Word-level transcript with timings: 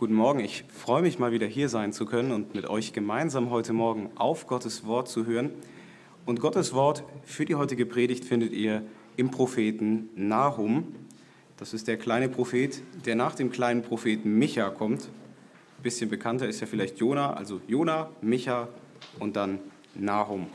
Guten 0.00 0.14
Morgen, 0.14 0.40
ich 0.40 0.64
freue 0.72 1.02
mich 1.02 1.18
mal 1.18 1.30
wieder 1.30 1.46
hier 1.46 1.68
sein 1.68 1.92
zu 1.92 2.06
können 2.06 2.32
und 2.32 2.54
mit 2.54 2.70
euch 2.70 2.94
gemeinsam 2.94 3.50
heute 3.50 3.74
Morgen 3.74 4.08
auf 4.14 4.46
Gottes 4.46 4.86
Wort 4.86 5.10
zu 5.10 5.26
hören. 5.26 5.50
Und 6.24 6.40
Gottes 6.40 6.72
Wort 6.72 7.04
für 7.22 7.44
die 7.44 7.54
heutige 7.54 7.84
Predigt 7.84 8.24
findet 8.24 8.54
ihr 8.54 8.82
im 9.18 9.30
Propheten 9.30 10.08
Nahum. 10.16 10.94
Das 11.58 11.74
ist 11.74 11.86
der 11.86 11.98
kleine 11.98 12.30
Prophet, 12.30 12.82
der 13.04 13.14
nach 13.14 13.34
dem 13.34 13.50
kleinen 13.52 13.82
Propheten 13.82 14.38
Micha 14.38 14.70
kommt. 14.70 15.02
Ein 15.02 15.82
bisschen 15.82 16.08
bekannter 16.08 16.48
ist 16.48 16.60
ja 16.60 16.66
vielleicht 16.66 16.96
Jona, 16.96 17.34
also 17.34 17.60
Jona, 17.68 18.08
Micha 18.22 18.68
und 19.18 19.36
dann 19.36 19.58
Nahum. 19.94 20.46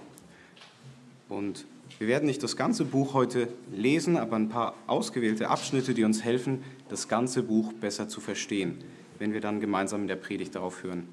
Und 1.29 1.67
wir 1.99 2.07
werden 2.07 2.25
nicht 2.25 2.41
das 2.41 2.57
ganze 2.57 2.83
Buch 2.83 3.13
heute 3.13 3.47
lesen, 3.71 4.17
aber 4.17 4.37
ein 4.37 4.49
paar 4.49 4.73
ausgewählte 4.87 5.51
Abschnitte, 5.51 5.93
die 5.93 6.03
uns 6.03 6.23
helfen, 6.23 6.63
das 6.89 7.07
ganze 7.07 7.43
Buch 7.43 7.73
besser 7.73 8.09
zu 8.09 8.21
verstehen 8.21 8.83
wenn 9.19 9.33
wir 9.33 9.41
dann 9.41 9.59
gemeinsam 9.59 10.01
in 10.01 10.07
der 10.07 10.15
Predigt 10.15 10.55
darauf 10.55 10.83
hören. 10.83 11.07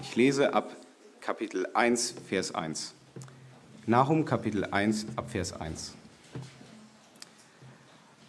Ich 0.00 0.16
lese 0.16 0.54
ab 0.54 0.74
Kapitel 1.20 1.66
1, 1.74 2.14
Vers 2.28 2.54
1. 2.54 2.94
Nahum 3.86 4.24
Kapitel 4.24 4.64
1 4.64 5.06
ab 5.16 5.30
Vers 5.30 5.52
1. 5.52 5.94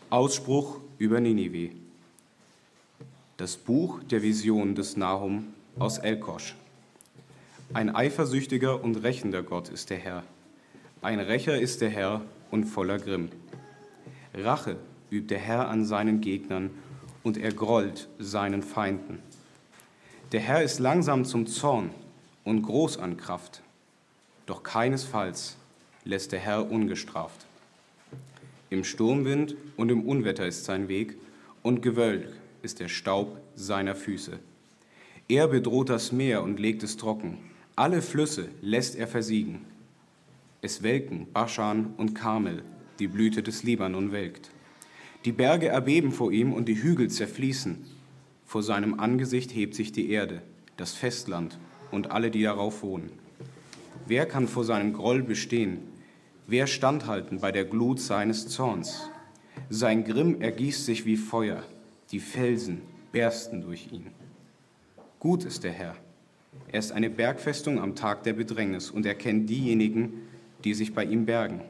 Ausspruch 0.09 0.79
über 0.97 1.19
Ninive. 1.19 1.71
Das 3.37 3.57
Buch 3.57 4.03
der 4.03 4.21
Vision 4.21 4.75
des 4.75 4.95
Nahum 4.95 5.53
aus 5.79 5.97
Elkosch. 5.97 6.55
Ein 7.73 7.95
eifersüchtiger 7.95 8.83
und 8.83 8.97
rächender 8.97 9.41
Gott 9.41 9.69
ist 9.69 9.89
der 9.89 9.97
Herr. 9.97 10.23
Ein 11.01 11.19
Rächer 11.19 11.59
ist 11.59 11.81
der 11.81 11.89
Herr 11.89 12.21
und 12.51 12.65
voller 12.65 12.99
Grimm. 12.99 13.29
Rache 14.35 14.77
übt 15.09 15.27
der 15.27 15.39
Herr 15.39 15.67
an 15.69 15.85
seinen 15.85 16.21
Gegnern 16.21 16.69
und 17.23 17.37
er 17.37 17.51
grollt 17.51 18.09
seinen 18.19 18.61
Feinden. 18.61 19.19
Der 20.31 20.41
Herr 20.41 20.63
ist 20.63 20.79
langsam 20.79 21.25
zum 21.25 21.47
Zorn 21.47 21.89
und 22.43 22.61
groß 22.61 22.97
an 22.97 23.17
Kraft, 23.17 23.61
doch 24.45 24.63
keinesfalls 24.63 25.57
lässt 26.03 26.31
der 26.31 26.39
Herr 26.39 26.69
ungestraft. 26.69 27.45
Im 28.69 28.83
Sturmwind 28.83 29.55
und 29.77 29.89
im 29.89 30.07
Unwetter 30.07 30.47
ist 30.47 30.65
sein 30.65 30.87
Weg, 30.87 31.15
und 31.61 31.81
Gewölk 31.81 32.27
ist 32.61 32.79
der 32.79 32.89
Staub 32.89 33.39
seiner 33.55 33.95
Füße. 33.95 34.39
Er 35.29 35.47
bedroht 35.47 35.89
das 35.89 36.11
Meer 36.11 36.43
und 36.43 36.59
legt 36.59 36.83
es 36.83 36.97
trocken, 36.97 37.37
alle 37.75 38.01
Flüsse 38.01 38.49
lässt 38.61 38.95
er 38.95 39.07
versiegen. 39.07 39.61
Es 40.61 40.83
welken 40.83 41.31
Baschan 41.31 41.93
und 41.97 42.13
Karmel, 42.13 42.63
die 42.99 43.07
Blüte 43.07 43.43
des 43.43 43.63
Libanon 43.63 44.11
welkt. 44.11 44.49
Die 45.25 45.31
Berge 45.31 45.69
erbeben 45.69 46.11
vor 46.11 46.33
ihm 46.33 46.51
und 46.51 46.67
die 46.67 46.81
Hügel 46.81 47.09
zerfließen. 47.09 47.77
Vor 48.45 48.61
seinem 48.61 48.99
Angesicht 48.99 49.55
hebt 49.55 49.73
sich 49.73 49.93
die 49.93 50.09
Erde, 50.09 50.41
das 50.75 50.93
Festland 50.93 51.57
und 51.91 52.11
alle, 52.11 52.29
die 52.29 52.43
darauf 52.43 52.83
wohnen. 52.83 53.09
Wer 54.05 54.25
kann 54.25 54.49
vor 54.49 54.65
seinem 54.65 54.91
Groll 54.91 55.23
bestehen? 55.23 55.77
Wer 56.45 56.67
standhalten 56.67 57.39
bei 57.39 57.53
der 57.53 57.63
Glut 57.63 58.01
seines 58.01 58.49
Zorns? 58.49 59.09
Sein 59.69 60.03
Grimm 60.03 60.41
ergießt 60.41 60.85
sich 60.85 61.05
wie 61.05 61.15
Feuer, 61.15 61.63
die 62.11 62.19
Felsen 62.19 62.81
bersten 63.13 63.61
durch 63.61 63.93
ihn. 63.93 64.07
Gut 65.19 65.45
ist 65.45 65.63
der 65.63 65.71
Herr. 65.71 65.95
Er 66.67 66.79
ist 66.79 66.91
eine 66.91 67.09
Bergfestung 67.09 67.79
am 67.79 67.95
Tag 67.95 68.23
der 68.23 68.33
Bedrängnis 68.33 68.91
und 68.91 69.05
er 69.05 69.15
kennt 69.15 69.49
diejenigen, 69.49 70.13
die 70.65 70.73
sich 70.73 70.93
bei 70.93 71.05
ihm 71.05 71.25
bergen. 71.25 71.61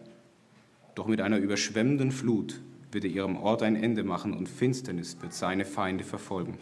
Doch 0.95 1.06
mit 1.06 1.22
einer 1.22 1.38
überschwemmenden 1.38 2.12
Flut 2.12 2.60
wird 2.94 3.05
er 3.05 3.11
ihrem 3.11 3.38
Ort 3.38 3.63
ein 3.63 3.75
Ende 3.75 4.03
machen 4.03 4.33
und 4.33 4.49
Finsternis 4.49 5.17
wird 5.22 5.33
seine 5.33 5.66
Feinde 5.66 6.03
verfolgen. 6.03 6.58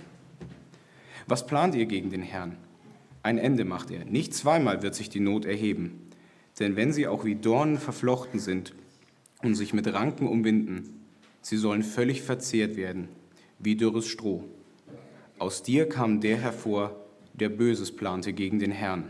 Was 1.27 1.45
plant 1.45 1.75
ihr 1.75 1.85
gegen 1.85 2.09
den 2.09 2.21
Herrn? 2.21 2.57
Ein 3.23 3.37
Ende 3.37 3.65
macht 3.65 3.91
er. 3.91 4.05
Nicht 4.05 4.33
zweimal 4.33 4.81
wird 4.81 4.95
sich 4.95 5.09
die 5.09 5.19
Not 5.19 5.45
erheben. 5.45 6.09
Denn 6.59 6.75
wenn 6.75 6.91
sie 6.91 7.07
auch 7.07 7.23
wie 7.23 7.35
Dornen 7.35 7.77
verflochten 7.77 8.39
sind 8.39 8.73
und 9.41 9.55
sich 9.55 9.73
mit 9.73 9.91
Ranken 9.91 10.27
umwinden, 10.27 11.05
sie 11.41 11.57
sollen 11.57 11.83
völlig 11.83 12.21
verzehrt 12.21 12.75
werden, 12.75 13.07
wie 13.59 13.75
dürres 13.75 14.07
Stroh. 14.07 14.43
Aus 15.39 15.63
dir 15.63 15.87
kam 15.87 16.21
der 16.21 16.37
hervor, 16.37 16.95
der 17.33 17.49
Böses 17.49 17.95
plante 17.95 18.33
gegen 18.33 18.59
den 18.59 18.71
Herrn, 18.71 19.05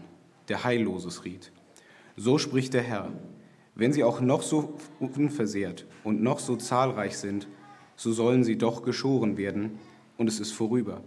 der 0.48 0.64
Heilloses 0.64 1.26
riet. 1.26 1.52
So 2.16 2.38
spricht 2.38 2.74
der 2.74 2.84
Herr, 2.84 3.12
wenn 3.76 3.94
sie 3.94 4.04
auch 4.04 4.22
noch 4.22 4.42
so 4.42 4.76
unversehrt 5.00 5.86
und 6.04 6.22
noch 6.22 6.40
so 6.40 6.56
zahlreich 6.56 7.18
sind, 7.18 7.48
so 7.96 8.12
sollen 8.12 8.44
sie 8.44 8.58
doch 8.58 8.84
geschoren 8.84 9.38
werden, 9.38 9.80
und 10.18 10.28
es 10.28 10.40
ist 10.40 10.52
vorüber. 10.52 11.02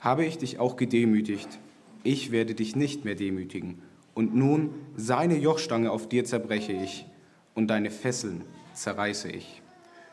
Habe 0.00 0.24
ich 0.24 0.38
dich 0.38 0.58
auch 0.58 0.76
gedemütigt, 0.76 1.60
ich 2.02 2.32
werde 2.32 2.54
dich 2.54 2.76
nicht 2.76 3.04
mehr 3.04 3.14
demütigen, 3.14 3.82
und 4.14 4.34
nun 4.34 4.70
seine 4.96 5.36
Jochstange 5.36 5.90
auf 5.90 6.08
dir 6.08 6.24
zerbreche 6.24 6.72
ich, 6.72 7.06
und 7.54 7.68
deine 7.68 7.90
Fesseln 7.90 8.42
zerreiße 8.74 9.30
ich. 9.30 9.62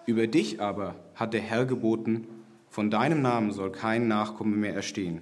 Über 0.06 0.28
dich 0.28 0.62
aber 0.62 0.96
hat 1.16 1.34
der 1.34 1.42
Herr 1.42 1.66
geboten, 1.66 2.28
von 2.70 2.90
deinem 2.90 3.22
Namen 3.22 3.52
soll 3.52 3.72
kein 3.72 4.08
Nachkomme 4.08 4.56
mehr 4.56 4.74
erstehen. 4.74 5.22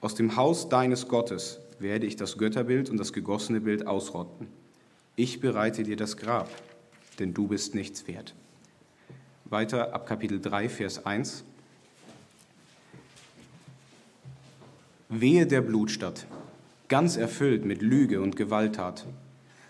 Aus 0.00 0.14
dem 0.14 0.36
Haus 0.36 0.68
deines 0.68 1.08
Gottes 1.08 1.60
werde 1.78 2.06
ich 2.06 2.16
das 2.16 2.38
Götterbild 2.38 2.90
und 2.90 2.98
das 2.98 3.12
gegossene 3.12 3.60
Bild 3.60 3.86
ausrotten 3.86 4.48
ich 5.16 5.40
bereite 5.40 5.82
dir 5.82 5.96
das 5.96 6.16
Grab, 6.16 6.48
denn 7.18 7.34
du 7.34 7.48
bist 7.48 7.74
nichts 7.74 8.06
wert. 8.06 8.34
Weiter 9.44 9.94
ab 9.94 10.06
Kapitel 10.06 10.40
3, 10.40 10.68
Vers 10.68 11.04
1. 11.04 11.44
Wehe 15.08 15.46
der 15.46 15.60
Blutstadt, 15.60 16.26
ganz 16.88 17.16
erfüllt 17.16 17.64
mit 17.64 17.82
Lüge 17.82 18.20
und 18.20 18.36
Gewalttat. 18.36 19.06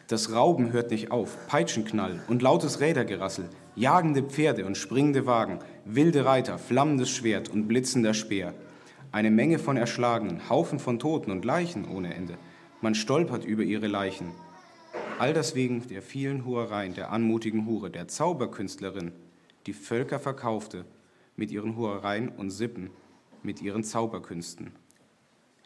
Das 0.07 0.33
Rauben 0.33 0.73
hört 0.73 0.91
nicht 0.91 1.11
auf, 1.11 1.47
Peitschenknall 1.47 2.21
und 2.29 2.43
lautes 2.43 2.81
Rädergerassel, 2.81 3.49
jagende 3.75 4.23
Pferde 4.23 4.67
und 4.67 4.77
springende 4.77 5.25
Wagen, 5.25 5.61
wilde 5.85 6.25
Reiter, 6.25 6.59
flammendes 6.59 7.09
Schwert 7.09 7.49
und 7.49 7.69
blitzender 7.69 8.13
Speer. 8.13 8.53
Eine 9.13 9.31
Menge 9.31 9.59
von 9.59 9.77
Erschlagenen, 9.77 10.51
Haufen 10.51 10.79
von 10.79 10.99
Toten 10.99 11.31
und 11.31 11.45
Leichen 11.45 11.89
ohne 11.89 12.13
Ende. 12.15 12.37
Man 12.81 12.95
stolpert 12.95 13.45
über 13.45 13.63
ihre 13.63 13.87
Leichen. 13.87 14.33
All 15.21 15.35
das 15.35 15.55
wegen 15.55 15.87
der 15.87 16.01
vielen 16.01 16.47
Hurereien 16.47 16.95
der 16.95 17.13
anmutigen 17.13 17.67
Hure, 17.67 17.91
der 17.91 18.09
Zauberkünstlerin, 18.09 19.13
die 19.67 19.75
Völker 19.75 20.19
verkaufte 20.19 20.87
mit 21.37 21.51
ihren 21.51 21.77
Hurereien 21.77 22.31
und 22.31 22.49
Sippen, 22.49 22.89
mit 23.43 23.61
ihren 23.61 23.85
Zauberkünsten. 23.85 24.71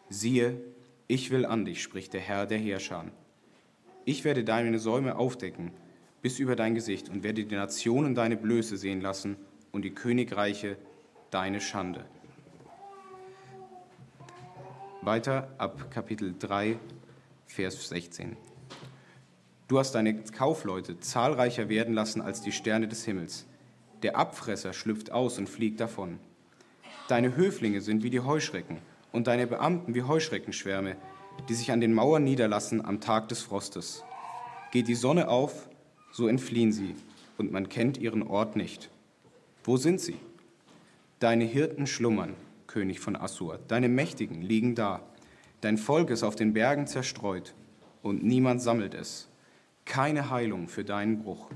Siehe, 0.09 0.59
ich 1.07 1.31
will 1.31 1.45
an 1.45 1.63
dich, 1.63 1.81
spricht 1.81 2.11
der 2.11 2.19
Herr 2.19 2.47
der 2.47 2.57
Heerscharen. 2.57 3.13
Ich 4.03 4.25
werde 4.25 4.43
deine 4.43 4.77
Säume 4.77 5.15
aufdecken 5.15 5.71
bis 6.21 6.37
über 6.37 6.57
dein 6.57 6.75
Gesicht 6.75 7.07
und 7.07 7.23
werde 7.23 7.45
die 7.45 7.55
Nationen 7.55 8.13
deine 8.13 8.35
Blöße 8.35 8.75
sehen 8.75 8.99
lassen 8.99 9.37
und 9.71 9.83
die 9.83 9.95
Königreiche 9.95 10.75
deine 11.31 11.61
Schande. 11.61 12.03
Weiter 15.01 15.55
ab 15.57 15.89
Kapitel 15.91 16.35
3, 16.37 16.77
Vers 17.45 17.87
16. 17.87 18.35
Du 19.67 19.79
hast 19.79 19.93
deine 19.93 20.13
Kaufleute 20.13 20.99
zahlreicher 20.99 21.69
werden 21.69 21.95
lassen 21.95 22.21
als 22.21 22.41
die 22.41 22.51
Sterne 22.51 22.87
des 22.87 23.03
Himmels. 23.03 23.47
Der 24.03 24.15
Abfresser 24.15 24.73
schlüpft 24.73 25.11
aus 25.11 25.39
und 25.39 25.49
fliegt 25.49 25.79
davon. 25.79 26.19
Deine 27.07 27.35
Höflinge 27.35 27.81
sind 27.81 28.03
wie 28.03 28.11
die 28.11 28.19
Heuschrecken 28.19 28.77
und 29.11 29.25
deine 29.25 29.47
Beamten 29.47 29.95
wie 29.95 30.03
Heuschreckenschwärme, 30.03 30.97
die 31.49 31.55
sich 31.55 31.71
an 31.71 31.81
den 31.81 31.95
Mauern 31.95 32.23
niederlassen 32.23 32.85
am 32.85 33.01
Tag 33.01 33.27
des 33.29 33.41
Frostes. 33.41 34.03
Geht 34.71 34.87
die 34.87 34.93
Sonne 34.93 35.29
auf, 35.29 35.67
so 36.11 36.27
entfliehen 36.27 36.71
sie, 36.71 36.93
und 37.39 37.51
man 37.51 37.67
kennt 37.67 37.97
ihren 37.97 38.21
Ort 38.21 38.55
nicht. 38.55 38.91
Wo 39.63 39.77
sind 39.77 39.99
sie? 39.99 40.17
Deine 41.19 41.43
Hirten 41.43 41.87
schlummern, 41.87 42.35
König 42.67 42.99
von 42.99 43.15
Assur, 43.15 43.59
deine 43.67 43.89
Mächtigen 43.89 44.43
liegen 44.43 44.75
da. 44.75 45.01
Dein 45.61 45.79
Volk 45.79 46.11
ist 46.11 46.21
auf 46.21 46.35
den 46.35 46.53
Bergen 46.53 46.85
zerstreut, 46.85 47.55
und 48.03 48.23
niemand 48.23 48.61
sammelt 48.61 48.93
es 48.93 49.27
keine 49.85 50.29
Heilung 50.29 50.67
für 50.67 50.83
deinen 50.83 51.23
Bruch. 51.23 51.49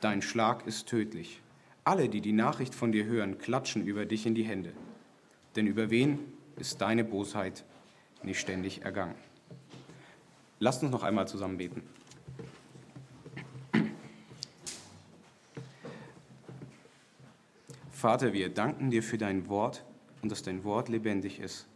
Dein 0.00 0.22
Schlag 0.22 0.66
ist 0.66 0.88
tödlich. 0.88 1.40
Alle, 1.84 2.08
die 2.08 2.20
die 2.20 2.32
Nachricht 2.32 2.74
von 2.74 2.90
dir 2.90 3.04
hören, 3.04 3.38
klatschen 3.38 3.86
über 3.86 4.06
dich 4.06 4.26
in 4.26 4.34
die 4.34 4.42
Hände. 4.42 4.72
Denn 5.54 5.66
über 5.66 5.90
wen 5.90 6.18
ist 6.56 6.80
deine 6.80 7.04
Bosheit 7.04 7.64
nicht 8.22 8.40
ständig 8.40 8.82
ergangen? 8.82 9.14
Lasst 10.58 10.82
uns 10.82 10.90
noch 10.90 11.02
einmal 11.02 11.28
zusammen 11.28 11.58
beten. 11.58 11.82
Vater, 17.90 18.32
wir 18.32 18.48
danken 18.48 18.90
dir 18.90 19.02
für 19.02 19.18
dein 19.18 19.48
Wort 19.48 19.84
und 20.22 20.30
dass 20.30 20.42
dein 20.42 20.64
Wort 20.64 20.88
lebendig 20.88 21.40
ist 21.40 21.66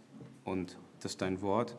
und 0.44 0.76
dass 1.00 1.16
dein 1.16 1.40
Wort 1.40 1.76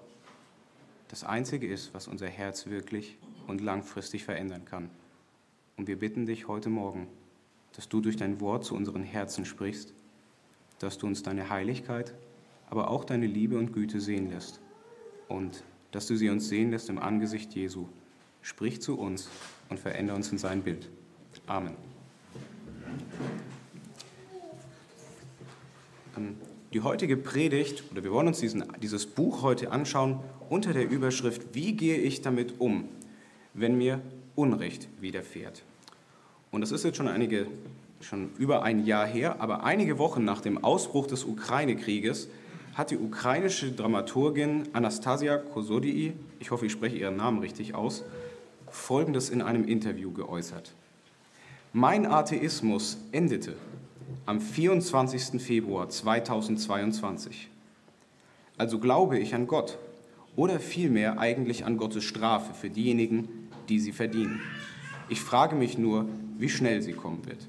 das 1.10 1.24
Einzige 1.24 1.68
ist, 1.68 1.94
was 1.94 2.08
unser 2.08 2.28
Herz 2.28 2.66
wirklich 2.68 3.18
und 3.48 3.62
langfristig 3.62 4.24
verändern 4.24 4.66
kann. 4.66 4.90
Und 5.78 5.88
wir 5.88 5.98
bitten 5.98 6.26
dich 6.26 6.48
heute 6.48 6.70
Morgen, 6.70 7.08
dass 7.76 7.90
du 7.90 8.02
durch 8.02 8.18
dein 8.18 8.42
Wort 8.42 8.66
zu 8.66 8.76
unseren 8.76 9.04
Herzen 9.04 9.46
sprichst, 9.46 9.94
dass 10.80 10.98
du 10.98 11.08
uns 11.08 11.24
deine 11.24 11.50
Heiligkeit, 11.50 12.14
aber 12.70 12.90
auch 12.90 13.04
deine 13.04 13.28
Liebe 13.28 13.58
und 13.58 13.74
Güte 13.74 14.00
sehen 14.00 14.30
lässt 14.30 14.60
und 15.28 15.64
dass 15.92 16.08
du 16.08 16.16
sie 16.16 16.30
uns 16.30 16.50
sehen 16.50 16.72
lässt 16.72 16.90
im 16.90 17.00
Angesicht 17.00 17.54
Jesu. 17.54 17.88
Sprich 18.42 18.82
zu 18.82 18.98
uns 18.98 19.30
und 19.70 19.80
verändere 19.80 20.16
uns 20.16 20.32
in 20.32 20.38
sein 20.38 20.64
Bild. 20.64 20.90
Amen. 21.48 21.76
Ähm, 26.18 26.36
die 26.74 26.82
heutige 26.82 27.18
Predigt, 27.18 27.84
oder 27.92 28.04
wir 28.04 28.12
wollen 28.12 28.28
uns 28.28 28.40
diesen, 28.40 28.64
dieses 28.82 29.06
Buch 29.06 29.42
heute 29.42 29.72
anschauen 29.72 30.20
unter 30.50 30.74
der 30.74 30.90
Überschrift, 30.90 31.54
wie 31.54 31.74
gehe 31.74 31.98
ich 31.98 32.22
damit 32.22 32.60
um, 32.60 32.88
wenn 33.54 33.78
mir 33.78 34.02
Unrecht 34.36 34.88
widerfährt. 35.00 35.64
Und 36.52 36.62
das 36.62 36.72
ist 36.72 36.84
jetzt 36.84 36.98
schon 36.98 37.08
einige, 37.08 37.48
schon 38.02 38.30
über 38.38 38.64
ein 38.64 38.86
Jahr 38.86 39.06
her, 39.06 39.38
aber 39.40 39.64
einige 39.64 39.98
Wochen 39.98 40.26
nach 40.26 40.42
dem 40.42 40.64
Ausbruch 40.64 41.08
des 41.08 41.24
Ukraine-Krieges 41.24 42.30
hat 42.74 42.92
die 42.92 42.98
ukrainische 42.98 43.72
Dramaturgin 43.72 44.64
Anastasia 44.74 45.38
Kosodii, 45.38 46.14
ich 46.40 46.52
hoffe, 46.52 46.66
ich 46.66 46.72
spreche 46.72 46.98
ihren 46.98 47.18
Namen 47.18 47.40
richtig 47.40 47.76
aus, 47.76 48.04
Folgendes 48.70 49.30
in 49.30 49.42
einem 49.42 49.66
Interview 49.66 50.12
geäußert. 50.12 50.74
Mein 51.74 52.06
Atheismus 52.06 52.98
endete 53.12 53.56
am 54.26 54.40
24. 54.40 55.42
Februar 55.42 55.90
2022. 55.90 57.50
Also 58.58 58.80
glaube 58.80 59.20
ich 59.20 59.36
an 59.36 59.48
Gott 59.48 59.78
oder 60.36 60.60
vielmehr 60.60 61.20
eigentlich 61.20 61.66
an 61.66 61.78
Gottes 61.78 62.04
Strafe 62.04 62.54
für 62.54 62.70
diejenigen, 62.70 63.41
die 63.72 63.80
sie 63.80 63.94
verdienen. 63.94 64.42
Ich 65.08 65.22
frage 65.22 65.56
mich 65.56 65.78
nur, 65.78 66.06
wie 66.38 66.50
schnell 66.50 66.82
sie 66.82 66.92
kommen 66.92 67.26
wird. 67.26 67.48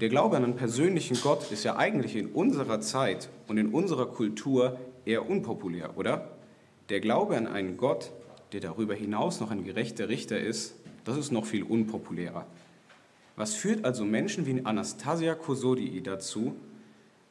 Der 0.00 0.08
Glaube 0.08 0.36
an 0.36 0.44
einen 0.44 0.56
persönlichen 0.56 1.16
Gott 1.22 1.50
ist 1.52 1.64
ja 1.64 1.76
eigentlich 1.76 2.16
in 2.16 2.26
unserer 2.26 2.80
Zeit 2.80 3.30
und 3.46 3.56
in 3.56 3.68
unserer 3.68 4.06
Kultur 4.06 4.78
eher 5.04 5.30
unpopulär, 5.30 5.96
oder? 5.96 6.36
Der 6.88 7.00
Glaube 7.00 7.36
an 7.36 7.46
einen 7.46 7.76
Gott, 7.76 8.10
der 8.52 8.60
darüber 8.60 8.94
hinaus 8.94 9.40
noch 9.40 9.52
ein 9.52 9.64
gerechter 9.64 10.08
Richter 10.08 10.38
ist, 10.38 10.74
das 11.04 11.16
ist 11.16 11.30
noch 11.30 11.46
viel 11.46 11.62
unpopulärer. 11.62 12.44
Was 13.36 13.54
führt 13.54 13.84
also 13.84 14.04
Menschen 14.04 14.46
wie 14.46 14.64
Anastasia 14.64 15.34
Kosodii 15.36 16.02
dazu, 16.02 16.56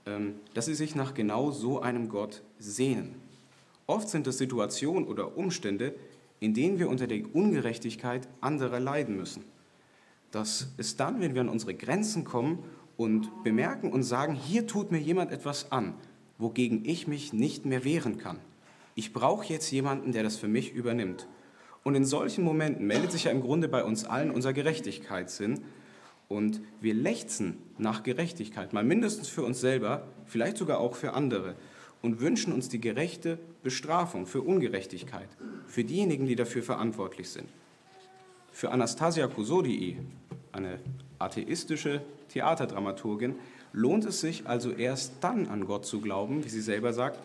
ähm, 0.05 0.35
dass 0.53 0.67
sie 0.67 0.75
sich 0.75 0.95
nach 0.95 1.13
genau 1.13 1.51
so 1.51 1.81
einem 1.81 2.07
Gott 2.07 2.43
sehnen? 2.59 3.15
Oft 3.87 4.07
sind 4.07 4.25
es 4.27 4.37
Situationen 4.37 5.05
oder 5.05 5.37
Umstände, 5.37 5.93
in 6.45 6.53
denen 6.53 6.77
wir 6.77 6.89
unter 6.89 7.07
der 7.07 7.23
Ungerechtigkeit 7.33 8.27
anderer 8.39 8.79
leiden 8.79 9.17
müssen. 9.17 9.43
Das 10.29 10.67
ist 10.77 10.99
dann, 10.99 11.19
wenn 11.19 11.33
wir 11.33 11.41
an 11.41 11.49
unsere 11.49 11.73
Grenzen 11.73 12.23
kommen 12.23 12.59
und 12.97 13.43
bemerken 13.43 13.91
und 13.91 14.03
sagen, 14.03 14.35
hier 14.35 14.67
tut 14.67 14.91
mir 14.91 14.99
jemand 14.99 15.31
etwas 15.31 15.71
an, 15.71 15.95
wogegen 16.37 16.85
ich 16.85 17.07
mich 17.07 17.33
nicht 17.33 17.65
mehr 17.65 17.83
wehren 17.83 18.19
kann. 18.19 18.37
Ich 18.93 19.11
brauche 19.11 19.51
jetzt 19.51 19.71
jemanden, 19.71 20.11
der 20.11 20.21
das 20.21 20.37
für 20.37 20.47
mich 20.47 20.71
übernimmt. 20.71 21.27
Und 21.83 21.95
in 21.95 22.05
solchen 22.05 22.43
Momenten 22.43 22.85
meldet 22.85 23.11
sich 23.11 23.23
ja 23.23 23.31
im 23.31 23.41
Grunde 23.41 23.67
bei 23.67 23.83
uns 23.83 24.05
allen 24.05 24.29
unser 24.29 24.53
Gerechtigkeitssinn, 24.53 25.61
und 26.27 26.61
wir 26.81 26.93
lechzen 26.93 27.57
nach 27.77 28.03
Gerechtigkeit, 28.03 28.73
mal 28.73 28.83
mindestens 28.83 29.29
für 29.29 29.43
uns 29.43 29.61
selber, 29.61 30.07
vielleicht 30.25 30.57
sogar 30.57 30.79
auch 30.79 30.95
für 30.95 31.13
andere. 31.13 31.55
Und 32.01 32.19
wünschen 32.19 32.53
uns 32.53 32.69
die 32.69 32.81
gerechte 32.81 33.39
Bestrafung 33.65 34.27
für 34.27 34.43
Ungerechtigkeit, 34.43 35.27
für 35.65 35.83
diejenigen, 35.83 36.27
die 36.27 36.35
dafür 36.35 36.61
verantwortlich 36.61 37.29
sind. 37.29 37.49
Für 38.51 38.69
Anastasia 38.69 39.25
Kusodii, 39.25 39.97
eine 40.51 40.79
atheistische 41.17 42.03
Theaterdramaturgin, 42.29 43.33
lohnt 43.73 44.05
es 44.05 44.21
sich 44.21 44.45
also 44.45 44.69
erst 44.69 45.15
dann 45.21 45.47
an 45.47 45.65
Gott 45.65 45.87
zu 45.87 45.99
glauben, 45.99 46.45
wie 46.45 46.49
sie 46.49 46.61
selber 46.61 46.93
sagt, 46.93 47.19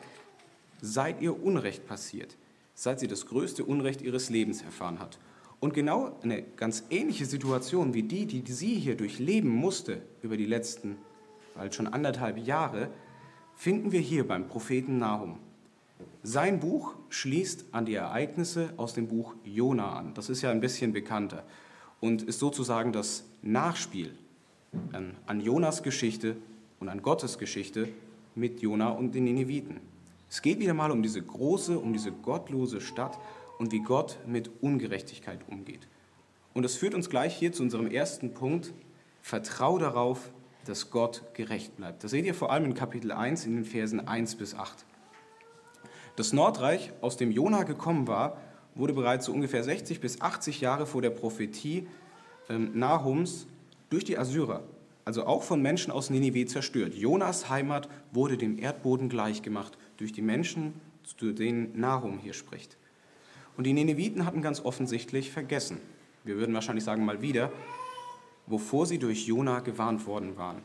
seit 0.81 1.21
ihr 1.21 1.45
Unrecht 1.45 1.87
passiert, 1.87 2.39
seit 2.75 3.01
sie 3.01 3.07
das 3.07 3.27
größte 3.27 3.63
Unrecht 3.63 4.01
ihres 4.01 4.31
Lebens 4.31 4.63
erfahren 4.63 4.99
hat 4.99 5.19
und 5.61 5.75
genau 5.75 6.19
eine 6.23 6.43
ganz 6.43 6.85
ähnliche 6.89 7.27
Situation 7.27 7.93
wie 7.93 8.03
die, 8.03 8.25
die 8.25 8.51
sie 8.51 8.77
hier 8.77 8.97
durchleben 8.97 9.51
musste 9.51 10.01
über 10.23 10.39
die 10.39 10.47
letzten 10.47 10.97
bald 11.55 11.75
schon 11.75 11.87
anderthalb 11.87 12.39
Jahre, 12.39 12.89
finden 13.57 13.93
wir 13.93 14.01
hier 14.01 14.27
beim 14.27 14.49
Propheten 14.49 14.97
Nahum. 14.99 15.39
Sein 16.23 16.61
Buch 16.61 16.95
schließt 17.09 17.67
an 17.73 17.87
die 17.87 17.95
Ereignisse 17.95 18.73
aus 18.77 18.95
dem 18.95 19.09
Buch 19.09 19.35
Jona 19.45 19.95
an. 19.95 20.15
Das 20.15 20.29
ist 20.29 20.43
ja 20.43 20.51
ein 20.51 20.61
bisschen 20.61 20.93
bekannter 20.93 21.45
und 22.01 22.23
ist 22.23 22.39
sozusagen 22.39 22.93
das 22.93 23.25
Nachspiel 23.43 24.15
an, 24.93 25.17
an 25.27 25.41
Jonas 25.41 25.83
Geschichte 25.83 26.37
und 26.79 26.89
an 26.89 27.03
Gottes 27.03 27.39
Geschichte 27.39 27.89
mit 28.35 28.61
Jona 28.61 28.91
und 28.91 29.15
den 29.15 29.25
Nineviten. 29.25 29.81
Es 30.29 30.43
geht 30.43 30.61
wieder 30.61 30.75
mal 30.75 30.91
um 30.91 31.03
diese 31.03 31.21
große, 31.21 31.79
um 31.79 31.93
diese 31.93 32.13
gottlose 32.13 32.81
Stadt 32.81 33.19
und 33.59 33.73
wie 33.73 33.81
Gott 33.81 34.19
mit 34.27 34.51
Ungerechtigkeit 34.61 35.41
umgeht. 35.49 35.89
Und 36.55 36.63
das 36.63 36.77
führt 36.77 36.95
uns 36.95 37.11
gleich 37.11 37.37
hier 37.37 37.53
zu 37.53 37.63
unserem 37.63 37.89
ersten 37.89 38.33
Punkt. 38.33 38.73
Vertrau 39.23 39.79
darauf, 39.79 40.31
dass 40.65 40.91
Gott 40.91 41.23
gerecht 41.35 41.77
bleibt. 41.77 42.05
Das 42.05 42.11
seht 42.11 42.25
ihr 42.25 42.35
vor 42.35 42.51
allem 42.53 42.65
in 42.67 42.75
Kapitel 42.75 43.13
1 43.13 43.47
in 43.47 43.57
den 43.57 43.65
Versen 43.65 44.07
1 44.07 44.37
bis 44.37 44.55
8. 44.55 44.85
Das 46.21 46.35
Nordreich, 46.35 46.93
aus 47.01 47.17
dem 47.17 47.31
Jona 47.31 47.63
gekommen 47.63 48.07
war, 48.07 48.37
wurde 48.75 48.93
bereits 48.93 49.25
so 49.25 49.33
ungefähr 49.33 49.65
60 49.65 50.03
bis 50.03 50.21
80 50.21 50.61
Jahre 50.61 50.85
vor 50.85 51.01
der 51.01 51.09
Prophetie 51.09 51.87
ähm, 52.51 52.73
Nahums 52.75 53.47
durch 53.89 54.05
die 54.05 54.19
Assyrer, 54.19 54.63
also 55.07 55.25
auch 55.25 55.43
von 55.43 55.63
Menschen 55.63 55.91
aus 55.91 56.11
Ninive 56.11 56.45
zerstört. 56.45 56.95
Jonas 56.95 57.49
Heimat 57.49 57.89
wurde 58.13 58.37
dem 58.37 58.59
Erdboden 58.59 59.09
gleichgemacht 59.09 59.79
durch 59.97 60.13
die 60.13 60.21
Menschen, 60.21 60.75
zu 61.05 61.33
denen 61.33 61.81
Nahum 61.81 62.19
hier 62.19 62.35
spricht. 62.35 62.77
Und 63.57 63.65
die 63.65 63.73
Neneviten 63.73 64.27
hatten 64.27 64.43
ganz 64.43 64.63
offensichtlich 64.63 65.31
vergessen, 65.31 65.79
wir 66.25 66.37
würden 66.37 66.55
wahrscheinlich 66.55 66.85
sagen 66.85 67.07
mal 67.07 67.23
wieder, 67.23 67.51
wovor 68.47 68.85
sie 68.85 68.99
durch 68.99 69.27
Jona 69.27 69.61
gewarnt 69.61 70.07
worden 70.07 70.37
waren, 70.37 70.61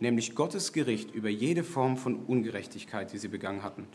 nämlich 0.00 0.34
Gottes 0.34 0.74
Gericht 0.74 1.14
über 1.14 1.30
jede 1.30 1.64
Form 1.64 1.96
von 1.96 2.16
Ungerechtigkeit, 2.26 3.10
die 3.10 3.16
sie 3.16 3.28
begangen 3.28 3.62
hatten. 3.62 3.86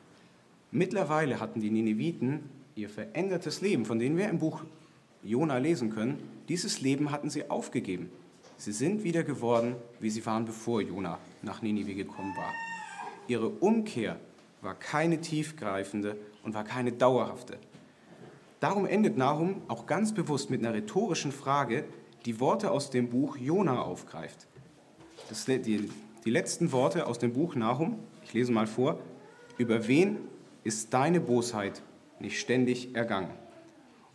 Mittlerweile 0.74 1.40
hatten 1.40 1.62
die 1.62 1.70
Neneviten 1.70 2.50
ihr 2.74 2.90
verändertes 2.90 3.62
Leben, 3.62 3.86
von 3.86 4.00
dem 4.00 4.18
wir 4.18 4.28
im 4.28 4.40
Buch 4.40 4.64
Jona 5.22 5.60
lesen 5.60 5.92
können, 5.92 6.18
dieses 6.50 6.82
Leben 6.82 7.12
hatten 7.12 7.30
sie 7.30 7.48
aufgegeben. 7.52 8.10
Sie 8.58 8.72
sind 8.72 9.04
wieder 9.04 9.24
geworden, 9.24 9.76
wie 10.00 10.10
sie 10.10 10.26
waren, 10.26 10.46
bevor 10.46 10.82
Jona 10.82 11.20
nach 11.44 11.62
Ninive 11.62 11.94
gekommen 11.94 12.36
war. 12.36 12.52
Ihre 13.28 13.50
Umkehr 13.50 14.18
war 14.62 14.74
keine 14.74 15.22
tiefgreifende 15.22 16.18
und 16.42 16.56
war 16.56 16.64
keine 16.64 16.92
dauerhafte. 16.92 17.60
Darum 18.60 18.88
endet 18.88 19.16
Nahum 19.16 19.62
auch 19.68 19.86
ganz 19.86 20.12
bewusst 20.12 20.50
mit 20.50 20.66
einer 20.66 20.74
rhetorischen 20.74 21.32
Frage, 21.32 21.84
die 22.26 22.40
Worte 22.40 22.72
aus 22.72 22.90
dem 22.90 23.10
Buch 23.10 23.38
Jona 23.38 23.80
aufgreift. 23.80 24.48
Das, 25.30 25.46
die, 25.46 25.88
die 26.26 26.30
letzten 26.32 26.72
Worte 26.72 27.06
aus 27.06 27.20
dem 27.20 27.34
Buch 27.34 27.54
Nahum, 27.54 28.00
ich 28.24 28.34
lese 28.34 28.52
mal 28.52 28.66
vor, 28.66 28.98
über 29.60 29.88
wen 29.88 30.18
ist 30.64 30.94
deine 30.94 31.20
Bosheit 31.20 31.82
nicht 32.20 32.40
ständig 32.40 32.96
ergangen? 32.96 33.32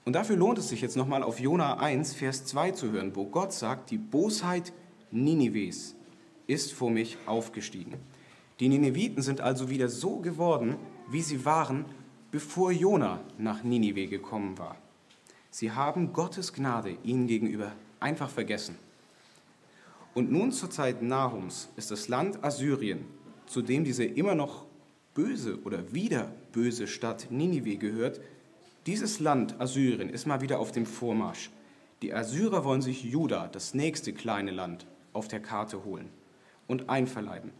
Und 0.04 0.14
dafür 0.14 0.36
lohnt 0.36 0.58
es 0.58 0.70
sich 0.70 0.80
jetzt 0.80 0.96
nochmal 0.96 1.22
auf 1.22 1.38
Jona 1.38 1.78
1, 1.78 2.14
Vers 2.14 2.46
2 2.46 2.70
zu 2.70 2.92
hören, 2.92 3.14
wo 3.14 3.26
Gott 3.26 3.52
sagt, 3.52 3.90
die 3.90 3.98
Bosheit 3.98 4.72
Ninives 5.10 5.94
ist 6.46 6.72
vor 6.72 6.90
mich 6.90 7.18
aufgestiegen. 7.26 7.94
Die 8.60 8.68
Nineviten 8.68 9.22
sind 9.22 9.40
also 9.40 9.70
wieder 9.70 9.88
so 9.88 10.16
geworden, 10.16 10.76
wie 11.08 11.22
sie 11.22 11.44
waren, 11.44 11.84
bevor 12.30 12.72
Jona 12.72 13.20
nach 13.38 13.62
Ninive 13.62 14.06
gekommen 14.06 14.58
war. 14.58 14.76
Sie 15.50 15.72
haben 15.72 16.12
Gottes 16.12 16.52
Gnade 16.52 16.96
ihnen 17.04 17.26
gegenüber 17.26 17.72
einfach 18.00 18.30
vergessen. 18.30 18.76
Und 20.14 20.32
nun 20.32 20.52
zur 20.52 20.70
Zeit 20.70 21.02
Nahums 21.02 21.68
ist 21.76 21.90
das 21.90 22.08
Land 22.08 22.42
Assyrien, 22.42 23.04
zu 23.46 23.62
dem 23.62 23.84
diese 23.84 24.04
immer 24.04 24.34
noch 24.34 24.64
böse 25.18 25.58
oder 25.64 25.92
wieder 25.92 26.30
böse 26.52 26.86
Stadt 26.86 27.26
Ninive 27.32 27.76
gehört, 27.76 28.20
dieses 28.86 29.18
Land 29.18 29.60
Assyrien 29.60 30.10
ist 30.10 30.28
mal 30.28 30.42
wieder 30.42 30.60
auf 30.60 30.70
dem 30.70 30.86
Vormarsch. 30.86 31.50
Die 32.02 32.14
Assyrer 32.14 32.64
wollen 32.64 32.82
sich 32.82 33.02
Juda, 33.02 33.48
das 33.48 33.74
nächste 33.74 34.12
kleine 34.12 34.52
Land, 34.52 34.86
auf 35.12 35.26
der 35.26 35.40
Karte 35.40 35.84
holen 35.84 36.08
und 36.68 36.88
einverleiben. 36.88 37.50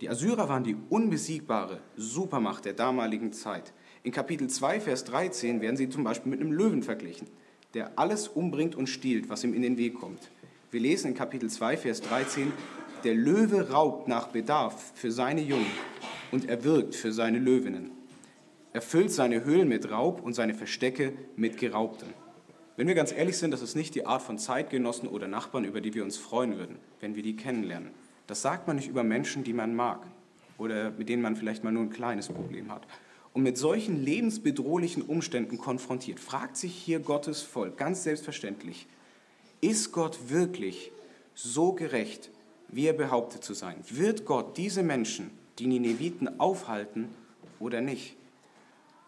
Die 0.00 0.10
Assyrer 0.10 0.48
waren 0.48 0.64
die 0.64 0.76
unbesiegbare 0.90 1.78
Supermacht 1.96 2.64
der 2.64 2.72
damaligen 2.72 3.32
Zeit. 3.32 3.72
In 4.02 4.10
Kapitel 4.10 4.48
2, 4.48 4.80
Vers 4.80 5.04
13 5.04 5.60
werden 5.60 5.76
sie 5.76 5.88
zum 5.88 6.02
Beispiel 6.02 6.30
mit 6.30 6.40
einem 6.40 6.50
Löwen 6.50 6.82
verglichen, 6.82 7.28
der 7.74 8.00
alles 8.00 8.26
umbringt 8.26 8.74
und 8.74 8.88
stiehlt, 8.88 9.28
was 9.28 9.44
ihm 9.44 9.54
in 9.54 9.62
den 9.62 9.78
Weg 9.78 9.94
kommt. 9.94 10.28
Wir 10.72 10.80
lesen 10.80 11.12
in 11.12 11.14
Kapitel 11.14 11.48
2, 11.48 11.76
Vers 11.76 12.00
13, 12.00 12.52
der 13.04 13.14
Löwe 13.14 13.70
raubt 13.70 14.08
nach 14.08 14.26
Bedarf 14.26 14.90
für 14.96 15.12
seine 15.12 15.42
Jungen 15.42 15.70
und 16.32 16.48
erwirkt 16.48 16.94
für 16.94 17.12
seine 17.12 17.38
Löwinnen. 17.38 17.90
Er 18.72 18.82
füllt 18.82 19.10
seine 19.10 19.44
Höhlen 19.44 19.68
mit 19.68 19.90
Raub 19.90 20.22
und 20.22 20.34
seine 20.34 20.54
Verstecke 20.54 21.12
mit 21.36 21.56
Geraubten. 21.56 22.08
Wenn 22.76 22.88
wir 22.88 22.94
ganz 22.94 23.10
ehrlich 23.10 23.38
sind, 23.38 23.52
das 23.52 23.62
ist 23.62 23.74
nicht 23.74 23.94
die 23.94 24.04
Art 24.04 24.20
von 24.20 24.38
Zeitgenossen 24.38 25.08
oder 25.08 25.28
Nachbarn, 25.28 25.64
über 25.64 25.80
die 25.80 25.94
wir 25.94 26.04
uns 26.04 26.18
freuen 26.18 26.58
würden, 26.58 26.76
wenn 27.00 27.16
wir 27.16 27.22
die 27.22 27.36
kennenlernen. 27.36 27.90
Das 28.26 28.42
sagt 28.42 28.66
man 28.66 28.76
nicht 28.76 28.88
über 28.88 29.02
Menschen, 29.02 29.44
die 29.44 29.54
man 29.54 29.74
mag. 29.74 30.06
oder 30.58 30.90
mit 30.90 31.08
denen 31.08 31.22
man 31.22 31.36
vielleicht 31.36 31.64
mal 31.64 31.72
nur 31.72 31.82
ein 31.82 31.90
kleines 31.90 32.28
Problem 32.28 32.72
hat. 32.72 32.86
Und 33.32 33.42
mit 33.42 33.58
solchen 33.58 34.02
lebensbedrohlichen 34.02 35.02
Umständen 35.02 35.58
konfrontiert, 35.58 36.20
fragt 36.20 36.56
sich 36.56 36.74
hier 36.74 37.00
Gottes 37.00 37.42
Volk 37.42 37.76
ganz 37.76 38.02
selbstverständlich, 38.02 38.86
ist 39.60 39.92
Gott 39.92 40.30
wirklich 40.30 40.92
so 41.34 41.72
gerecht, 41.72 42.30
wie 42.68 42.86
er 42.86 42.94
behauptet 42.94 43.44
zu 43.44 43.52
sein? 43.52 43.76
Wird 43.90 44.24
Gott 44.24 44.56
diese 44.56 44.82
Menschen, 44.82 45.30
die 45.58 45.66
Nineviten, 45.66 46.40
aufhalten 46.40 47.14
oder 47.58 47.80
nicht? 47.80 48.16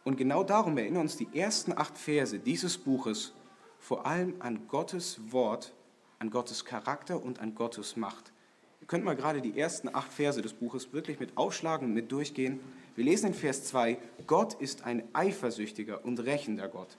Und 0.04 0.16
genau 0.16 0.42
darum 0.42 0.78
erinnern 0.78 1.02
uns 1.02 1.16
die 1.16 1.28
ersten 1.34 1.76
acht 1.76 1.98
Verse 1.98 2.38
dieses 2.38 2.78
Buches 2.78 3.34
vor 3.78 4.06
allem 4.06 4.34
an 4.38 4.66
Gottes 4.68 5.20
Wort, 5.32 5.74
an 6.18 6.30
Gottes 6.30 6.64
Charakter 6.64 7.22
und 7.22 7.40
an 7.40 7.54
Gottes 7.54 7.96
Macht. 7.96 8.32
Ihr 8.80 8.86
könnt 8.86 9.04
mal 9.04 9.16
gerade 9.16 9.42
die 9.42 9.58
ersten 9.58 9.94
acht 9.94 10.12
Verse 10.12 10.40
des 10.40 10.54
Buches 10.54 10.92
wirklich 10.92 11.20
mit 11.20 11.36
aufschlagen 11.36 11.88
und 11.88 11.94
mit 11.94 12.10
durchgehen. 12.10 12.60
Wir 12.96 13.04
lesen 13.04 13.28
in 13.28 13.34
Vers 13.34 13.64
2, 13.64 13.98
Gott 14.26 14.54
ist 14.54 14.84
ein 14.84 15.02
eifersüchtiger 15.12 16.04
und 16.04 16.20
rächender 16.20 16.68
Gott. 16.68 16.96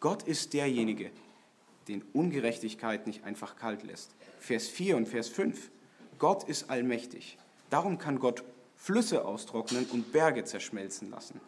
Gott 0.00 0.22
ist 0.22 0.54
derjenige, 0.54 1.10
den 1.88 2.02
Ungerechtigkeit 2.12 3.06
nicht 3.06 3.24
einfach 3.24 3.56
kalt 3.56 3.82
lässt. 3.82 4.14
Vers 4.38 4.66
4 4.68 4.96
und 4.96 5.06
Vers 5.06 5.28
5, 5.28 5.70
Gott 6.18 6.44
ist 6.44 6.70
allmächtig. 6.70 7.36
Darum 7.68 7.98
kann 7.98 8.18
Gott 8.18 8.42
Flüsse 8.80 9.26
austrocknen 9.26 9.84
und 9.92 10.10
Berge 10.10 10.42
zerschmelzen 10.44 11.10
lassen. 11.10 11.38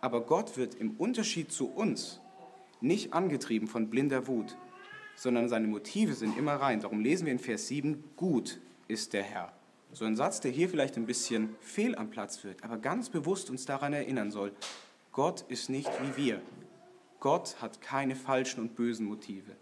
Aber 0.00 0.22
Gott 0.22 0.56
wird 0.56 0.74
im 0.74 0.96
Unterschied 0.96 1.52
zu 1.52 1.70
uns 1.70 2.20
nicht 2.80 3.12
angetrieben 3.12 3.68
von 3.68 3.88
blinder 3.88 4.26
Wut, 4.26 4.56
sondern 5.14 5.48
seine 5.48 5.68
Motive 5.68 6.14
sind 6.14 6.36
immer 6.36 6.54
rein. 6.54 6.80
Darum 6.80 6.98
lesen 6.98 7.26
wir 7.26 7.32
in 7.32 7.38
Vers 7.38 7.68
7, 7.68 8.02
gut 8.16 8.58
ist 8.88 9.12
der 9.12 9.22
Herr. 9.22 9.52
So 9.92 10.04
ein 10.04 10.16
Satz, 10.16 10.40
der 10.40 10.50
hier 10.50 10.68
vielleicht 10.68 10.96
ein 10.96 11.06
bisschen 11.06 11.54
fehl 11.60 11.94
am 11.94 12.10
Platz 12.10 12.42
wird, 12.42 12.64
aber 12.64 12.78
ganz 12.78 13.08
bewusst 13.08 13.50
uns 13.50 13.64
daran 13.64 13.92
erinnern 13.92 14.32
soll, 14.32 14.52
Gott 15.12 15.42
ist 15.42 15.70
nicht 15.70 15.90
wie 16.02 16.16
wir. 16.20 16.42
Gott 17.20 17.62
hat 17.62 17.80
keine 17.80 18.16
falschen 18.16 18.60
und 18.62 18.74
bösen 18.74 19.06
Motive. 19.06 19.52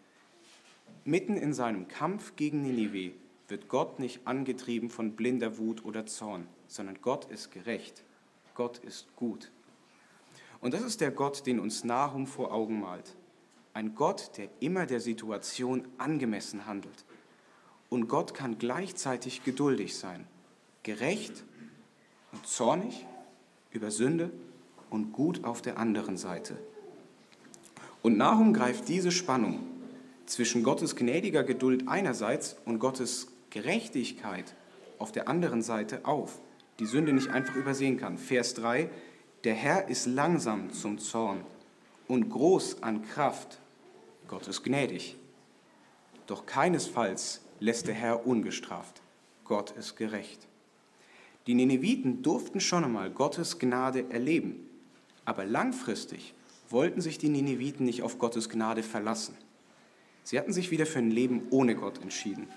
Mitten 1.04 1.36
in 1.36 1.52
seinem 1.52 1.88
Kampf 1.88 2.36
gegen 2.36 2.62
Ninive 2.62 3.12
wird 3.48 3.68
Gott 3.68 3.98
nicht 3.98 4.26
angetrieben 4.26 4.88
von 4.88 5.12
blinder 5.12 5.58
Wut 5.58 5.84
oder 5.84 6.06
Zorn, 6.06 6.48
sondern 6.68 7.00
Gott 7.00 7.26
ist 7.26 7.50
gerecht. 7.50 8.02
Gott 8.54 8.78
ist 8.78 9.14
gut. 9.16 9.50
Und 10.60 10.74
das 10.74 10.82
ist 10.82 11.00
der 11.00 11.10
Gott, 11.10 11.46
den 11.46 11.60
uns 11.60 11.84
Nahum 11.84 12.26
vor 12.26 12.52
Augen 12.52 12.80
malt. 12.80 13.14
Ein 13.74 13.94
Gott, 13.94 14.32
der 14.38 14.48
immer 14.60 14.86
der 14.86 15.00
Situation 15.00 15.86
angemessen 15.98 16.66
handelt. 16.66 17.04
Und 17.90 18.08
Gott 18.08 18.34
kann 18.34 18.58
gleichzeitig 18.58 19.44
geduldig 19.44 19.96
sein, 19.96 20.26
gerecht 20.82 21.44
und 22.32 22.46
zornig 22.46 23.06
über 23.70 23.90
Sünde 23.90 24.30
und 24.90 25.12
gut 25.12 25.44
auf 25.44 25.62
der 25.62 25.78
anderen 25.78 26.16
Seite. 26.16 26.56
Und 28.02 28.16
Nahum 28.16 28.52
greift 28.54 28.88
diese 28.88 29.10
Spannung 29.10 29.60
zwischen 30.26 30.62
Gottes 30.62 30.96
gnädiger 30.96 31.44
Geduld 31.44 31.88
einerseits 31.88 32.56
und 32.64 32.78
Gottes 32.78 33.28
Gerechtigkeit 33.50 34.54
auf 34.98 35.12
der 35.12 35.28
anderen 35.28 35.62
Seite 35.62 36.04
auf, 36.04 36.40
die 36.78 36.86
Sünde 36.86 37.12
nicht 37.12 37.30
einfach 37.30 37.56
übersehen 37.56 37.96
kann. 37.96 38.18
Vers 38.18 38.54
3, 38.54 38.90
der 39.44 39.54
Herr 39.54 39.88
ist 39.88 40.06
langsam 40.06 40.72
zum 40.72 40.98
Zorn 40.98 41.44
und 42.08 42.30
groß 42.30 42.82
an 42.82 43.02
Kraft. 43.02 43.58
Gott 44.28 44.48
ist 44.48 44.62
gnädig. 44.62 45.16
Doch 46.26 46.46
keinesfalls 46.46 47.42
lässt 47.60 47.86
der 47.86 47.94
Herr 47.94 48.26
ungestraft. 48.26 49.00
Gott 49.44 49.70
ist 49.72 49.96
gerecht. 49.96 50.46
Die 51.46 51.54
Nineviten 51.54 52.22
durften 52.22 52.60
schon 52.60 52.84
einmal 52.84 53.10
Gottes 53.10 53.58
Gnade 53.58 54.10
erleben, 54.10 54.68
aber 55.24 55.44
langfristig 55.44 56.34
wollten 56.68 57.00
sich 57.00 57.18
die 57.18 57.28
Nineviten 57.28 57.86
nicht 57.86 58.02
auf 58.02 58.18
Gottes 58.18 58.48
Gnade 58.48 58.82
verlassen. 58.82 59.36
Sie 60.24 60.38
hatten 60.38 60.52
sich 60.52 60.72
wieder 60.72 60.86
für 60.86 60.98
ein 60.98 61.12
Leben 61.12 61.46
ohne 61.50 61.76
Gott 61.76 62.02
entschieden. 62.02 62.48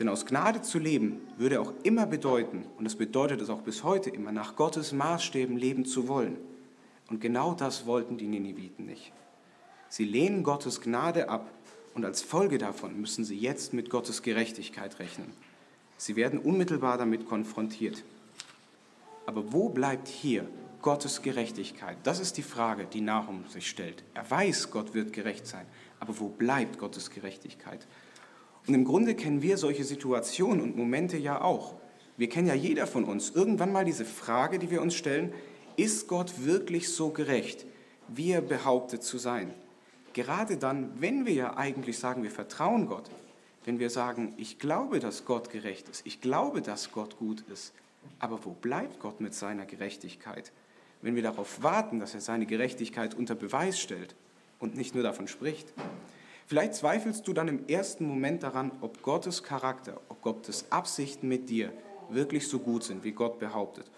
Denn 0.00 0.08
aus 0.08 0.24
Gnade 0.24 0.62
zu 0.62 0.78
leben 0.78 1.20
würde 1.36 1.60
auch 1.60 1.74
immer 1.82 2.06
bedeuten, 2.06 2.64
und 2.78 2.86
es 2.86 2.96
bedeutet 2.96 3.42
es 3.42 3.50
auch 3.50 3.60
bis 3.60 3.84
heute 3.84 4.08
immer, 4.08 4.32
nach 4.32 4.56
Gottes 4.56 4.92
Maßstäben 4.92 5.58
leben 5.58 5.84
zu 5.84 6.08
wollen. 6.08 6.38
Und 7.10 7.20
genau 7.20 7.52
das 7.52 7.84
wollten 7.84 8.16
die 8.16 8.26
Nineviten 8.26 8.86
nicht. 8.86 9.12
Sie 9.90 10.04
lehnen 10.04 10.42
Gottes 10.42 10.80
Gnade 10.80 11.28
ab 11.28 11.50
und 11.94 12.06
als 12.06 12.22
Folge 12.22 12.56
davon 12.56 12.98
müssen 12.98 13.24
sie 13.24 13.36
jetzt 13.36 13.74
mit 13.74 13.90
Gottes 13.90 14.22
Gerechtigkeit 14.22 14.98
rechnen. 15.00 15.30
Sie 15.98 16.16
werden 16.16 16.38
unmittelbar 16.38 16.96
damit 16.96 17.28
konfrontiert. 17.28 18.02
Aber 19.26 19.52
wo 19.52 19.68
bleibt 19.68 20.08
hier 20.08 20.48
Gottes 20.80 21.20
Gerechtigkeit? 21.20 21.98
Das 22.04 22.20
ist 22.20 22.38
die 22.38 22.42
Frage, 22.42 22.86
die 22.90 23.02
Nahum 23.02 23.44
sich 23.48 23.68
stellt. 23.68 24.02
Er 24.14 24.30
weiß, 24.30 24.70
Gott 24.70 24.94
wird 24.94 25.12
gerecht 25.12 25.46
sein, 25.46 25.66
aber 25.98 26.18
wo 26.18 26.28
bleibt 26.28 26.78
Gottes 26.78 27.10
Gerechtigkeit? 27.10 27.86
Und 28.66 28.74
im 28.74 28.84
Grunde 28.84 29.14
kennen 29.14 29.42
wir 29.42 29.56
solche 29.56 29.84
Situationen 29.84 30.60
und 30.60 30.76
Momente 30.76 31.16
ja 31.16 31.40
auch. 31.40 31.74
Wir 32.16 32.28
kennen 32.28 32.48
ja 32.48 32.54
jeder 32.54 32.86
von 32.86 33.04
uns 33.04 33.30
irgendwann 33.30 33.72
mal 33.72 33.84
diese 33.84 34.04
Frage, 34.04 34.58
die 34.58 34.70
wir 34.70 34.82
uns 34.82 34.94
stellen, 34.94 35.32
ist 35.76 36.08
Gott 36.08 36.44
wirklich 36.44 36.90
so 36.90 37.10
gerecht, 37.10 37.64
wie 38.08 38.32
er 38.32 38.42
behauptet 38.42 39.02
zu 39.02 39.18
sein? 39.18 39.54
Gerade 40.12 40.56
dann, 40.56 41.00
wenn 41.00 41.24
wir 41.24 41.32
ja 41.32 41.56
eigentlich 41.56 41.98
sagen, 41.98 42.22
wir 42.22 42.30
vertrauen 42.30 42.86
Gott, 42.86 43.08
wenn 43.64 43.78
wir 43.78 43.90
sagen, 43.90 44.34
ich 44.36 44.58
glaube, 44.58 45.00
dass 45.00 45.24
Gott 45.24 45.50
gerecht 45.50 45.88
ist, 45.88 46.06
ich 46.06 46.20
glaube, 46.20 46.62
dass 46.62 46.92
Gott 46.92 47.18
gut 47.18 47.44
ist, 47.52 47.72
aber 48.18 48.44
wo 48.44 48.50
bleibt 48.50 49.00
Gott 49.00 49.20
mit 49.20 49.34
seiner 49.34 49.66
Gerechtigkeit? 49.66 50.52
Wenn 51.02 51.14
wir 51.14 51.22
darauf 51.22 51.62
warten, 51.62 52.00
dass 52.00 52.14
er 52.14 52.20
seine 52.20 52.46
Gerechtigkeit 52.46 53.14
unter 53.14 53.34
Beweis 53.34 53.80
stellt 53.80 54.14
und 54.58 54.76
nicht 54.76 54.94
nur 54.94 55.02
davon 55.02 55.28
spricht. 55.28 55.72
Vielleicht 56.50 56.74
zweifelst 56.74 57.28
du 57.28 57.32
dann 57.32 57.46
im 57.46 57.68
ersten 57.68 58.04
Moment 58.04 58.42
daran, 58.42 58.72
ob 58.80 59.02
Gottes 59.02 59.44
Charakter, 59.44 60.00
ob 60.08 60.20
Gottes 60.20 60.64
Absichten 60.70 61.28
mit 61.28 61.48
dir 61.48 61.72
wirklich 62.08 62.48
so 62.48 62.58
gut 62.58 62.82
sind, 62.82 63.04
wie 63.04 63.12
Gott 63.12 63.38
behauptet. 63.38 63.88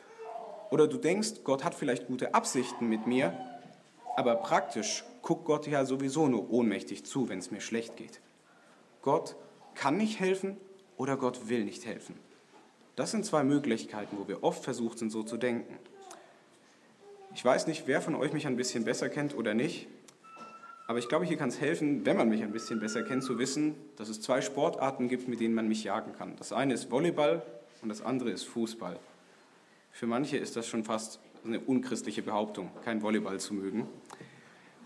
Oder 0.71 0.87
du 0.87 0.99
denkst, 0.99 1.44
Gott 1.44 1.64
hat 1.64 1.75
vielleicht 1.75 2.09
gute 2.09 2.35
Absichten 2.35 2.90
mit 2.90 3.06
mir, 3.06 3.32
aber 4.18 4.35
praktisch 4.35 5.02
guckt 5.23 5.47
Gott 5.47 5.66
ja 5.66 5.87
sowieso 5.87 6.28
nur 6.28 6.50
ohnmächtig 6.50 7.06
zu, 7.06 7.30
wenn 7.30 7.38
es 7.38 7.50
mir 7.50 7.62
schlecht 7.62 7.97
geht. 7.97 8.21
Gott 9.00 9.35
kann 9.75 9.97
nicht 9.97 10.21
helfen 10.21 10.59
oder 10.99 11.16
Gott 11.16 11.49
will 11.49 11.64
nicht 11.64 11.87
helfen. 11.87 12.16
Das 12.97 13.12
sind 13.12 13.25
zwei 13.25 13.44
Möglichkeiten, 13.44 14.18
wo 14.18 14.28
wir 14.28 14.44
oft 14.44 14.62
versucht 14.62 14.99
sind, 14.99 15.09
so 15.09 15.23
zu 15.23 15.38
denken. 15.38 15.78
Ich 17.35 17.42
weiß 17.42 17.66
nicht, 17.66 17.87
wer 17.87 18.02
von 18.02 18.14
euch 18.14 18.35
mich 18.35 18.47
ein 18.47 18.56
bisschen 18.56 18.85
besser 18.85 19.09
kennt 19.09 19.35
oder 19.35 19.54
nicht, 19.54 19.88
aber 20.92 20.99
ich 20.99 21.08
glaube, 21.08 21.25
hier 21.25 21.38
kann 21.38 21.49
es 21.49 21.58
helfen, 21.58 22.04
wenn 22.04 22.18
man 22.18 22.28
mich 22.28 22.42
ein 22.42 22.52
bisschen 22.52 22.78
besser 22.78 23.02
kennt, 23.02 23.25
zu 23.25 23.38
wissen, 23.38 23.76
dass 23.96 24.11
es 24.11 24.20
zwei 24.20 24.42
Sportarten 24.42 25.08
gibt, 25.08 25.26
mit 25.26 25.40
denen 25.40 25.54
man 25.54 25.66
mich 25.66 25.84
jagen 25.84 26.12
kann. 26.12 26.37
Das 26.37 26.52
eine 26.52 26.75
ist 26.75 26.90
Volleyball 26.90 27.40
und 27.80 27.88
das 27.88 28.02
andere 28.02 28.28
ist 28.28 28.44
Fußball. 28.44 28.99
Für 29.90 30.06
manche 30.06 30.37
ist 30.37 30.54
das 30.54 30.66
schon 30.66 30.84
fast 30.84 31.18
eine 31.46 31.61
unchristliche 31.61 32.20
Behauptung, 32.20 32.70
kein 32.84 33.00
Volleyball 33.00 33.40
zu 33.40 33.54
mögen. 33.54 33.88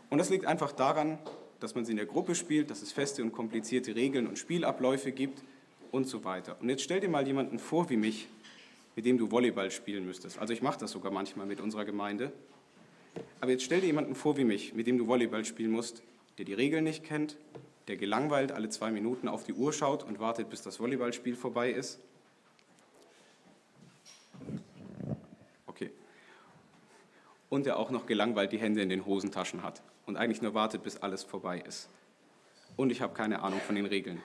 Und 0.09 0.19
das 0.19 0.31
liegt 0.31 0.47
einfach 0.47 0.71
daran, 0.71 1.19
dass 1.59 1.75
man 1.75 1.85
sie 1.85 1.91
in 1.91 1.97
der 1.97 2.07
Gruppe 2.07 2.37
spielt, 2.37 2.71
dass 2.71 2.83
es 2.83 2.93
feste 2.93 3.25
und 3.25 3.33
komplizierte 3.33 3.97
Regeln 3.97 4.29
und 4.29 4.39
Spielabläufe 4.39 5.11
gibt 5.11 5.43
und 5.91 6.07
so 6.07 6.23
weiter. 6.23 6.57
Und 6.61 6.69
jetzt 6.69 6.85
stell 6.85 7.01
dir 7.01 7.09
mal 7.09 7.27
jemanden 7.27 7.59
vor 7.59 7.91
wie 7.91 7.97
mich, 7.97 8.29
mit 8.95 9.07
dem 9.07 9.19
du 9.19 9.33
Volleyball 9.33 9.73
spielen 9.73 10.07
müsstest. 10.07 10.39
Also 10.39 10.53
ich 10.53 10.63
mache 10.63 10.79
das 10.79 10.93
sogar 10.93 11.11
manchmal 11.11 11.47
mit 11.47 11.61
unserer 11.61 11.85
Gemeinde. 11.85 12.31
Aber 13.41 13.51
jetzt 13.51 13.65
stell 13.65 13.81
dir 13.81 13.87
jemanden 13.87 14.15
vor 14.15 14.37
wie 14.37 14.45
mich, 14.45 14.75
mit 14.75 14.87
dem 14.87 14.99
du 14.99 15.07
Volleyball 15.07 15.45
spielen 15.45 15.71
musst, 15.71 16.03
der 16.39 16.45
die 16.45 16.55
Regeln 16.55 16.85
nicht 16.85 17.05
kennt, 17.05 17.37
der 17.89 17.97
gelangweilt 17.97 18.53
alle 18.53 18.69
zwei 18.69 18.91
Minuten 18.91 19.29
auf 19.29 19.45
die 19.45 19.53
Uhr 19.53 19.73
schaut 19.73 20.03
und 20.03 20.19
wartet, 20.19 20.51
bis 20.51 20.63
das 20.63 20.81
Volleyballspiel 20.81 21.37
vorbei 21.37 21.71
ist. 21.71 22.01
Okay. 25.67 25.91
Und 27.49 27.67
der 27.67 27.79
auch 27.79 27.91
noch 27.91 28.07
gelangweilt 28.07 28.53
die 28.53 28.59
Hände 28.59 28.83
in 28.83 28.89
den 28.89 29.07
Hosentaschen 29.07 29.63
hat 29.63 29.83
und 30.05 30.17
eigentlich 30.17 30.43
nur 30.43 30.55
wartet, 30.55 30.83
bis 30.83 30.97
alles 30.97 31.23
vorbei 31.23 31.61
ist. 31.61 31.89
Und 32.77 32.91
ich 32.91 33.01
habe 33.01 33.15
keine 33.15 33.43
Ahnung 33.43 33.61
von 33.61 33.77
den 33.77 33.87
Regeln. 33.87 34.21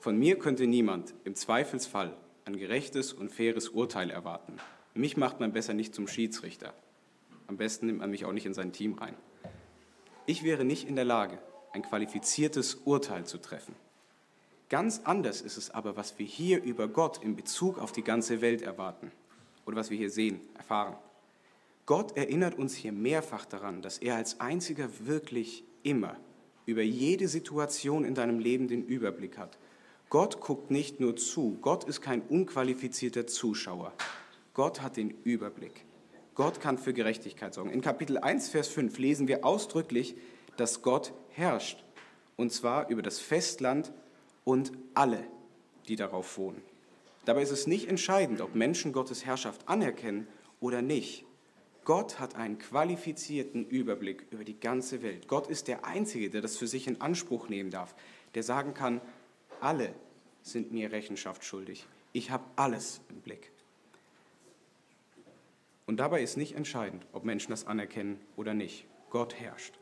Von 0.00 0.18
mir 0.18 0.38
könnte 0.38 0.66
niemand 0.66 1.14
im 1.24 1.34
Zweifelsfall 1.34 2.14
ein 2.44 2.58
gerechtes 2.58 3.12
und 3.12 3.30
faires 3.30 3.68
Urteil 3.68 4.10
erwarten. 4.10 4.58
Mich 4.94 5.16
macht 5.16 5.40
man 5.40 5.52
besser 5.52 5.74
nicht 5.74 5.94
zum 5.94 6.08
Schiedsrichter. 6.08 6.74
Am 7.48 7.56
besten 7.56 7.86
nimmt 7.86 8.00
man 8.00 8.10
mich 8.10 8.26
auch 8.26 8.32
nicht 8.32 8.44
in 8.44 8.52
sein 8.52 8.72
Team 8.72 8.92
rein. 8.92 9.16
Ich 10.26 10.44
wäre 10.44 10.66
nicht 10.66 10.86
in 10.86 10.96
der 10.96 11.06
Lage, 11.06 11.38
ein 11.72 11.82
qualifiziertes 11.82 12.74
Urteil 12.84 13.24
zu 13.24 13.38
treffen. 13.38 13.74
Ganz 14.68 15.00
anders 15.04 15.40
ist 15.40 15.56
es 15.56 15.70
aber, 15.70 15.96
was 15.96 16.18
wir 16.18 16.26
hier 16.26 16.62
über 16.62 16.88
Gott 16.88 17.22
in 17.22 17.36
Bezug 17.36 17.78
auf 17.78 17.90
die 17.90 18.04
ganze 18.04 18.42
Welt 18.42 18.60
erwarten 18.60 19.10
oder 19.64 19.76
was 19.76 19.88
wir 19.88 19.96
hier 19.96 20.10
sehen, 20.10 20.40
erfahren. 20.58 20.96
Gott 21.86 22.18
erinnert 22.18 22.58
uns 22.58 22.74
hier 22.74 22.92
mehrfach 22.92 23.46
daran, 23.46 23.80
dass 23.80 23.96
er 23.96 24.16
als 24.16 24.40
einziger 24.40 24.90
wirklich 25.06 25.64
immer 25.82 26.18
über 26.66 26.82
jede 26.82 27.28
Situation 27.28 28.04
in 28.04 28.14
deinem 28.14 28.40
Leben 28.40 28.68
den 28.68 28.84
Überblick 28.84 29.38
hat. 29.38 29.56
Gott 30.10 30.42
guckt 30.42 30.70
nicht 30.70 31.00
nur 31.00 31.16
zu, 31.16 31.56
Gott 31.62 31.84
ist 31.84 32.02
kein 32.02 32.20
unqualifizierter 32.20 33.26
Zuschauer. 33.26 33.94
Gott 34.52 34.82
hat 34.82 34.98
den 34.98 35.14
Überblick. 35.24 35.87
Gott 36.38 36.60
kann 36.60 36.78
für 36.78 36.94
Gerechtigkeit 36.94 37.52
sorgen. 37.52 37.70
In 37.70 37.80
Kapitel 37.80 38.16
1, 38.16 38.50
Vers 38.50 38.68
5 38.68 38.96
lesen 38.98 39.26
wir 39.26 39.44
ausdrücklich, 39.44 40.14
dass 40.56 40.82
Gott 40.82 41.12
herrscht. 41.30 41.82
Und 42.36 42.52
zwar 42.52 42.88
über 42.90 43.02
das 43.02 43.18
Festland 43.18 43.92
und 44.44 44.70
alle, 44.94 45.24
die 45.88 45.96
darauf 45.96 46.38
wohnen. 46.38 46.62
Dabei 47.24 47.42
ist 47.42 47.50
es 47.50 47.66
nicht 47.66 47.88
entscheidend, 47.88 48.40
ob 48.40 48.54
Menschen 48.54 48.92
Gottes 48.92 49.26
Herrschaft 49.26 49.68
anerkennen 49.68 50.28
oder 50.60 50.80
nicht. 50.80 51.24
Gott 51.84 52.20
hat 52.20 52.36
einen 52.36 52.58
qualifizierten 52.58 53.66
Überblick 53.66 54.24
über 54.30 54.44
die 54.44 54.60
ganze 54.60 55.02
Welt. 55.02 55.26
Gott 55.26 55.48
ist 55.48 55.66
der 55.66 55.86
Einzige, 55.86 56.30
der 56.30 56.40
das 56.40 56.56
für 56.56 56.68
sich 56.68 56.86
in 56.86 57.00
Anspruch 57.00 57.48
nehmen 57.48 57.72
darf, 57.72 57.96
der 58.36 58.44
sagen 58.44 58.74
kann, 58.74 59.00
alle 59.60 59.92
sind 60.42 60.70
mir 60.70 60.92
Rechenschaft 60.92 61.44
schuldig. 61.44 61.84
Ich 62.12 62.30
habe 62.30 62.44
alles 62.54 63.00
im 63.10 63.22
Blick. 63.22 63.50
Und 65.88 65.96
dabei 65.96 66.22
ist 66.22 66.36
nicht 66.36 66.54
entscheidend, 66.54 67.06
ob 67.14 67.24
Menschen 67.24 67.50
das 67.50 67.66
anerkennen 67.66 68.20
oder 68.36 68.52
nicht. 68.52 68.84
Gott 69.08 69.34
herrscht. 69.34 69.78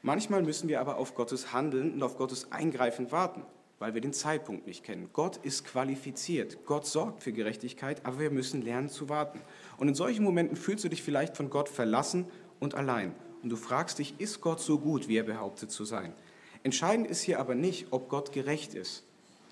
Manchmal 0.00 0.42
müssen 0.42 0.66
wir 0.70 0.80
aber 0.80 0.96
auf 0.96 1.14
Gottes 1.14 1.52
Handeln 1.52 1.92
und 1.92 2.02
auf 2.02 2.16
Gottes 2.16 2.50
Eingreifen 2.52 3.12
warten, 3.12 3.42
weil 3.78 3.92
wir 3.92 4.00
den 4.00 4.14
Zeitpunkt 4.14 4.66
nicht 4.66 4.82
kennen. 4.82 5.10
Gott 5.12 5.36
ist 5.36 5.66
qualifiziert. 5.66 6.64
Gott 6.64 6.86
sorgt 6.86 7.22
für 7.22 7.32
Gerechtigkeit, 7.32 8.06
aber 8.06 8.18
wir 8.18 8.30
müssen 8.30 8.62
lernen 8.62 8.88
zu 8.88 9.10
warten. 9.10 9.42
Und 9.76 9.88
in 9.88 9.94
solchen 9.94 10.24
Momenten 10.24 10.56
fühlst 10.56 10.84
du 10.84 10.88
dich 10.88 11.02
vielleicht 11.02 11.36
von 11.36 11.50
Gott 11.50 11.68
verlassen 11.68 12.24
und 12.58 12.74
allein. 12.74 13.14
Und 13.42 13.50
du 13.50 13.56
fragst 13.56 13.98
dich, 13.98 14.18
ist 14.18 14.40
Gott 14.40 14.60
so 14.60 14.78
gut, 14.78 15.06
wie 15.06 15.18
er 15.18 15.24
behauptet 15.24 15.70
zu 15.70 15.84
sein? 15.84 16.14
Entscheidend 16.62 17.06
ist 17.06 17.20
hier 17.20 17.40
aber 17.40 17.54
nicht, 17.54 17.88
ob 17.90 18.08
Gott 18.08 18.32
gerecht 18.32 18.72
ist. 18.72 19.04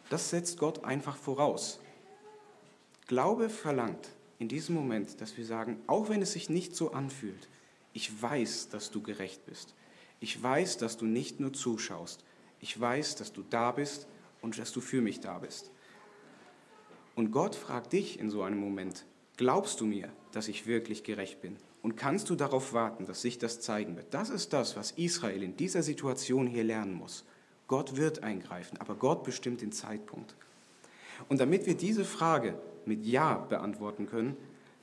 Das 0.09 0.31
setzt 0.31 0.59
Gott 0.59 0.85
einfach 0.85 1.19
voraus. 1.19 1.79
Glaube 3.07 3.51
verlangt 3.51 4.09
in 4.39 4.49
diesem 4.49 4.75
Moment, 4.75 5.21
dass 5.21 5.37
wir 5.37 5.45
sagen, 5.45 5.81
auch 5.87 6.09
wenn 6.09 6.23
es 6.23 6.33
sich 6.33 6.49
nicht 6.49 6.77
so 6.77 6.93
anfühlt, 6.93 7.49
ich 7.93 8.23
weiß, 8.23 8.69
dass 8.69 8.91
du 8.91 9.03
gerecht 9.03 9.45
bist. 9.47 9.75
Ich 10.21 10.41
weiß, 10.41 10.79
dass 10.79 10.97
du 10.97 11.07
nicht 11.07 11.41
nur 11.41 11.53
zuschaust. 11.53 12.25
Ich 12.61 12.79
weiß, 12.79 13.17
dass 13.17 13.33
du 13.33 13.43
da 13.49 13.73
bist 13.73 14.07
und 14.41 14.59
dass 14.59 14.73
du 14.73 14.81
für 14.81 15.01
mich 15.01 15.21
da 15.21 15.39
bist. 15.39 15.71
Und 17.17 17.33
Gott 17.33 17.57
fragt 17.57 17.93
dich 17.93 18.21
in 18.21 18.31
so 18.31 18.43
einem 18.43 18.59
Moment, 18.59 19.05
glaubst 19.37 19.81
du 19.81 19.87
mir, 19.87 20.13
dass 20.33 20.49
ich 20.49 20.67
wirklich 20.67 21.03
gerecht 21.03 21.41
bin? 21.41 21.57
Und 21.83 21.97
kannst 21.97 22.31
du 22.31 22.35
darauf 22.35 22.73
warten, 22.73 23.07
dass 23.07 23.23
sich 23.23 23.39
das 23.39 23.61
zeigen 23.61 23.97
wird? 23.97 24.13
Das 24.13 24.31
ist 24.31 24.53
das, 24.53 24.77
was 24.77 24.93
Israel 24.93 25.43
in 25.43 25.57
dieser 25.57 25.83
Situation 25.83 26.47
hier 26.47 26.65
lernen 26.65 26.95
muss. 26.95 27.25
Gott 27.67 27.97
wird 27.97 28.23
eingreifen, 28.23 28.79
aber 28.79 28.95
Gott 28.95 29.25
bestimmt 29.25 29.61
den 29.61 29.73
Zeitpunkt. 29.73 30.35
Und 31.29 31.41
damit 31.41 31.67
wir 31.67 31.77
diese 31.77 32.05
Frage 32.05 32.59
mit 32.89 33.05
Ja 33.05 33.37
beantworten 33.37 34.07
können, 34.07 34.37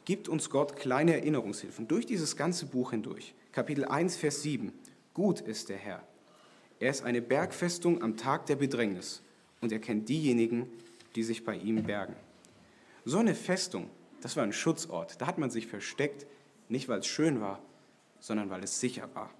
gibt 0.05 0.29
uns 0.29 0.50
Gott 0.50 0.75
kleine 0.75 1.15
Erinnerungshilfen 1.15 1.88
durch 1.88 2.05
dieses 2.05 2.38
ganze 2.38 2.67
Buch 2.67 2.91
hindurch. 2.91 3.33
Kapitel 3.51 3.85
1, 3.85 4.15
Vers 4.15 4.43
7. 4.43 4.71
Gut 5.13 5.41
ist 5.41 5.69
der 5.69 5.77
Herr. 5.77 6.07
Er 6.79 6.91
ist 6.91 7.03
eine 7.03 7.21
Bergfestung 7.21 8.01
am 8.01 8.15
Tag 8.17 8.45
der 8.45 8.57
Bedrängnis 8.57 9.24
und 9.62 9.71
er 9.71 9.79
kennt 9.79 10.07
diejenigen, 10.09 10.67
die 11.15 11.24
sich 11.24 11.43
bei 11.43 11.55
ihm 11.55 11.83
bergen. 11.83 12.15
So 13.05 13.17
eine 13.17 13.35
Festung, 13.35 13.89
das 14.21 14.35
war 14.35 14.43
ein 14.43 14.53
Schutzort. 14.53 15.21
Da 15.21 15.27
hat 15.27 15.38
man 15.38 15.50
sich 15.50 15.67
versteckt, 15.67 16.27
nicht 16.69 16.89
weil 16.89 17.00
es 17.00 17.07
schön 17.07 17.41
war, 17.41 17.62
sondern 18.19 18.50
weil 18.50 18.63
es 18.63 18.79
sicher 18.79 19.09
war. 19.13 19.31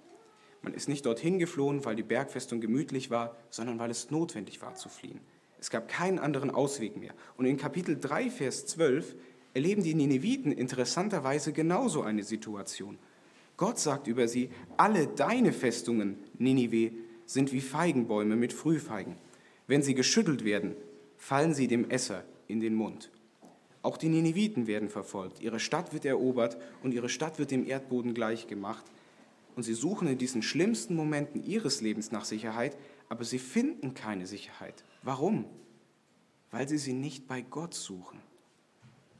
Man 0.62 0.74
ist 0.74 0.88
nicht 0.88 1.06
dorthin 1.06 1.38
geflohen, 1.38 1.84
weil 1.84 1.96
die 1.96 2.02
Bergfestung 2.02 2.60
gemütlich 2.60 3.10
war, 3.10 3.36
sondern 3.50 3.78
weil 3.78 3.90
es 3.90 4.10
notwendig 4.10 4.62
war 4.62 4.74
zu 4.74 4.88
fliehen. 4.88 5.20
Es 5.58 5.70
gab 5.70 5.88
keinen 5.88 6.18
anderen 6.18 6.50
Ausweg 6.50 6.96
mehr. 6.96 7.14
Und 7.36 7.46
in 7.46 7.56
Kapitel 7.56 7.98
3, 7.98 8.30
Vers 8.30 8.66
12 8.66 9.14
erleben 9.54 9.82
die 9.82 9.94
Nineviten 9.94 10.52
interessanterweise 10.52 11.52
genauso 11.52 12.02
eine 12.02 12.22
Situation. 12.22 12.98
Gott 13.56 13.78
sagt 13.78 14.06
über 14.06 14.28
sie, 14.28 14.50
alle 14.76 15.06
deine 15.06 15.52
Festungen, 15.52 16.18
Ninive, 16.38 16.92
sind 17.24 17.52
wie 17.52 17.62
Feigenbäume 17.62 18.36
mit 18.36 18.52
Frühfeigen. 18.52 19.16
Wenn 19.66 19.82
sie 19.82 19.94
geschüttelt 19.94 20.44
werden, 20.44 20.76
fallen 21.16 21.54
sie 21.54 21.66
dem 21.66 21.88
Esser 21.90 22.24
in 22.46 22.60
den 22.60 22.74
Mund. 22.74 23.10
Auch 23.82 23.96
die 23.96 24.08
Nineviten 24.08 24.66
werden 24.66 24.88
verfolgt. 24.88 25.40
Ihre 25.40 25.60
Stadt 25.60 25.92
wird 25.92 26.04
erobert 26.04 26.58
und 26.82 26.92
ihre 26.92 27.08
Stadt 27.08 27.38
wird 27.38 27.50
dem 27.50 27.66
Erdboden 27.66 28.14
gleichgemacht. 28.14 28.84
Und 29.54 29.62
sie 29.62 29.74
suchen 29.74 30.06
in 30.08 30.18
diesen 30.18 30.42
schlimmsten 30.42 30.94
Momenten 30.94 31.42
ihres 31.42 31.80
Lebens 31.80 32.12
nach 32.12 32.24
Sicherheit, 32.24 32.76
aber 33.08 33.24
sie 33.24 33.38
finden 33.38 33.94
keine 33.94 34.26
Sicherheit. 34.26 34.84
Warum? 35.02 35.46
Weil 36.50 36.68
sie 36.68 36.78
sie 36.78 36.92
nicht 36.92 37.26
bei 37.26 37.42
Gott 37.42 37.74
suchen. 37.74 38.20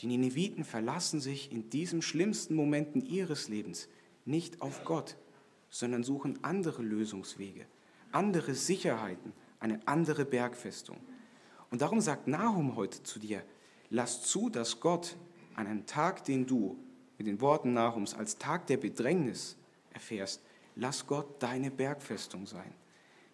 Die 0.00 0.06
Nineviten 0.06 0.64
verlassen 0.64 1.20
sich 1.20 1.50
in 1.52 1.70
diesen 1.70 2.02
schlimmsten 2.02 2.54
Momenten 2.54 3.04
ihres 3.04 3.48
Lebens 3.48 3.88
nicht 4.24 4.60
auf 4.60 4.84
Gott, 4.84 5.16
sondern 5.70 6.02
suchen 6.02 6.38
andere 6.42 6.82
Lösungswege, 6.82 7.66
andere 8.12 8.54
Sicherheiten, 8.54 9.32
eine 9.60 9.80
andere 9.86 10.24
Bergfestung. 10.24 10.98
Und 11.70 11.80
darum 11.80 12.00
sagt 12.00 12.28
Nahum 12.28 12.76
heute 12.76 13.02
zu 13.02 13.18
dir, 13.18 13.42
lass 13.90 14.22
zu, 14.22 14.50
dass 14.50 14.80
Gott 14.80 15.16
an 15.54 15.66
einem 15.66 15.86
Tag, 15.86 16.24
den 16.24 16.46
du 16.46 16.76
mit 17.18 17.26
den 17.26 17.40
Worten 17.40 17.72
Nahums 17.72 18.14
als 18.14 18.38
Tag 18.38 18.66
der 18.66 18.76
Bedrängnis 18.76 19.56
erfährst, 19.92 20.42
lass 20.74 21.06
Gott 21.06 21.42
deine 21.42 21.70
Bergfestung 21.70 22.46
sein. 22.46 22.72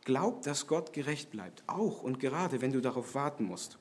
Glaub, 0.04 0.42
dass 0.42 0.66
Gott 0.66 0.92
gerecht 0.92 1.30
bleibt, 1.30 1.62
auch 1.66 2.02
und 2.02 2.18
gerade 2.18 2.60
wenn 2.60 2.72
du 2.72 2.80
darauf 2.80 3.14
warten 3.14 3.44
musst. 3.44 3.78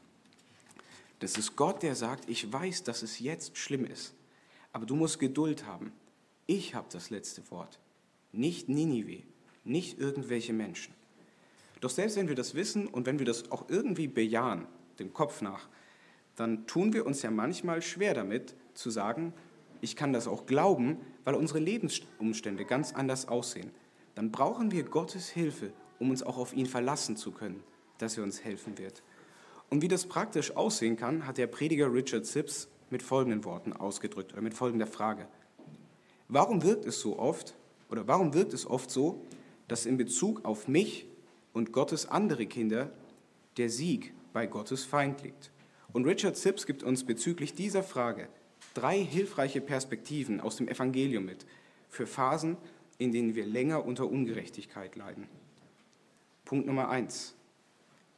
Das 1.19 1.37
ist 1.37 1.55
Gott, 1.55 1.83
der 1.83 1.95
sagt, 1.95 2.29
ich 2.29 2.51
weiß, 2.51 2.83
dass 2.83 3.01
es 3.01 3.19
jetzt 3.19 3.57
schlimm 3.57 3.85
ist, 3.85 4.13
aber 4.71 4.85
du 4.85 4.95
musst 4.95 5.19
Geduld 5.19 5.65
haben. 5.65 5.91
Ich 6.47 6.75
habe 6.75 6.87
das 6.91 7.09
letzte 7.09 7.49
Wort, 7.51 7.79
nicht 8.31 8.69
Ninive, 8.69 9.23
nicht 9.63 9.99
irgendwelche 9.99 10.53
Menschen. 10.53 10.93
Doch 11.79 11.89
selbst 11.89 12.17
wenn 12.17 12.27
wir 12.27 12.35
das 12.35 12.53
wissen 12.53 12.87
und 12.87 13.05
wenn 13.05 13.19
wir 13.19 13.25
das 13.25 13.51
auch 13.51 13.69
irgendwie 13.69 14.07
bejahen, 14.07 14.67
dem 14.99 15.13
Kopf 15.13 15.41
nach, 15.41 15.67
dann 16.35 16.67
tun 16.67 16.93
wir 16.93 17.05
uns 17.05 17.23
ja 17.23 17.31
manchmal 17.31 17.81
schwer 17.81 18.13
damit 18.13 18.55
zu 18.73 18.89
sagen, 18.89 19.33
ich 19.81 19.95
kann 19.95 20.13
das 20.13 20.27
auch 20.27 20.45
glauben, 20.45 20.97
weil 21.23 21.35
unsere 21.35 21.59
Lebensumstände 21.59 22.65
ganz 22.65 22.93
anders 22.93 23.27
aussehen. 23.27 23.71
Dann 24.15 24.31
brauchen 24.31 24.71
wir 24.71 24.83
Gottes 24.83 25.29
Hilfe, 25.29 25.73
um 26.01 26.09
uns 26.09 26.23
auch 26.23 26.37
auf 26.37 26.53
ihn 26.53 26.65
verlassen 26.65 27.15
zu 27.15 27.31
können, 27.31 27.63
dass 27.99 28.17
er 28.17 28.23
uns 28.23 28.43
helfen 28.43 28.77
wird. 28.77 29.03
Und 29.69 29.81
wie 29.81 29.87
das 29.87 30.07
praktisch 30.07 30.57
aussehen 30.57 30.97
kann, 30.97 31.25
hat 31.25 31.37
der 31.37 31.47
Prediger 31.47 31.93
Richard 31.93 32.25
Sips 32.25 32.67
mit 32.89 33.03
folgenden 33.03 33.45
Worten 33.45 33.71
ausgedrückt 33.71 34.33
oder 34.33 34.41
mit 34.41 34.53
folgender 34.53 34.87
Frage. 34.87 35.27
Warum 36.27 36.63
wirkt 36.63 36.85
es 36.85 36.99
so 36.99 37.17
oft 37.19 37.55
oder 37.89 38.07
warum 38.07 38.33
wirkt 38.33 38.53
es 38.53 38.65
oft 38.65 38.89
so, 38.89 39.25
dass 39.67 39.85
in 39.85 39.97
Bezug 39.97 40.43
auf 40.43 40.67
mich 40.67 41.05
und 41.53 41.71
Gottes 41.71 42.07
andere 42.07 42.47
Kinder 42.47 42.91
der 43.57 43.69
Sieg 43.69 44.13
bei 44.33 44.47
Gottes 44.47 44.83
Feind 44.83 45.23
liegt? 45.23 45.51
Und 45.93 46.05
Richard 46.05 46.35
Sips 46.35 46.65
gibt 46.65 46.83
uns 46.83 47.05
bezüglich 47.05 47.53
dieser 47.53 47.83
Frage 47.83 48.27
drei 48.73 48.99
hilfreiche 48.99 49.61
Perspektiven 49.61 50.41
aus 50.41 50.55
dem 50.55 50.67
Evangelium 50.67 51.25
mit 51.25 51.45
für 51.89 52.07
Phasen, 52.07 52.57
in 52.97 53.11
denen 53.11 53.35
wir 53.35 53.45
länger 53.45 53.85
unter 53.85 54.09
Ungerechtigkeit 54.09 54.95
leiden. 54.95 55.27
Punkt 56.51 56.67
Nummer 56.67 56.89
eins. 56.89 57.33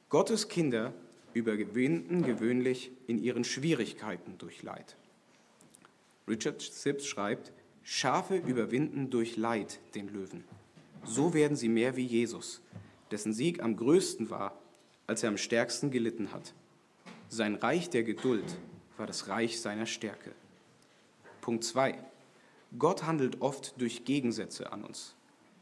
Gottes 0.09 0.47
Kinder 0.47 0.91
überwinden 1.35 2.23
gewöhnlich 2.23 2.89
in 3.05 3.23
ihren 3.23 3.43
Schwierigkeiten 3.43 4.39
durch 4.39 4.63
Leid. 4.63 4.97
Richard 6.27 6.59
Sips 6.59 7.05
schreibt, 7.05 7.53
Schafe 7.83 8.37
überwinden 8.37 9.11
durch 9.11 9.37
Leid 9.37 9.79
den 9.93 10.07
Löwen. 10.07 10.45
So 11.03 11.35
werden 11.35 11.55
sie 11.55 11.69
mehr 11.69 11.95
wie 11.95 12.07
Jesus, 12.07 12.63
dessen 13.11 13.33
Sieg 13.33 13.61
am 13.61 13.77
größten 13.77 14.31
war, 14.31 14.57
als 15.05 15.21
er 15.21 15.29
am 15.29 15.37
stärksten 15.37 15.91
gelitten 15.91 16.31
hat. 16.31 16.55
Sein 17.29 17.53
Reich 17.53 17.91
der 17.91 18.01
Geduld 18.01 18.57
war 18.97 19.05
das 19.05 19.27
Reich 19.27 19.61
seiner 19.61 19.85
Stärke. 19.85 20.31
Punkt 21.39 21.63
2. 21.65 22.03
Gott 22.79 23.03
handelt 23.03 23.41
oft 23.41 23.79
durch 23.79 24.05
Gegensätze 24.05 24.71
an 24.71 24.83
uns. 24.83 25.13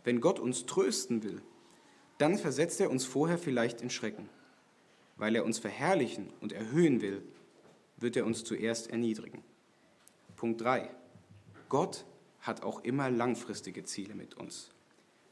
Wenn 0.06 0.22
Gott 0.22 0.40
uns 0.40 0.66
trösten 0.66 1.22
will, 1.24 1.42
dann 2.22 2.38
versetzt 2.38 2.80
er 2.80 2.92
uns 2.92 3.06
vorher 3.06 3.38
vielleicht 3.40 3.82
in 3.82 3.90
Schrecken. 3.90 4.30
Weil 5.18 5.36
er 5.36 5.44
uns 5.44 5.60
verherrlichen 5.60 6.32
und 6.40 6.54
erhöhen 6.54 7.02
will, 7.02 7.24
wird 7.98 8.16
er 8.16 8.26
uns 8.26 8.44
zuerst 8.44 8.90
erniedrigen. 8.92 9.44
Punkt 10.36 10.62
3. 10.62 10.90
Gott 11.70 12.06
hat 12.42 12.64
auch 12.64 12.84
immer 12.84 13.10
langfristige 13.10 13.84
Ziele 13.84 14.16
mit 14.16 14.36
uns. 14.36 14.70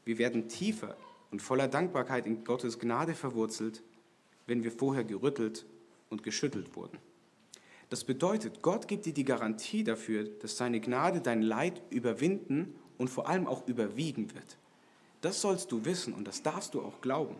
Wir 0.04 0.18
werden 0.18 0.48
tiefer 0.48 0.96
und 1.30 1.42
voller 1.42 1.68
Dankbarkeit 1.68 2.26
in 2.26 2.44
Gottes 2.44 2.78
Gnade 2.78 3.14
verwurzelt, 3.14 3.82
wenn 4.46 4.64
wir 4.64 4.72
vorher 4.72 5.04
gerüttelt 5.04 5.66
und 6.08 6.22
geschüttelt 6.22 6.74
wurden. 6.74 6.98
Das 7.88 8.04
bedeutet, 8.04 8.62
Gott 8.62 8.88
gibt 8.88 9.06
dir 9.06 9.12
die 9.12 9.24
Garantie 9.24 9.84
dafür, 9.84 10.24
dass 10.24 10.56
seine 10.56 10.80
Gnade 10.80 11.20
dein 11.20 11.42
Leid 11.42 11.82
überwinden 11.90 12.74
und 12.98 13.10
vor 13.10 13.28
allem 13.28 13.46
auch 13.46 13.66
überwiegen 13.66 14.32
wird. 14.34 14.58
Das 15.20 15.40
sollst 15.40 15.70
du 15.72 15.84
wissen 15.84 16.14
und 16.14 16.26
das 16.26 16.42
darfst 16.42 16.74
du 16.74 16.82
auch 16.82 17.00
glauben. 17.00 17.36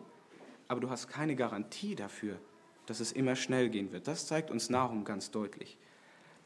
Aber 0.68 0.80
du 0.80 0.90
hast 0.90 1.08
keine 1.08 1.34
Garantie 1.34 1.94
dafür, 1.94 2.38
dass 2.86 3.00
es 3.00 3.12
immer 3.12 3.36
schnell 3.36 3.70
gehen 3.70 3.92
wird. 3.92 4.06
Das 4.06 4.26
zeigt 4.26 4.50
uns 4.50 4.70
Nahum 4.70 5.04
ganz 5.04 5.30
deutlich. 5.30 5.78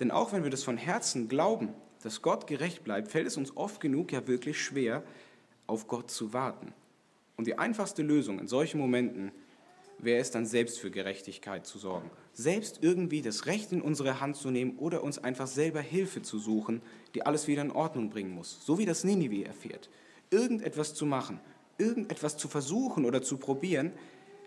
Denn 0.00 0.10
auch 0.10 0.32
wenn 0.32 0.44
wir 0.44 0.50
das 0.50 0.64
von 0.64 0.76
Herzen 0.76 1.28
glauben, 1.28 1.72
dass 2.02 2.22
Gott 2.22 2.46
gerecht 2.46 2.84
bleibt, 2.84 3.10
fällt 3.10 3.26
es 3.26 3.36
uns 3.36 3.56
oft 3.56 3.80
genug 3.80 4.12
ja 4.12 4.26
wirklich 4.26 4.62
schwer, 4.62 5.02
auf 5.66 5.88
Gott 5.88 6.10
zu 6.10 6.32
warten. 6.32 6.72
Und 7.36 7.46
die 7.46 7.58
einfachste 7.58 8.02
Lösung 8.02 8.38
in 8.38 8.46
solchen 8.46 8.78
Momenten 8.78 9.32
wäre 9.98 10.20
es 10.20 10.30
dann 10.30 10.46
selbst 10.46 10.78
für 10.78 10.90
Gerechtigkeit 10.90 11.66
zu 11.66 11.78
sorgen. 11.78 12.10
Selbst 12.32 12.80
irgendwie 12.82 13.22
das 13.22 13.46
Recht 13.46 13.72
in 13.72 13.80
unsere 13.80 14.20
Hand 14.20 14.36
zu 14.36 14.50
nehmen 14.50 14.76
oder 14.78 15.02
uns 15.02 15.18
einfach 15.18 15.46
selber 15.46 15.80
Hilfe 15.80 16.22
zu 16.22 16.38
suchen, 16.38 16.82
die 17.14 17.24
alles 17.24 17.48
wieder 17.48 17.62
in 17.62 17.70
Ordnung 17.70 18.10
bringen 18.10 18.32
muss. 18.32 18.64
So 18.64 18.78
wie 18.78 18.86
das 18.86 19.04
Ninive 19.04 19.44
erfährt. 19.44 19.88
Irgendetwas 20.30 20.94
zu 20.94 21.06
machen, 21.06 21.40
irgendetwas 21.78 22.36
zu 22.36 22.48
versuchen 22.48 23.04
oder 23.04 23.22
zu 23.22 23.36
probieren, 23.36 23.92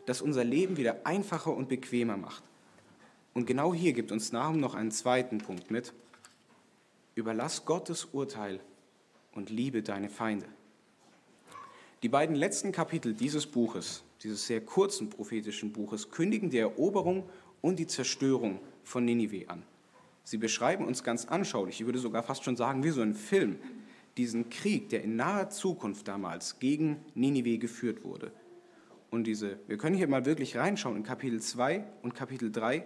das 0.06 0.22
unser 0.22 0.44
Leben 0.44 0.78
wieder 0.78 1.06
einfacher 1.06 1.56
und 1.56 1.70
bequemer 1.70 2.18
macht. 2.18 2.44
Und 3.34 3.46
genau 3.46 3.74
hier 3.74 3.94
gibt 3.94 4.12
uns 4.12 4.32
Nahum 4.32 4.60
noch 4.60 4.74
einen 4.74 4.92
zweiten 4.92 5.38
Punkt 5.38 5.70
mit. 5.70 5.94
Überlass 7.16 7.66
Gottes 7.66 8.06
Urteil 8.06 8.60
und 9.34 9.50
liebe 9.50 9.84
deine 9.84 10.10
Feinde. 10.10 10.48
Die 12.04 12.10
beiden 12.10 12.36
letzten 12.36 12.72
Kapitel 12.72 13.14
dieses 13.14 13.46
Buches, 13.46 14.04
dieses 14.24 14.46
sehr 14.46 14.62
kurzen 14.62 15.10
prophetischen 15.10 15.74
Buches, 15.74 16.10
kündigen 16.10 16.50
die 16.50 16.60
Eroberung 16.60 17.30
und 17.62 17.80
die 17.80 17.88
Zerstörung 17.88 18.60
von 18.84 19.04
Ninive 19.04 19.50
an. 19.50 19.64
Sie 20.24 20.38
beschreiben 20.38 20.86
uns 20.86 21.04
ganz 21.04 21.26
anschaulich, 21.26 21.80
ich 21.80 21.86
würde 21.86 22.00
sogar 22.00 22.22
fast 22.22 22.44
schon 22.44 22.56
sagen, 22.56 22.84
wie 22.84 22.90
so 22.90 23.02
ein 23.02 23.14
Film, 23.14 23.58
diesen 24.18 24.50
Krieg, 24.50 24.90
der 24.90 25.04
in 25.04 25.16
naher 25.16 25.50
Zukunft 25.50 26.08
damals 26.08 26.60
gegen 26.60 26.98
Ninive 27.14 27.58
geführt 27.58 28.04
wurde. 28.04 28.32
Und 29.10 29.26
diese, 29.26 29.60
wir 29.68 29.78
können 29.78 29.96
hier 29.96 30.08
mal 30.08 30.26
wirklich 30.26 30.58
reinschauen 30.58 30.98
in 30.98 31.04
Kapitel 31.04 31.40
2 31.40 31.84
und 32.02 32.14
Kapitel 32.14 32.52
3. 32.52 32.86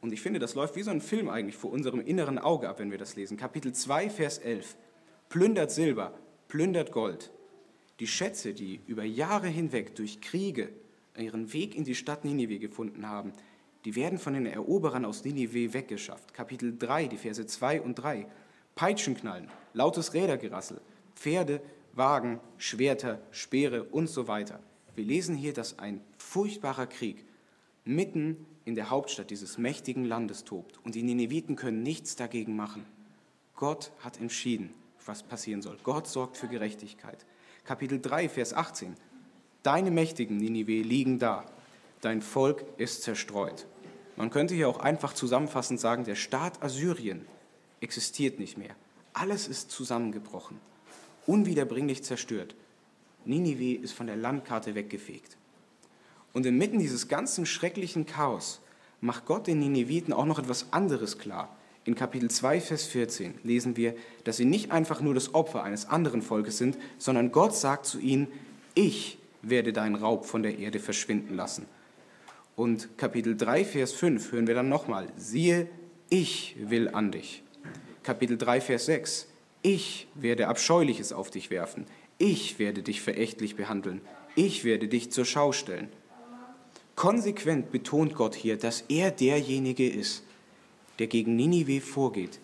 Und 0.00 0.12
ich 0.12 0.20
finde, 0.20 0.40
das 0.40 0.54
läuft 0.54 0.76
wie 0.76 0.82
so 0.82 0.90
ein 0.90 1.00
Film 1.00 1.28
eigentlich 1.28 1.56
vor 1.56 1.70
unserem 1.70 2.00
inneren 2.00 2.38
Auge 2.38 2.68
ab, 2.68 2.78
wenn 2.78 2.90
wir 2.90 2.98
das 2.98 3.16
lesen. 3.16 3.36
Kapitel 3.36 3.72
2, 3.72 4.10
Vers 4.10 4.38
11. 4.38 4.76
Plündert 5.28 5.70
Silber, 5.70 6.18
plündert 6.48 6.92
Gold, 6.92 7.32
die 8.00 8.06
Schätze, 8.06 8.52
die 8.52 8.80
über 8.86 9.04
Jahre 9.04 9.48
hinweg 9.48 9.94
durch 9.94 10.20
Kriege 10.20 10.70
ihren 11.16 11.52
Weg 11.52 11.76
in 11.76 11.84
die 11.84 11.94
Stadt 11.94 12.24
Ninive 12.24 12.58
gefunden 12.58 13.08
haben, 13.08 13.32
die 13.84 13.94
werden 13.94 14.18
von 14.18 14.34
den 14.34 14.46
Eroberern 14.46 15.04
aus 15.04 15.24
Ninive 15.24 15.74
weggeschafft. 15.74 16.34
Kapitel 16.34 16.76
3, 16.76 17.06
die 17.06 17.16
Verse 17.16 17.46
2 17.46 17.82
und 17.82 17.94
3. 17.94 18.26
Peitschenknallen, 18.74 19.48
lautes 19.72 20.14
Rädergerassel, 20.14 20.80
Pferde, 21.14 21.60
Wagen, 21.92 22.40
Schwerter, 22.58 23.20
Speere 23.30 23.84
und 23.84 24.08
so 24.08 24.26
weiter. 24.26 24.58
Wir 24.96 25.04
lesen 25.04 25.36
hier, 25.36 25.52
dass 25.52 25.78
ein 25.78 26.00
furchtbarer 26.18 26.86
Krieg 26.86 27.24
mitten 27.84 28.46
in 28.64 28.74
der 28.74 28.90
Hauptstadt 28.90 29.30
dieses 29.30 29.58
mächtigen 29.58 30.04
Landes 30.04 30.44
tobt 30.44 30.80
und 30.84 30.94
die 30.94 31.02
Nineviten 31.02 31.54
können 31.54 31.82
nichts 31.82 32.16
dagegen 32.16 32.56
machen. 32.56 32.84
Gott 33.54 33.92
hat 34.00 34.20
entschieden, 34.20 34.74
was 35.06 35.22
passieren 35.22 35.62
soll. 35.62 35.78
Gott 35.84 36.08
sorgt 36.08 36.36
für 36.36 36.48
Gerechtigkeit. 36.48 37.24
Kapitel 37.64 38.00
3, 38.00 38.28
Vers 38.28 38.54
18. 38.54 38.96
Deine 39.62 39.90
Mächtigen, 39.90 40.36
Ninive, 40.36 40.82
liegen 40.82 41.18
da. 41.18 41.46
Dein 42.00 42.22
Volk 42.22 42.64
ist 42.76 43.02
zerstreut. 43.02 43.66
Man 44.16 44.30
könnte 44.30 44.54
hier 44.54 44.68
auch 44.68 44.80
einfach 44.80 45.12
zusammenfassend 45.12 45.78
sagen, 45.80 46.04
der 46.04 46.16
Staat 46.16 46.62
Assyrien 46.62 47.26
existiert 47.80 48.38
nicht 48.38 48.58
mehr. 48.58 48.74
Alles 49.12 49.48
ist 49.48 49.70
zusammengebrochen, 49.70 50.58
unwiederbringlich 51.26 52.02
zerstört. 52.02 52.54
Ninive 53.24 53.80
ist 53.80 53.92
von 53.92 54.06
der 54.06 54.16
Landkarte 54.16 54.74
weggefegt. 54.74 55.36
Und 56.32 56.46
inmitten 56.46 56.78
dieses 56.78 57.08
ganzen 57.08 57.46
schrecklichen 57.46 58.06
Chaos 58.06 58.60
macht 59.00 59.24
Gott 59.26 59.46
den 59.46 59.60
Nineviten 59.60 60.12
auch 60.12 60.26
noch 60.26 60.38
etwas 60.38 60.72
anderes 60.72 61.18
klar. 61.18 61.56
In 61.84 61.94
Kapitel 61.94 62.30
2, 62.30 62.60
Vers 62.60 62.84
14 62.84 63.34
lesen 63.44 63.76
wir, 63.76 63.94
dass 64.24 64.38
sie 64.38 64.46
nicht 64.46 64.72
einfach 64.72 65.00
nur 65.00 65.14
das 65.14 65.34
Opfer 65.34 65.62
eines 65.62 65.86
anderen 65.86 66.22
Volkes 66.22 66.58
sind, 66.58 66.76
sondern 66.98 67.30
Gott 67.30 67.54
sagt 67.54 67.86
zu 67.86 68.00
ihnen, 68.00 68.28
ich 68.74 69.18
werde 69.42 69.72
deinen 69.72 69.94
Raub 69.94 70.24
von 70.24 70.42
der 70.42 70.58
Erde 70.58 70.80
verschwinden 70.80 71.36
lassen. 71.36 71.66
Und 72.56 72.98
Kapitel 72.98 73.36
3, 73.36 73.64
Vers 73.64 73.92
5 73.92 74.32
hören 74.32 74.46
wir 74.46 74.54
dann 74.54 74.68
nochmal, 74.68 75.08
siehe, 75.16 75.68
ich 76.08 76.56
will 76.58 76.88
an 76.88 77.12
dich. 77.12 77.43
Kapitel 78.04 78.36
3, 78.36 78.60
Vers 78.60 78.84
6, 78.84 79.28
ich 79.62 80.08
werde 80.14 80.48
Abscheuliches 80.48 81.14
auf 81.14 81.30
dich 81.30 81.48
werfen, 81.48 81.86
ich 82.18 82.58
werde 82.58 82.82
dich 82.82 83.00
verächtlich 83.00 83.56
behandeln, 83.56 84.02
ich 84.36 84.62
werde 84.62 84.88
dich 84.88 85.10
zur 85.10 85.24
Schau 85.24 85.52
stellen. 85.52 85.88
Konsequent 86.96 87.72
betont 87.72 88.14
Gott 88.14 88.34
hier, 88.34 88.58
dass 88.58 88.84
er 88.88 89.10
derjenige 89.10 89.88
ist, 89.88 90.22
der 90.98 91.06
gegen 91.06 91.34
Ninive 91.34 91.80
vorgeht, 91.80 92.40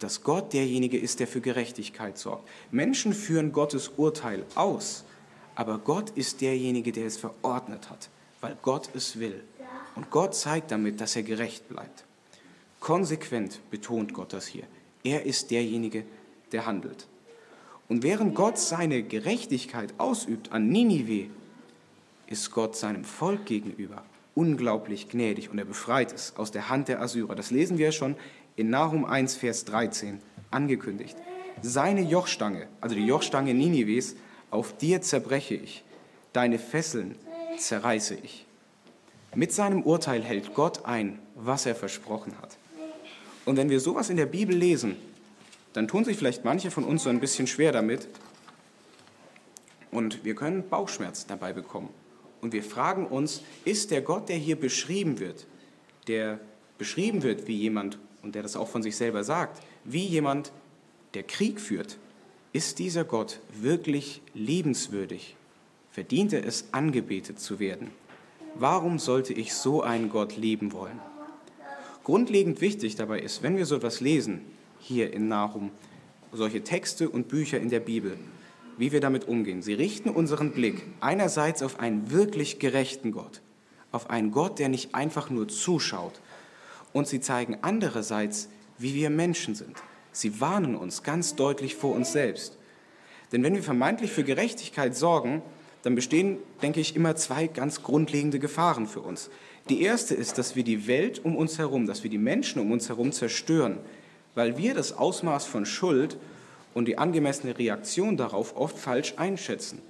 dass 0.00 0.22
Gott 0.22 0.54
derjenige 0.54 0.96
ist, 0.98 1.20
der 1.20 1.26
für 1.26 1.42
Gerechtigkeit 1.42 2.16
sorgt. 2.16 2.48
Menschen 2.70 3.12
führen 3.12 3.52
Gottes 3.52 3.88
Urteil 3.98 4.46
aus, 4.54 5.04
aber 5.54 5.76
Gott 5.80 6.10
ist 6.16 6.40
derjenige, 6.40 6.92
der 6.92 7.04
es 7.04 7.18
verordnet 7.18 7.90
hat, 7.90 8.08
weil 8.40 8.56
Gott 8.62 8.88
es 8.94 9.18
will. 9.18 9.44
Und 9.96 10.10
Gott 10.10 10.34
zeigt 10.34 10.70
damit, 10.70 11.02
dass 11.02 11.14
er 11.14 11.24
gerecht 11.24 11.68
bleibt. 11.68 12.04
Konsequent 12.80 13.60
betont 13.70 14.14
Gott 14.14 14.32
das 14.32 14.46
hier. 14.46 14.64
Er 15.04 15.24
ist 15.24 15.50
derjenige, 15.50 16.04
der 16.52 16.66
handelt. 16.66 17.06
Und 17.88 18.02
während 18.02 18.34
Gott 18.34 18.58
seine 18.58 19.02
Gerechtigkeit 19.02 19.94
ausübt 19.98 20.50
an 20.52 20.68
Ninive, 20.68 21.30
ist 22.26 22.50
Gott 22.50 22.74
seinem 22.74 23.04
Volk 23.04 23.46
gegenüber 23.46 24.02
unglaublich 24.34 25.08
gnädig 25.08 25.50
und 25.50 25.58
er 25.58 25.64
befreit 25.64 26.12
es 26.12 26.36
aus 26.36 26.50
der 26.50 26.68
Hand 26.68 26.88
der 26.88 27.00
Assyrer. 27.00 27.34
Das 27.34 27.50
lesen 27.50 27.78
wir 27.78 27.92
schon 27.92 28.16
in 28.56 28.70
Nahum 28.70 29.04
1, 29.04 29.36
Vers 29.36 29.64
13 29.64 30.20
angekündigt. 30.50 31.16
Seine 31.62 32.02
Jochstange, 32.02 32.66
also 32.80 32.96
die 32.96 33.06
Jochstange 33.06 33.54
Ninives, 33.54 34.16
auf 34.50 34.76
dir 34.76 35.02
zerbreche 35.02 35.54
ich, 35.54 35.84
deine 36.32 36.58
Fesseln 36.58 37.16
zerreiße 37.58 38.16
ich. 38.22 38.46
Mit 39.34 39.52
seinem 39.52 39.82
Urteil 39.82 40.22
hält 40.22 40.54
Gott 40.54 40.84
ein, 40.84 41.18
was 41.34 41.66
er 41.66 41.74
versprochen 41.74 42.32
hat. 42.40 42.56
Und 43.44 43.56
wenn 43.56 43.68
wir 43.68 43.80
sowas 43.80 44.10
in 44.10 44.16
der 44.16 44.26
Bibel 44.26 44.56
lesen, 44.56 44.96
dann 45.72 45.88
tun 45.88 46.04
sich 46.04 46.16
vielleicht 46.16 46.44
manche 46.44 46.70
von 46.70 46.84
uns 46.84 47.02
so 47.02 47.10
ein 47.10 47.20
bisschen 47.20 47.46
schwer 47.46 47.72
damit 47.72 48.08
und 49.90 50.24
wir 50.24 50.34
können 50.34 50.68
Bauchschmerz 50.68 51.26
dabei 51.26 51.52
bekommen. 51.52 51.88
Und 52.40 52.52
wir 52.52 52.62
fragen 52.62 53.06
uns, 53.06 53.42
ist 53.64 53.90
der 53.90 54.02
Gott, 54.02 54.28
der 54.28 54.36
hier 54.36 54.56
beschrieben 54.56 55.18
wird, 55.18 55.46
der 56.08 56.40
beschrieben 56.78 57.22
wird 57.22 57.46
wie 57.46 57.56
jemand, 57.56 57.98
und 58.22 58.34
der 58.34 58.42
das 58.42 58.56
auch 58.56 58.68
von 58.68 58.82
sich 58.82 58.96
selber 58.96 59.22
sagt, 59.22 59.62
wie 59.84 60.04
jemand, 60.04 60.50
der 61.14 61.22
Krieg 61.22 61.60
führt, 61.60 61.96
ist 62.52 62.78
dieser 62.78 63.04
Gott 63.04 63.40
wirklich 63.52 64.20
liebenswürdig? 64.34 65.36
Verdient 65.90 66.32
er 66.32 66.44
es, 66.44 66.66
angebetet 66.72 67.38
zu 67.38 67.58
werden? 67.58 67.90
Warum 68.56 68.98
sollte 68.98 69.32
ich 69.32 69.54
so 69.54 69.82
einen 69.82 70.08
Gott 70.08 70.36
lieben 70.36 70.72
wollen? 70.72 70.98
Grundlegend 72.04 72.60
wichtig 72.60 72.96
dabei 72.96 73.20
ist, 73.20 73.42
wenn 73.42 73.56
wir 73.56 73.64
so 73.64 73.76
etwas 73.76 74.00
lesen, 74.00 74.42
hier 74.78 75.12
in 75.14 75.28
Nahum, 75.28 75.70
solche 76.32 76.62
Texte 76.62 77.08
und 77.08 77.28
Bücher 77.28 77.58
in 77.58 77.70
der 77.70 77.80
Bibel, 77.80 78.18
wie 78.76 78.92
wir 78.92 79.00
damit 79.00 79.26
umgehen. 79.26 79.62
Sie 79.62 79.72
richten 79.72 80.10
unseren 80.10 80.52
Blick 80.52 80.82
einerseits 81.00 81.62
auf 81.62 81.80
einen 81.80 82.10
wirklich 82.10 82.58
gerechten 82.58 83.10
Gott, 83.10 83.40
auf 83.90 84.10
einen 84.10 84.32
Gott, 84.32 84.58
der 84.58 84.68
nicht 84.68 84.94
einfach 84.94 85.30
nur 85.30 85.48
zuschaut, 85.48 86.20
und 86.92 87.08
sie 87.08 87.20
zeigen 87.20 87.58
andererseits, 87.62 88.50
wie 88.78 88.94
wir 88.94 89.08
Menschen 89.08 89.54
sind. 89.54 89.76
Sie 90.12 90.40
warnen 90.40 90.76
uns 90.76 91.02
ganz 91.02 91.34
deutlich 91.34 91.74
vor 91.74 91.94
uns 91.94 92.12
selbst. 92.12 92.58
Denn 93.32 93.42
wenn 93.42 93.54
wir 93.54 93.62
vermeintlich 93.62 94.12
für 94.12 94.24
Gerechtigkeit 94.24 94.94
sorgen, 94.94 95.42
dann 95.82 95.94
bestehen, 95.94 96.38
denke 96.62 96.80
ich, 96.80 96.96
immer 96.96 97.16
zwei 97.16 97.46
ganz 97.46 97.82
grundlegende 97.82 98.38
Gefahren 98.38 98.86
für 98.86 99.00
uns. 99.00 99.30
Die 99.68 99.82
erste 99.82 100.14
ist, 100.14 100.36
dass 100.36 100.56
wir 100.56 100.64
die 100.64 100.86
Welt 100.86 101.24
um 101.24 101.36
uns 101.36 101.58
herum, 101.58 101.86
dass 101.86 102.02
wir 102.02 102.10
die 102.10 102.18
Menschen 102.18 102.60
um 102.60 102.70
uns 102.70 102.88
herum 102.88 103.12
zerstören, 103.12 103.78
weil 104.34 104.58
wir 104.58 104.74
das 104.74 104.92
Ausmaß 104.92 105.46
von 105.46 105.64
Schuld 105.64 106.18
und 106.74 106.86
die 106.86 106.98
angemessene 106.98 107.56
Reaktion 107.56 108.16
darauf 108.16 108.56
oft 108.56 108.78
falsch 108.78 109.14
einschätzen, 109.16 109.80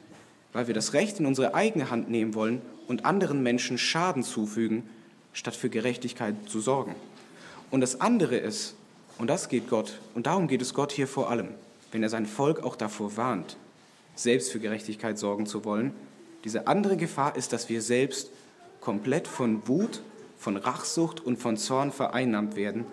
weil 0.52 0.68
wir 0.68 0.74
das 0.74 0.92
Recht 0.92 1.18
in 1.18 1.26
unsere 1.26 1.54
eigene 1.54 1.90
Hand 1.90 2.08
nehmen 2.08 2.34
wollen 2.34 2.62
und 2.86 3.04
anderen 3.04 3.42
Menschen 3.42 3.78
Schaden 3.78 4.22
zufügen, 4.22 4.84
statt 5.32 5.56
für 5.56 5.70
Gerechtigkeit 5.70 6.36
zu 6.46 6.60
sorgen. 6.60 6.94
Und 7.70 7.80
das 7.80 8.00
andere 8.00 8.36
ist, 8.36 8.76
und 9.18 9.28
das 9.28 9.48
geht 9.48 9.68
Gott, 9.68 9.98
und 10.14 10.26
darum 10.26 10.46
geht 10.46 10.62
es 10.62 10.74
Gott 10.74 10.92
hier 10.92 11.08
vor 11.08 11.30
allem, 11.30 11.48
wenn 11.90 12.02
er 12.02 12.10
sein 12.10 12.26
Volk 12.26 12.62
auch 12.62 12.76
davor 12.76 13.16
warnt, 13.16 13.56
selbst 14.14 14.52
für 14.52 14.60
Gerechtigkeit 14.60 15.18
sorgen 15.18 15.46
zu 15.46 15.64
wollen, 15.64 15.92
diese 16.44 16.68
andere 16.68 16.96
Gefahr 16.96 17.34
ist, 17.36 17.52
dass 17.52 17.68
wir 17.68 17.80
selbst 17.82 18.30
komplett 18.84 19.26
von 19.26 19.66
Wut, 19.66 20.02
von 20.36 20.58
Rachsucht 20.58 21.24
und 21.24 21.38
von 21.38 21.56
Zorn 21.56 21.90
vereinnahmt 21.90 22.54
werden, 22.54 22.84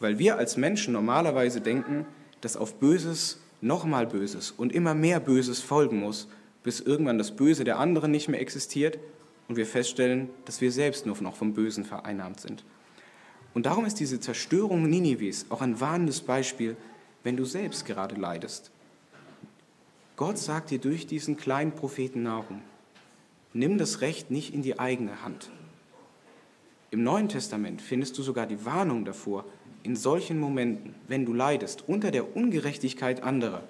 weil 0.00 0.18
wir 0.18 0.38
als 0.38 0.56
Menschen 0.56 0.94
normalerweise 0.94 1.60
denken, 1.60 2.06
dass 2.40 2.56
auf 2.56 2.76
Böses 2.76 3.38
nochmal 3.60 4.06
Böses 4.06 4.50
und 4.50 4.72
immer 4.72 4.94
mehr 4.94 5.20
Böses 5.20 5.60
folgen 5.60 6.00
muss, 6.00 6.28
bis 6.62 6.80
irgendwann 6.80 7.18
das 7.18 7.36
Böse 7.36 7.64
der 7.64 7.78
anderen 7.78 8.10
nicht 8.10 8.28
mehr 8.28 8.40
existiert 8.40 8.98
und 9.48 9.56
wir 9.56 9.66
feststellen, 9.66 10.30
dass 10.46 10.62
wir 10.62 10.72
selbst 10.72 11.04
nur 11.04 11.20
noch 11.20 11.36
vom 11.36 11.52
Bösen 11.52 11.84
vereinnahmt 11.84 12.40
sind. 12.40 12.64
Und 13.52 13.66
darum 13.66 13.84
ist 13.84 14.00
diese 14.00 14.20
Zerstörung 14.20 14.88
Ninives 14.88 15.46
auch 15.50 15.60
ein 15.60 15.78
warnendes 15.78 16.20
Beispiel, 16.22 16.74
wenn 17.22 17.36
du 17.36 17.44
selbst 17.44 17.84
gerade 17.84 18.14
leidest. 18.14 18.70
Gott 20.16 20.38
sagt 20.38 20.70
dir 20.70 20.78
durch 20.78 21.06
diesen 21.06 21.36
kleinen 21.36 21.72
Propheten 21.72 22.22
Nahum, 22.22 22.62
nimm 23.58 23.76
das 23.76 24.00
Recht 24.00 24.30
nicht 24.30 24.54
in 24.54 24.62
die 24.62 24.78
eigene 24.78 25.22
Hand. 25.22 25.50
Im 26.90 27.02
Neuen 27.02 27.28
Testament 27.28 27.82
findest 27.82 28.16
du 28.16 28.22
sogar 28.22 28.46
die 28.46 28.64
Warnung 28.64 29.04
davor, 29.04 29.44
in 29.82 29.96
solchen 29.96 30.38
Momenten, 30.38 30.94
wenn 31.08 31.26
du 31.26 31.34
leidest 31.34 31.88
unter 31.88 32.10
der 32.10 32.36
Ungerechtigkeit 32.36 33.22
anderer 33.22 33.62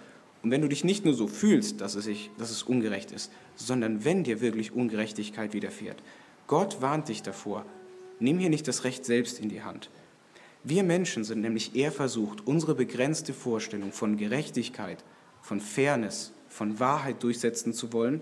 und 0.42 0.50
wenn 0.50 0.62
du 0.62 0.68
dich 0.68 0.84
nicht 0.84 1.04
nur 1.04 1.14
so 1.14 1.26
fühlst, 1.26 1.80
dass 1.80 1.94
es, 1.94 2.04
sich, 2.04 2.30
dass 2.38 2.50
es 2.50 2.62
ungerecht 2.62 3.12
ist, 3.12 3.32
sondern 3.56 4.04
wenn 4.04 4.24
dir 4.24 4.40
wirklich 4.40 4.72
Ungerechtigkeit 4.72 5.52
widerfährt. 5.52 6.02
Gott 6.46 6.80
warnt 6.80 7.08
dich 7.08 7.22
davor, 7.22 7.64
nimm 8.20 8.38
hier 8.38 8.50
nicht 8.50 8.68
das 8.68 8.84
Recht 8.84 9.04
selbst 9.04 9.40
in 9.40 9.48
die 9.48 9.62
Hand. 9.62 9.90
Wir 10.64 10.82
Menschen 10.82 11.24
sind 11.24 11.40
nämlich 11.40 11.74
eher 11.74 11.92
versucht, 11.92 12.46
unsere 12.46 12.74
begrenzte 12.74 13.32
Vorstellung 13.32 13.92
von 13.92 14.16
Gerechtigkeit, 14.16 15.02
von 15.40 15.60
Fairness, 15.60 16.32
von 16.48 16.78
Wahrheit 16.78 17.22
durchsetzen 17.22 17.72
zu 17.72 17.92
wollen 17.92 18.20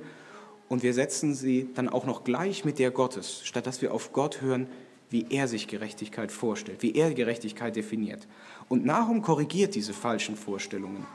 und 0.69 0.83
wir 0.83 0.95
setzen 0.95 1.35
sie 1.35 1.69
dann 1.75 1.89
auch 1.89 2.07
noch 2.07 2.25
gleich 2.25 2.65
mit 2.65 2.79
der 2.79 2.91
Gottes, 2.91 3.43
statt 3.45 3.67
dass 3.67 3.83
wir 3.83 3.95
auf 3.95 4.13
Gott 4.13 4.41
hören, 4.41 4.67
wie 5.11 5.27
er 5.31 5.47
sich 5.47 5.69
Gerechtigkeit 5.69 6.33
vorstellt, 6.33 6.83
wie 6.83 6.95
er 6.95 7.15
Gerechtigkeit 7.15 7.77
definiert. 7.77 8.27
Und 8.69 8.85
Nahum 8.85 9.23
korrigiert 9.23 9.75
diese 9.75 9.93
falschen 9.93 10.37
Vorstellungen. 10.37 11.07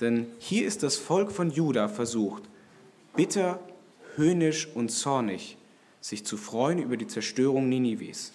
Denn 0.00 0.26
hier 0.38 0.66
ist 0.66 0.82
das 0.82 0.96
Volk 0.96 1.32
von 1.32 1.50
Juda 1.50 1.88
versucht, 1.88 2.44
bitter, 3.16 3.60
höhnisch 4.16 4.68
und 4.74 4.90
zornig 4.90 5.56
sich 6.00 6.24
zu 6.24 6.36
freuen 6.36 6.78
über 6.78 6.96
die 6.96 7.06
Zerstörung 7.06 7.68
Ninives 7.68 8.32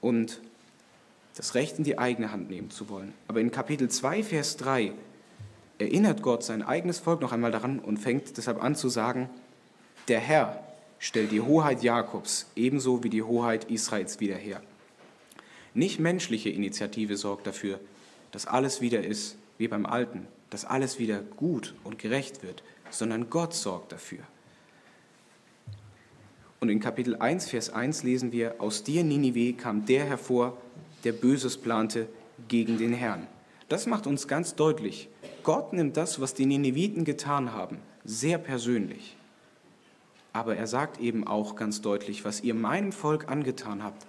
und 0.00 0.40
das 1.36 1.54
Recht 1.54 1.78
in 1.78 1.84
die 1.84 1.98
eigene 1.98 2.30
Hand 2.30 2.48
nehmen 2.48 2.70
zu 2.70 2.88
wollen. 2.88 3.12
Aber 3.28 3.40
in 3.40 3.50
Kapitel 3.50 3.88
2, 3.88 4.22
Vers 4.22 4.56
3 4.56 4.92
erinnert 5.78 6.22
Gott 6.22 6.44
sein 6.44 6.62
eigenes 6.62 6.98
Volk 6.98 7.20
noch 7.20 7.32
einmal 7.32 7.50
daran 7.50 7.78
und 7.78 7.98
fängt 7.98 8.36
deshalb 8.36 8.62
an 8.62 8.74
zu 8.74 8.88
sagen, 8.88 9.28
der 10.08 10.20
Herr, 10.20 10.62
stellt 10.98 11.32
die 11.32 11.40
Hoheit 11.40 11.82
Jakobs 11.82 12.46
ebenso 12.56 13.04
wie 13.04 13.10
die 13.10 13.22
Hoheit 13.22 13.70
Israels 13.70 14.20
wieder 14.20 14.36
her. 14.36 14.62
Nicht 15.74 16.00
menschliche 16.00 16.50
Initiative 16.50 17.16
sorgt 17.16 17.46
dafür, 17.46 17.80
dass 18.32 18.46
alles 18.46 18.80
wieder 18.80 19.04
ist 19.04 19.36
wie 19.58 19.68
beim 19.68 19.86
Alten, 19.86 20.26
dass 20.50 20.64
alles 20.64 20.98
wieder 20.98 21.20
gut 21.20 21.74
und 21.84 21.98
gerecht 21.98 22.42
wird, 22.42 22.62
sondern 22.90 23.28
Gott 23.28 23.54
sorgt 23.54 23.92
dafür. 23.92 24.20
Und 26.60 26.70
in 26.70 26.80
Kapitel 26.80 27.16
1, 27.16 27.50
Vers 27.50 27.68
1 27.68 28.04
lesen 28.04 28.32
wir, 28.32 28.54
aus 28.58 28.84
dir, 28.84 29.04
Ninive, 29.04 29.52
kam 29.52 29.84
der 29.84 30.06
hervor, 30.06 30.56
der 31.04 31.12
Böses 31.12 31.58
plante 31.58 32.08
gegen 32.48 32.78
den 32.78 32.94
Herrn. 32.94 33.26
Das 33.68 33.86
macht 33.86 34.06
uns 34.06 34.28
ganz 34.28 34.54
deutlich, 34.54 35.08
Gott 35.44 35.72
nimmt 35.72 35.96
das, 35.96 36.20
was 36.20 36.34
die 36.34 36.46
Nineviten 36.46 37.04
getan 37.04 37.52
haben, 37.52 37.78
sehr 38.04 38.38
persönlich. 38.38 39.16
Aber 40.32 40.56
er 40.56 40.66
sagt 40.66 40.98
eben 41.00 41.26
auch 41.26 41.54
ganz 41.54 41.80
deutlich, 41.80 42.24
was 42.24 42.40
ihr 42.40 42.54
meinem 42.54 42.90
Volk 42.90 43.28
angetan 43.28 43.84
habt, 43.84 44.04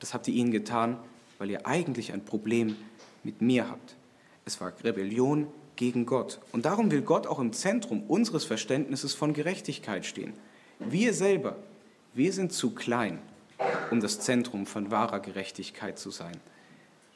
das 0.00 0.12
habt 0.12 0.28
ihr 0.28 0.34
ihnen 0.34 0.50
getan, 0.50 0.98
weil 1.38 1.50
ihr 1.50 1.66
eigentlich 1.66 2.12
ein 2.12 2.24
Problem 2.24 2.76
mit 3.22 3.40
mir 3.40 3.70
habt. 3.70 3.96
Es 4.44 4.60
war 4.60 4.72
Rebellion 4.82 5.46
gegen 5.76 6.04
Gott. 6.04 6.40
Und 6.50 6.64
darum 6.64 6.90
will 6.90 7.02
Gott 7.02 7.26
auch 7.26 7.38
im 7.38 7.52
Zentrum 7.52 8.02
unseres 8.08 8.44
Verständnisses 8.44 9.14
von 9.14 9.32
Gerechtigkeit 9.32 10.04
stehen. 10.04 10.34
Wir 10.80 11.14
selber, 11.14 11.56
wir 12.14 12.32
sind 12.32 12.52
zu 12.52 12.72
klein, 12.74 13.20
um 13.90 14.00
das 14.00 14.20
Zentrum 14.20 14.66
von 14.66 14.90
wahrer 14.90 15.20
Gerechtigkeit 15.20 15.98
zu 15.98 16.10
sein. 16.10 16.36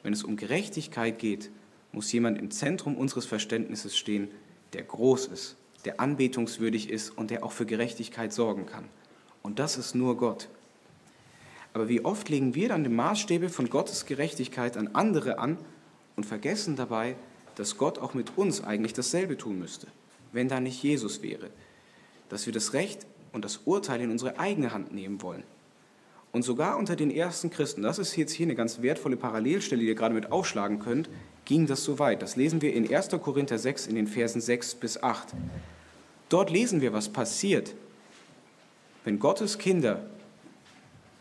Wenn 0.03 0.13
es 0.13 0.23
um 0.23 0.37
Gerechtigkeit 0.37 1.19
geht, 1.19 1.51
muss 1.97 2.11
jemand 2.11 2.37
im 2.37 2.51
Zentrum 2.51 2.95
unseres 2.95 3.25
Verständnisses 3.25 3.97
stehen, 3.97 4.29
der 4.73 4.83
groß 4.83 5.25
ist, 5.25 5.55
der 5.83 5.99
anbetungswürdig 5.99 6.91
ist 6.91 7.09
und 7.09 7.31
der 7.31 7.43
auch 7.43 7.51
für 7.51 7.65
Gerechtigkeit 7.65 8.31
sorgen 8.31 8.67
kann. 8.67 8.85
Und 9.41 9.57
das 9.57 9.79
ist 9.79 9.95
nur 9.95 10.15
Gott. 10.15 10.47
Aber 11.73 11.89
wie 11.89 12.05
oft 12.05 12.29
legen 12.29 12.53
wir 12.53 12.69
dann 12.69 12.83
die 12.83 12.91
Maßstäbe 12.91 13.49
von 13.49 13.71
Gottes 13.71 14.05
Gerechtigkeit 14.05 14.77
an 14.77 14.89
andere 14.93 15.39
an 15.39 15.57
und 16.15 16.25
vergessen 16.27 16.75
dabei, 16.75 17.15
dass 17.55 17.77
Gott 17.77 17.97
auch 17.97 18.13
mit 18.13 18.37
uns 18.37 18.63
eigentlich 18.63 18.93
dasselbe 18.93 19.35
tun 19.35 19.57
müsste, 19.57 19.87
wenn 20.31 20.49
da 20.49 20.59
nicht 20.59 20.83
Jesus 20.83 21.23
wäre. 21.23 21.49
Dass 22.29 22.45
wir 22.45 22.53
das 22.53 22.73
Recht 22.73 23.07
und 23.31 23.43
das 23.43 23.61
Urteil 23.65 24.01
in 24.01 24.11
unsere 24.11 24.37
eigene 24.37 24.71
Hand 24.71 24.93
nehmen 24.93 25.23
wollen. 25.23 25.43
Und 26.31 26.43
sogar 26.43 26.77
unter 26.77 26.95
den 26.95 27.09
ersten 27.09 27.49
Christen, 27.49 27.81
das 27.81 27.99
ist 27.99 28.15
jetzt 28.15 28.33
hier 28.33 28.45
eine 28.45 28.55
ganz 28.55 28.81
wertvolle 28.81 29.17
Parallelstelle, 29.17 29.81
die 29.81 29.87
ihr 29.87 29.95
gerade 29.95 30.13
mit 30.13 30.31
aufschlagen 30.31 30.79
könnt, 30.79 31.09
ging 31.45 31.65
das 31.65 31.83
so 31.83 31.99
weit. 31.99 32.21
Das 32.21 32.35
lesen 32.35 32.61
wir 32.61 32.73
in 32.73 32.93
1. 32.93 33.09
Korinther 33.21 33.57
6 33.57 33.87
in 33.87 33.95
den 33.95 34.07
Versen 34.07 34.41
6 34.41 34.75
bis 34.75 35.01
8. 35.01 35.29
Dort 36.29 36.49
lesen 36.49 36.81
wir, 36.81 36.91
was 36.91 37.09
passiert, 37.09 37.73
wenn 39.05 39.19
Gottes 39.19 39.57
Kinder 39.57 40.05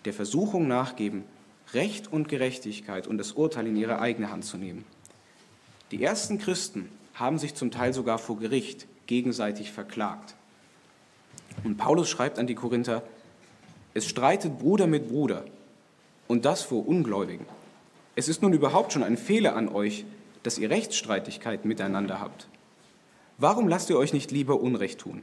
der 0.04 0.12
Versuchung 0.12 0.66
nachgeben, 0.66 1.24
Recht 1.72 2.12
und 2.12 2.28
Gerechtigkeit 2.28 3.06
und 3.06 3.18
das 3.18 3.32
Urteil 3.32 3.66
in 3.66 3.76
ihre 3.76 4.00
eigene 4.00 4.30
Hand 4.30 4.44
zu 4.44 4.56
nehmen. 4.56 4.84
Die 5.92 6.02
ersten 6.02 6.38
Christen 6.38 6.88
haben 7.14 7.38
sich 7.38 7.54
zum 7.54 7.70
Teil 7.70 7.92
sogar 7.92 8.18
vor 8.18 8.38
Gericht 8.38 8.86
gegenseitig 9.06 9.70
verklagt. 9.72 10.34
Und 11.64 11.76
Paulus 11.76 12.08
schreibt 12.08 12.38
an 12.38 12.46
die 12.46 12.54
Korinther, 12.54 13.02
es 13.96 14.04
streitet 14.04 14.58
Bruder 14.58 14.86
mit 14.86 15.08
Bruder 15.08 15.46
und 16.28 16.44
das 16.44 16.60
vor 16.60 16.86
Ungläubigen. 16.86 17.46
Es 18.14 18.28
ist 18.28 18.42
nun 18.42 18.52
überhaupt 18.52 18.92
schon 18.92 19.02
ein 19.02 19.16
Fehler 19.16 19.56
an 19.56 19.70
euch, 19.70 20.04
dass 20.42 20.58
ihr 20.58 20.68
Rechtsstreitigkeiten 20.68 21.66
miteinander 21.66 22.20
habt. 22.20 22.46
Warum 23.38 23.68
lasst 23.68 23.88
ihr 23.88 23.96
euch 23.96 24.12
nicht 24.12 24.30
lieber 24.30 24.60
Unrecht 24.60 24.98
tun? 24.98 25.22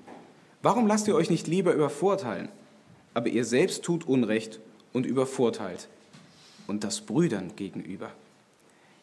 Warum 0.64 0.88
lasst 0.88 1.08
ihr 1.08 1.14
euch 1.14 1.30
nicht 1.30 1.46
lieber 1.46 1.72
übervorteilen? 1.76 2.50
Aber 3.14 3.28
ihr 3.28 3.46
selbst 3.46 3.84
tut 3.84 4.08
Unrecht 4.08 4.60
und 4.92 5.06
übervorteilt. 5.06 5.88
Und 6.66 6.84
das 6.84 7.02
Brüdern 7.02 7.56
gegenüber. 7.56 8.10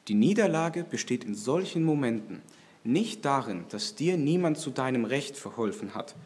Die 0.08 0.14
Niederlage 0.14 0.82
besteht 0.82 1.22
in 1.22 1.36
solchen 1.36 1.84
Momenten 1.84 2.42
nicht 2.82 3.24
darin, 3.24 3.66
dass 3.68 3.94
dir 3.94 4.16
niemand 4.16 4.58
zu 4.58 4.70
deinem 4.70 5.04
Recht 5.04 5.36
verholfen 5.36 5.94
hat, 5.94 6.16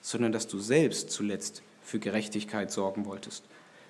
sondern 0.00 0.32
dass 0.32 0.48
du 0.48 0.58
selbst 0.58 1.12
zuletzt 1.12 1.62
für 1.82 1.98
Gerechtigkeit 1.98 2.70
sorgen 2.70 3.04
wolltest. 3.06 3.44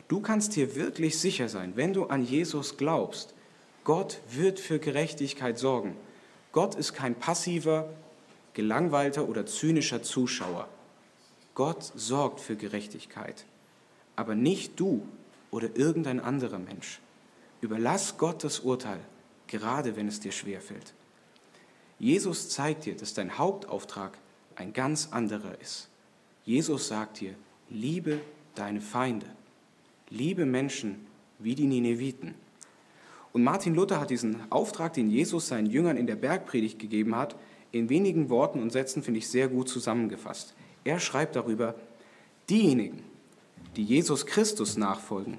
Du 0.09 0.21
kannst 0.21 0.57
dir 0.57 0.75
wirklich 0.75 1.19
sicher 1.19 1.49
sein, 1.49 1.73
wenn 1.77 1.93
du 1.93 2.07
an 2.07 2.25
Jesus 2.25 2.77
glaubst, 2.77 3.35
Gott 3.85 4.21
wird 4.29 4.61
für 4.61 4.79
Gerechtigkeit 4.79 5.59
sorgen. 5.59 5.97
Gott 6.53 6.75
ist 6.75 6.95
kein 6.95 7.15
passiver, 7.15 7.91
gelangweilter 8.55 9.29
oder 9.29 9.47
zynischer 9.47 10.03
Zuschauer. 10.03 10.69
Gott 11.55 11.93
sorgt 11.95 12.41
für 12.41 12.57
Gerechtigkeit, 12.57 13.45
aber 14.17 14.35
nicht 14.35 14.79
du 14.79 15.07
oder 15.51 15.77
irgendein 15.77 16.21
anderer 16.21 16.59
Mensch. 16.59 17.01
Überlass 17.61 18.17
Gott 18.19 18.45
das 18.45 18.61
Urteil, 18.61 19.01
gerade 19.47 19.97
wenn 19.97 20.09
es 20.09 20.21
dir 20.21 20.33
schwerfällt. 20.33 20.95
Jesus 21.99 22.49
zeigt 22.49 22.87
dir, 22.87 22.97
dass 22.97 23.15
dein 23.15 23.37
Hauptauftrag 23.37 24.17
ein 24.57 24.73
ganz 24.73 25.09
anderer 25.11 25.61
ist. 25.61 25.89
Jesus 26.45 26.89
sagt 26.89 27.21
dir, 27.21 27.35
liebe 27.71 28.21
deine 28.55 28.81
Feinde, 28.81 29.27
liebe 30.11 30.45
Menschen 30.45 31.07
wie 31.39 31.55
die 31.55 31.67
Nineviten. 31.67 32.35
Und 33.33 33.45
Martin 33.45 33.75
Luther 33.75 34.01
hat 34.01 34.11
diesen 34.11 34.41
Auftrag, 34.51 34.93
den 34.95 35.09
Jesus 35.09 35.47
seinen 35.49 35.71
Jüngern 35.71 35.97
in 35.97 36.07
der 36.07 36.17
Bergpredigt 36.17 36.79
gegeben 36.79 37.15
hat, 37.17 37.37
in 37.73 37.89
wenigen 37.89 38.29
Worten 38.29 38.61
und 38.61 38.73
Sätzen, 38.73 39.03
finde 39.03 39.19
ich, 39.19 39.29
sehr 39.29 39.47
gut 39.49 39.69
zusammengefasst. 39.69 40.55
Er 40.83 40.99
schreibt 40.99 41.37
darüber, 41.37 41.77
diejenigen, 42.49 43.05
die 43.77 43.85
Jesus 43.85 44.27
Christus 44.27 44.77
nachfolgen, 44.77 45.39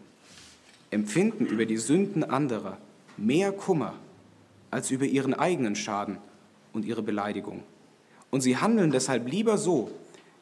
empfinden 0.90 1.46
über 1.46 1.66
die 1.66 1.78
Sünden 1.78 2.24
anderer 2.24 2.78
mehr 3.18 3.52
Kummer 3.52 3.96
als 4.70 4.90
über 4.90 5.06
ihren 5.06 5.34
eigenen 5.34 5.76
Schaden 5.76 6.18
und 6.72 6.86
ihre 6.86 7.02
Beleidigung. 7.02 7.64
Und 8.30 8.40
sie 8.40 8.56
handeln 8.56 8.92
deshalb 8.92 9.30
lieber 9.30 9.58
so, 9.58 9.92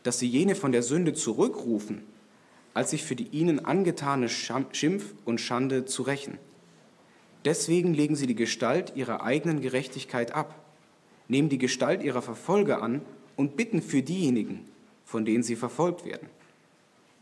dass 0.04 0.20
sie 0.20 0.28
jene 0.28 0.56
von 0.56 0.72
der 0.72 0.84
Sünde 0.84 1.14
zurückrufen, 1.14 2.04
als 2.74 2.92
sich 2.92 3.04
für 3.04 3.16
die 3.16 3.28
ihnen 3.28 3.66
angetane 3.66 4.30
Schimpf 4.30 5.14
und 5.26 5.42
Schande 5.42 5.86
zu 5.86 6.04
rächen. 6.04 6.38
Deswegen 7.46 7.94
legen 7.94 8.16
sie 8.16 8.28
die 8.28 8.36
Gestalt 8.36 8.94
ihrer 8.96 9.24
eigenen 9.24 9.62
Gerechtigkeit 9.62 10.34
ab, 10.34 10.56
nehmen 11.28 11.50
die 11.50 11.58
Gestalt 11.58 12.04
ihrer 12.04 12.22
Verfolger 12.22 12.82
an 12.82 13.02
und 13.36 13.56
bitten 13.56 13.82
für 13.82 14.02
diejenigen, 14.02 14.66
von 15.06 15.26
denen 15.26 15.44
sie 15.44 15.56
verfolgt 15.56 16.06
werden. 16.06 16.30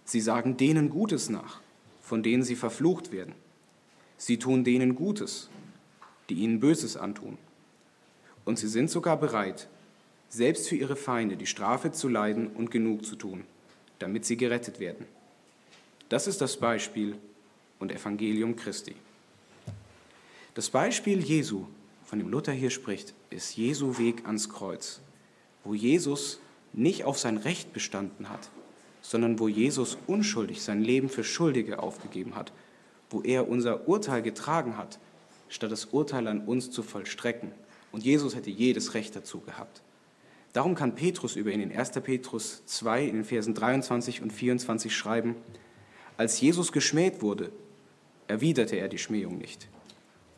Sie 0.05 0.21
sagen 0.21 0.57
denen 0.57 0.89
Gutes 0.89 1.29
nach, 1.29 1.61
von 2.01 2.23
denen 2.23 2.43
sie 2.43 2.55
verflucht 2.55 3.11
werden. 3.11 3.35
Sie 4.17 4.39
tun 4.39 4.63
denen 4.63 4.95
Gutes, 4.95 5.49
die 6.29 6.35
ihnen 6.35 6.59
Böses 6.59 6.97
antun. 6.97 7.37
Und 8.45 8.57
sie 8.57 8.67
sind 8.67 8.89
sogar 8.89 9.17
bereit, 9.17 9.67
selbst 10.29 10.67
für 10.67 10.75
ihre 10.75 10.95
Feinde 10.95 11.37
die 11.37 11.45
Strafe 11.45 11.91
zu 11.91 12.07
leiden 12.07 12.47
und 12.47 12.71
genug 12.71 13.05
zu 13.05 13.15
tun, 13.15 13.43
damit 13.99 14.25
sie 14.25 14.37
gerettet 14.37 14.79
werden. 14.79 15.05
Das 16.09 16.27
ist 16.27 16.41
das 16.41 16.57
Beispiel 16.57 17.17
und 17.79 17.91
Evangelium 17.91 18.55
Christi. 18.55 18.95
Das 20.53 20.69
Beispiel 20.69 21.21
Jesu, 21.21 21.65
von 22.05 22.19
dem 22.19 22.29
Luther 22.29 22.51
hier 22.51 22.69
spricht, 22.69 23.13
ist 23.29 23.55
Jesu 23.57 23.97
Weg 23.97 24.25
ans 24.25 24.49
Kreuz, 24.49 25.01
wo 25.63 25.73
Jesus 25.73 26.39
nicht 26.73 27.03
auf 27.03 27.19
sein 27.19 27.37
Recht 27.37 27.73
bestanden 27.73 28.29
hat, 28.29 28.49
sondern 29.01 29.39
wo 29.39 29.47
Jesus 29.47 29.97
unschuldig 30.07 30.61
sein 30.61 30.81
Leben 30.81 31.09
für 31.09 31.23
Schuldige 31.23 31.79
aufgegeben 31.79 32.35
hat, 32.35 32.51
wo 33.09 33.21
er 33.21 33.47
unser 33.47 33.87
Urteil 33.87 34.21
getragen 34.21 34.77
hat, 34.77 34.99
statt 35.49 35.71
das 35.71 35.85
Urteil 35.85 36.27
an 36.27 36.41
uns 36.41 36.71
zu 36.71 36.83
vollstrecken. 36.83 37.51
Und 37.91 38.03
Jesus 38.03 38.35
hätte 38.35 38.49
jedes 38.49 38.93
Recht 38.93 39.15
dazu 39.15 39.39
gehabt. 39.39 39.81
Darum 40.57 40.73
kann 40.73 40.95
Petrus 40.95 41.35
über 41.35 41.51
ihn 41.51 41.61
in 41.61 41.71
1. 41.71 41.91
Petrus 42.01 42.65
2 42.65 43.03
in 43.03 43.13
den 43.17 43.25
Versen 43.25 43.53
23 43.53 44.23
und 44.23 44.33
24 44.33 44.95
schreiben, 44.95 45.35
als 46.17 46.41
Jesus 46.41 46.71
geschmäht 46.71 47.21
wurde, 47.21 47.51
erwiderte 48.27 48.75
er 48.75 48.87
die 48.87 48.97
Schmähung 48.97 49.37
nicht. 49.37 49.67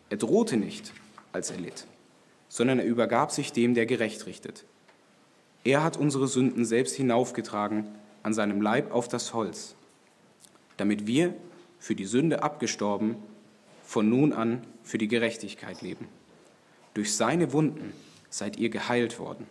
Er 0.10 0.18
drohte 0.18 0.58
nicht, 0.58 0.92
als 1.32 1.52
er 1.52 1.58
litt, 1.60 1.88
sondern 2.50 2.80
er 2.80 2.86
übergab 2.86 3.32
sich 3.32 3.54
dem, 3.54 3.76
der 3.76 3.86
gerecht 3.86 4.26
richtet. 4.26 4.66
Er 5.64 5.86
hat 5.86 5.96
unsere 5.96 6.28
Sünden 6.28 6.66
selbst 6.66 6.98
hinaufgetragen 6.98 7.88
an 8.22 8.34
seinem 8.34 8.60
Leib 8.62 8.92
auf 8.92 9.08
das 9.08 9.34
Holz, 9.34 9.76
damit 10.76 11.08
wir, 11.08 11.34
für 11.80 11.96
die 11.96 12.04
Sünde 12.04 12.44
abgestorben, 12.44 13.16
von 13.84 14.10
nun 14.10 14.34
an 14.34 14.64
für 14.84 14.98
die 14.98 15.08
Gerechtigkeit 15.08 15.82
leben. 15.82 16.10
Durch 16.94 17.16
seine 17.16 17.54
Wunden 17.54 17.94
seid 18.30 18.58
ihr 18.58 18.70
geheilt 18.70 19.18
worden. 19.18 19.48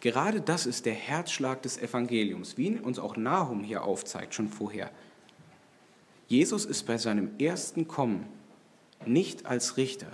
Gerade 0.00 0.40
das 0.40 0.66
ist 0.66 0.86
der 0.86 0.94
Herzschlag 0.94 1.62
des 1.62 1.78
Evangeliums, 1.78 2.56
wie 2.56 2.66
ihn 2.66 2.80
uns 2.80 2.98
auch 2.98 3.16
Nahum 3.16 3.64
hier 3.64 3.82
aufzeigt, 3.84 4.34
schon 4.34 4.48
vorher. 4.48 4.90
Jesus 6.28 6.64
ist 6.64 6.84
bei 6.84 6.98
seinem 6.98 7.30
ersten 7.38 7.88
Kommen 7.88 8.26
nicht 9.06 9.46
als 9.46 9.76
Richter, 9.76 10.08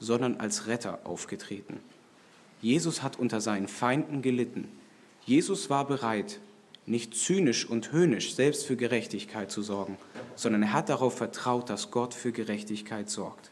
sondern 0.00 0.38
als 0.38 0.66
Retter 0.66 1.00
aufgetreten. 1.04 1.80
Jesus 2.60 3.02
hat 3.02 3.18
unter 3.18 3.40
seinen 3.40 3.68
Feinden 3.68 4.22
gelitten. 4.22 4.68
Jesus 5.24 5.70
war 5.70 5.86
bereit, 5.86 6.40
nicht 6.86 7.14
zynisch 7.14 7.68
und 7.68 7.92
höhnisch 7.92 8.34
selbst 8.34 8.66
für 8.66 8.76
Gerechtigkeit 8.76 9.50
zu 9.50 9.62
sorgen, 9.62 9.98
sondern 10.34 10.62
er 10.62 10.72
hat 10.72 10.88
darauf 10.88 11.16
vertraut, 11.16 11.70
dass 11.70 11.90
Gott 11.90 12.14
für 12.14 12.32
Gerechtigkeit 12.32 13.10
sorgt. 13.10 13.50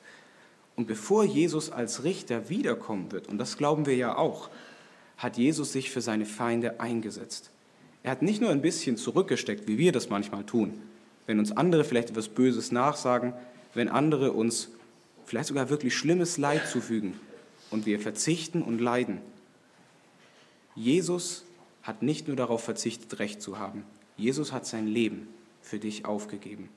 Und 0.75 0.87
bevor 0.87 1.25
Jesus 1.25 1.71
als 1.71 2.03
Richter 2.03 2.49
wiederkommen 2.49 3.13
wird, 3.13 3.29
und 3.29 3.39
das 3.39 3.57
glauben 3.57 3.87
wir 3.87 3.97
ja 3.97 4.17
auch, 4.17 4.51
hat 5.17 5.37
Jesus 5.39 5.73
sich 5.73 5.91
für 5.91 6.01
seine 6.01 6.27
Feinde 6.27 6.81
eingesetzt. 6.81 7.51
Er 8.03 8.13
hat 8.13 8.23
nicht 8.23 8.41
nur 8.41 8.51
ein 8.51 8.63
bisschen 8.63 8.97
zurückgesteckt, 8.97 9.67
wie 9.67 9.79
wir 9.79 9.93
das 9.93 10.11
manchmal 10.11 10.45
tun, 10.45 10.81
wenn 11.27 11.39
uns 11.39 11.53
andere 11.53 11.85
vielleicht 11.85 12.11
etwas 12.11 12.29
Böses 12.29 12.71
nachsagen, 12.71 13.33
wenn 13.75 13.89
andere 13.89 14.33
uns 14.33 14.69
vielleicht 15.25 15.49
sogar 15.49 15.71
wirklich 15.71 15.97
schlimmes 15.97 16.39
Leid 16.39 16.69
zufügen 16.69 17.15
und 17.71 17.87
wir 17.87 17.99
verzichten 17.99 18.63
und 18.63 18.81
leiden. 18.81 19.21
Jesus 20.75 21.45
hat 21.83 22.03
nicht 22.03 22.29
nur 22.29 22.37
darauf 22.37 22.63
verzichtet, 22.63 23.19
Recht 23.19 23.41
zu 23.41 23.59
haben. 23.59 23.85
Jesus 24.17 24.53
hat 24.53 24.67
sein 24.67 24.87
Leben 24.87 25.29
für 25.61 25.79
dich 25.79 26.05
aufgegeben. 26.05 26.69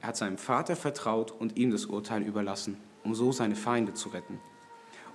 Er 0.00 0.08
hat 0.08 0.16
seinem 0.16 0.38
Vater 0.38 0.76
vertraut 0.76 1.30
und 1.30 1.56
ihm 1.56 1.70
das 1.70 1.86
Urteil 1.86 2.22
überlassen, 2.22 2.76
um 3.04 3.14
so 3.14 3.32
seine 3.32 3.56
Feinde 3.56 3.94
zu 3.94 4.08
retten. 4.10 4.40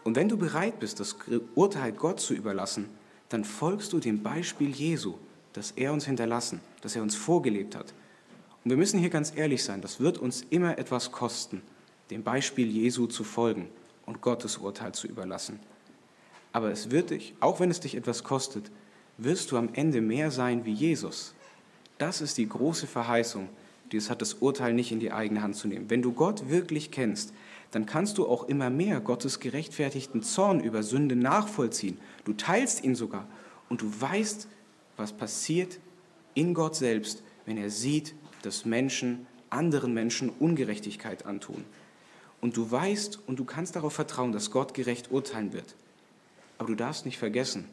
Und 0.04 0.16
wenn 0.16 0.30
du 0.30 0.38
bereit 0.38 0.80
bist, 0.80 1.00
das 1.00 1.16
Urteil 1.56 1.92
Gott 1.94 2.20
zu 2.20 2.34
überlassen, 2.34 2.90
dann 3.30 3.44
folgst 3.44 3.94
du 3.94 4.00
dem 4.00 4.22
Beispiel 4.22 4.70
Jesu, 4.70 5.16
das 5.54 5.72
er 5.72 5.94
uns 5.94 6.06
hinterlassen, 6.06 6.60
das 6.82 6.96
er 6.96 7.02
uns 7.02 7.16
vorgelebt 7.16 7.76
hat. 7.76 7.94
Und 8.64 8.70
wir 8.70 8.78
müssen 8.78 9.00
hier 9.00 9.10
ganz 9.10 9.34
ehrlich 9.36 9.64
sein, 9.64 9.82
das 9.82 10.00
wird 10.00 10.18
uns 10.18 10.46
immer 10.50 10.78
etwas 10.78 11.12
kosten, 11.12 11.62
dem 12.12 12.24
Beispiel 12.24 12.70
Jesu 12.70 13.08
zu 13.08 13.24
folgen 13.24 13.70
und 14.06 14.22
Gottes 14.22 14.58
Urteil 14.58 14.94
zu 14.94 15.08
überlassen. 15.08 15.60
Aber 16.52 16.72
es 16.72 16.92
wird 16.92 17.10
dich, 17.10 17.34
auch 17.40 17.60
wenn 17.60 17.72
es 17.72 17.80
dich 17.80 17.96
etwas 17.96 18.24
kostet, 18.24 18.72
wirst 19.18 19.52
du 19.52 19.58
am 19.58 19.70
Ende 19.74 20.02
mehr 20.02 20.32
sein 20.32 20.66
wie 20.66 20.74
Jesus. 20.74 21.34
Das 21.98 22.22
ist 22.22 22.38
die 22.38 22.48
große 22.48 22.88
Verheißung, 22.88 23.50
die 23.92 23.98
es 23.98 24.10
hat, 24.10 24.22
das 24.22 24.36
Urteil 24.36 24.74
nicht 24.74 24.92
in 24.92 25.00
die 25.00 25.12
eigene 25.12 25.42
Hand 25.42 25.56
zu 25.56 25.68
nehmen. 25.68 25.90
Wenn 25.90 26.02
du 26.02 26.14
Gott 26.14 26.50
wirklich 26.50 26.92
kennst, 26.92 27.34
dann 27.74 27.88
kannst 27.88 28.20
du 28.20 28.28
auch 28.28 28.48
immer 28.48 28.70
mehr 28.70 29.02
Gottes 29.02 29.40
gerechtfertigten 29.40 30.22
Zorn 30.22 30.60
über 30.60 30.84
Sünde 30.84 31.16
nachvollziehen. 31.16 31.98
Du 32.24 32.34
teilst 32.34 32.84
ihn 32.84 32.94
sogar 32.94 33.28
und 33.68 33.82
du 33.82 33.92
weißt, 34.00 34.48
was 34.96 35.12
passiert 35.12 35.80
in 36.36 36.54
Gott 36.54 36.76
selbst, 36.76 37.24
wenn 37.48 37.58
er 37.58 37.72
sieht, 37.72 38.14
dass 38.44 38.66
Menschen 38.66 39.26
anderen 39.50 39.92
Menschen 39.92 40.30
Ungerechtigkeit 40.30 41.26
antun. 41.26 41.66
Und 42.42 42.58
du 42.58 42.70
weißt 42.70 43.20
und 43.26 43.40
du 43.40 43.44
kannst 43.44 43.76
darauf 43.76 43.94
vertrauen, 43.94 44.34
dass 44.34 44.52
Gott 44.52 44.76
gerecht 44.76 45.12
urteilen 45.12 45.52
wird. 45.52 45.74
Aber 46.60 46.68
du 46.68 46.76
darfst 46.76 47.08
nicht 47.08 47.18
vergessen, 47.18 47.66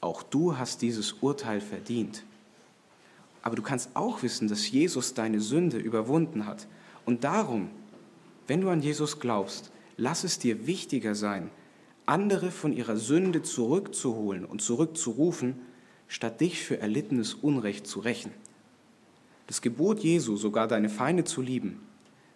auch 0.00 0.22
du 0.22 0.56
hast 0.56 0.80
dieses 0.80 1.12
Urteil 1.20 1.60
verdient. 1.60 2.24
Aber 3.42 3.56
du 3.56 3.62
kannst 3.62 3.90
auch 3.92 4.22
wissen, 4.22 4.48
dass 4.48 4.70
Jesus 4.70 5.12
deine 5.12 5.40
Sünde 5.40 5.76
überwunden 5.76 6.46
hat. 6.46 6.66
Und 7.04 7.24
darum, 7.24 7.68
wenn 8.48 8.62
du 8.62 8.70
an 8.70 8.82
Jesus 8.82 9.20
glaubst, 9.20 9.70
lass 9.96 10.24
es 10.24 10.38
dir 10.38 10.66
wichtiger 10.66 11.14
sein, 11.14 11.50
andere 12.06 12.50
von 12.50 12.72
ihrer 12.72 12.96
Sünde 12.96 13.42
zurückzuholen 13.42 14.46
und 14.46 14.62
zurückzurufen, 14.62 15.60
statt 16.08 16.40
dich 16.40 16.62
für 16.62 16.80
erlittenes 16.80 17.34
Unrecht 17.34 17.86
zu 17.86 18.00
rächen. 18.00 18.32
Das 19.46 19.60
Gebot 19.60 20.00
Jesu, 20.00 20.36
sogar 20.36 20.66
deine 20.66 20.88
Feinde 20.88 21.24
zu 21.24 21.42
lieben, 21.42 21.80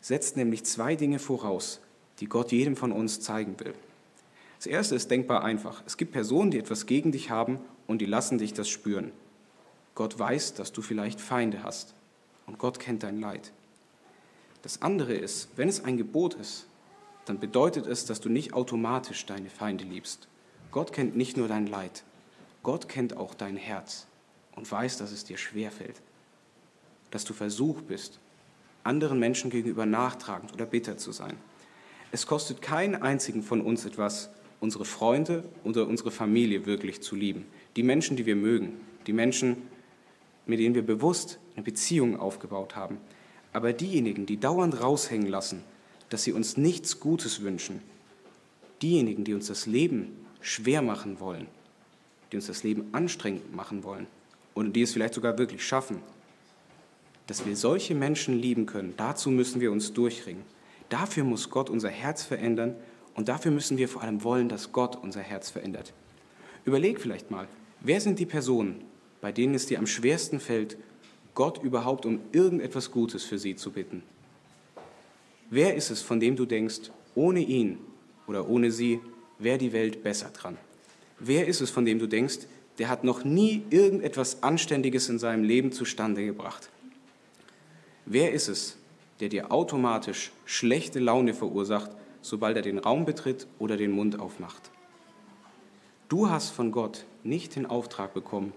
setzt 0.03 0.37
nämlich 0.37 0.64
zwei 0.64 0.96
Dinge 0.96 1.18
voraus, 1.18 1.81
die 2.20 2.27
Gott 2.27 2.53
jedem 2.53 2.77
von 2.77 2.92
uns 2.92 3.20
zeigen 3.20 3.59
will. 3.61 3.75
Das 4.59 4.66
erste 4.66 4.94
ist 4.94 5.11
denkbar 5.11 5.42
einfach. 5.42 5.83
Es 5.87 5.96
gibt 5.96 6.12
Personen, 6.12 6.51
die 6.51 6.59
etwas 6.59 6.87
gegen 6.87 7.11
dich 7.11 7.31
haben 7.31 7.59
und 7.87 8.01
die 8.01 8.07
lassen 8.07 8.38
dich 8.38 8.53
das 8.53 8.68
spüren. 8.68 9.12
Gott 9.94 10.18
weiß, 10.18 10.55
dass 10.55 10.72
du 10.72 10.83
vielleicht 10.83 11.20
Feinde 11.20 11.62
hast 11.62 11.94
und 12.46 12.59
Gott 12.59 12.79
kennt 12.79 13.03
dein 13.03 13.18
Leid. 13.18 13.53
Das 14.62 14.83
andere 14.83 15.14
ist, 15.14 15.48
wenn 15.57 15.68
es 15.68 15.85
ein 15.85 15.96
Gebot 15.96 16.35
ist, 16.35 16.66
dann 17.25 17.38
bedeutet 17.38 17.87
es, 17.87 18.05
dass 18.05 18.20
du 18.20 18.29
nicht 18.29 18.55
automatisch 18.55 19.27
deine 19.27 19.51
Feinde 19.51 19.85
liebst. 19.85 20.29
Gott 20.70 20.92
kennt 20.92 21.16
nicht 21.16 21.37
nur 21.37 21.48
dein 21.48 21.66
Leid, 21.66 22.05
Gott 22.62 22.88
kennt 22.88 23.16
auch 23.16 23.35
dein 23.35 23.57
Herz 23.57 24.07
und 24.55 24.70
weiß, 24.70 24.98
dass 24.98 25.12
es 25.12 25.25
dir 25.25 25.37
schwerfällt, 25.37 26.01
dass 27.11 27.25
du 27.25 27.35
versucht 27.35 27.87
bist, 27.88 28.20
anderen 28.85 29.18
Menschen 29.18 29.51
gegenüber 29.51 29.87
nachtragend 29.87 30.53
oder 30.53 30.66
bitter 30.66 30.96
zu 30.96 31.12
sein. 31.12 31.37
Es 32.11 32.27
kostet 32.27 32.62
keinen 32.62 32.96
einzigen 32.96 33.42
von 33.42 33.61
uns 33.61 33.85
etwas, 33.85 34.31
unsere 34.61 34.85
Freunde 34.85 35.44
oder 35.64 35.87
unsere 35.87 36.11
Familie 36.11 36.66
wirklich 36.66 37.03
zu 37.03 37.16
lieben. 37.16 37.46
Die 37.77 37.83
Menschen, 37.83 38.16
die 38.16 38.27
wir 38.27 38.37
mögen, 38.37 38.81
die 39.07 39.12
Menschen, 39.12 39.57
mit 40.46 40.61
denen 40.61 40.75
wir 40.75 40.85
bewusst 40.85 41.38
eine 41.55 41.64
Beziehung 41.64 42.18
aufgebaut 42.18 42.77
haben. 42.77 42.98
Aber 43.53 43.73
diejenigen, 43.73 44.27
die 44.27 44.38
dauernd 44.38 44.81
raushängen 44.81 45.29
lassen, 45.29 45.62
dass 46.09 46.25
sie 46.25 46.33
uns 46.33 46.57
nichts 46.57 47.01
Gutes 47.01 47.43
wünschen, 47.43 47.81
diejenigen, 48.81 49.25
die 49.25 49.35
uns 49.35 49.47
das 49.47 49.67
Leben 49.67 50.17
schwer 50.41 50.83
machen 50.83 51.21
wollen, 51.21 51.47
die 52.31 52.37
uns 52.37 52.47
das 52.47 52.65
Leben 52.65 52.88
anstrengend 52.93 53.55
machen 53.55 53.85
wollen 53.85 54.07
und 54.55 54.75
die 54.75 54.83
es 54.83 54.93
vielleicht 54.93 55.15
sogar 55.15 55.38
wirklich 55.38 55.65
schaffen, 55.65 55.99
dass 57.27 57.47
wir 57.47 57.57
solche 57.57 57.95
Menschen 57.95 58.38
lieben 58.38 58.67
können, 58.67 58.95
dazu 58.97 59.31
müssen 59.31 59.61
wir 59.61 59.71
uns 59.71 59.93
durchringen. 59.93 60.43
Dafür 60.88 61.25
muss 61.25 61.49
Gott 61.49 61.71
unser 61.71 61.88
Herz 61.88 62.25
verändern 62.25 62.75
und 63.15 63.29
dafür 63.29 63.53
müssen 63.53 63.79
wir 63.79 63.88
vor 63.88 64.03
allem 64.03 64.25
wollen, 64.25 64.49
dass 64.49 64.73
Gott 64.73 64.99
unser 65.03 65.21
Herz 65.21 65.51
verändert. 65.51 65.93
Überleg 66.65 67.01
vielleicht 67.01 67.31
mal, 67.31 67.47
wer 67.81 68.01
sind 68.01 68.19
die 68.19 68.27
Personen, 68.27 68.83
bei 69.21 69.33
denen 69.33 69.55
es 69.55 69.67
dir 69.67 69.79
am 69.79 69.87
schwersten 69.87 70.41
fällt, 70.41 70.77
Gott 71.35 71.63
überhaupt 71.63 72.07
um 72.07 72.21
irgendetwas 72.33 72.90
Gutes 72.90 73.25
für 73.25 73.38
sie 73.38 73.57
zu 73.57 73.71
bitten? 73.71 74.02
Wer 75.50 75.75
ist 75.75 75.90
es, 75.90 76.02
von 76.02 76.21
dem 76.21 76.37
du 76.37 76.46
denkst, 76.46 76.90
ohne 77.15 77.40
ihn 77.40 77.79
oder 78.27 78.48
ohne 78.48 78.71
sie 78.71 79.00
wäre 79.38 79.59
die 79.59 79.73
Welt 79.73 80.02
besser 80.02 80.31
dran? 80.31 80.57
Wer 81.19 81.46
ist 81.46 81.61
es, 81.61 81.71
von 81.71 81.85
dem 81.85 81.98
du 81.98 82.07
denkst, 82.07 82.40
der 82.79 82.88
hat 82.88 83.04
noch 83.04 83.25
nie 83.25 83.63
irgendetwas 83.71 84.42
Anständiges 84.42 85.09
in 85.09 85.19
seinem 85.19 85.44
Leben 85.44 85.73
zustande 85.73 86.25
gebracht? 86.25 86.71
Wer 88.07 88.33
ist 88.33 88.48
es, 88.48 88.77
der 89.21 89.29
dir 89.29 89.52
automatisch 89.52 90.33
schlechte 90.44 90.98
Laune 90.98 91.33
verursacht, 91.33 91.90
sobald 92.23 92.57
er 92.57 92.63
den 92.63 92.79
Raum 92.79 93.04
betritt 93.04 93.46
oder 93.59 93.77
den 93.77 93.92
Mund 93.92 94.19
aufmacht. 94.19 94.71
Du 96.09 96.29
hast 96.29 96.50
von 96.50 96.73
Gott 96.73 97.04
nicht 97.23 97.54
den 97.57 97.67
Auftrag 97.67 98.15
bekommen, 98.15 98.52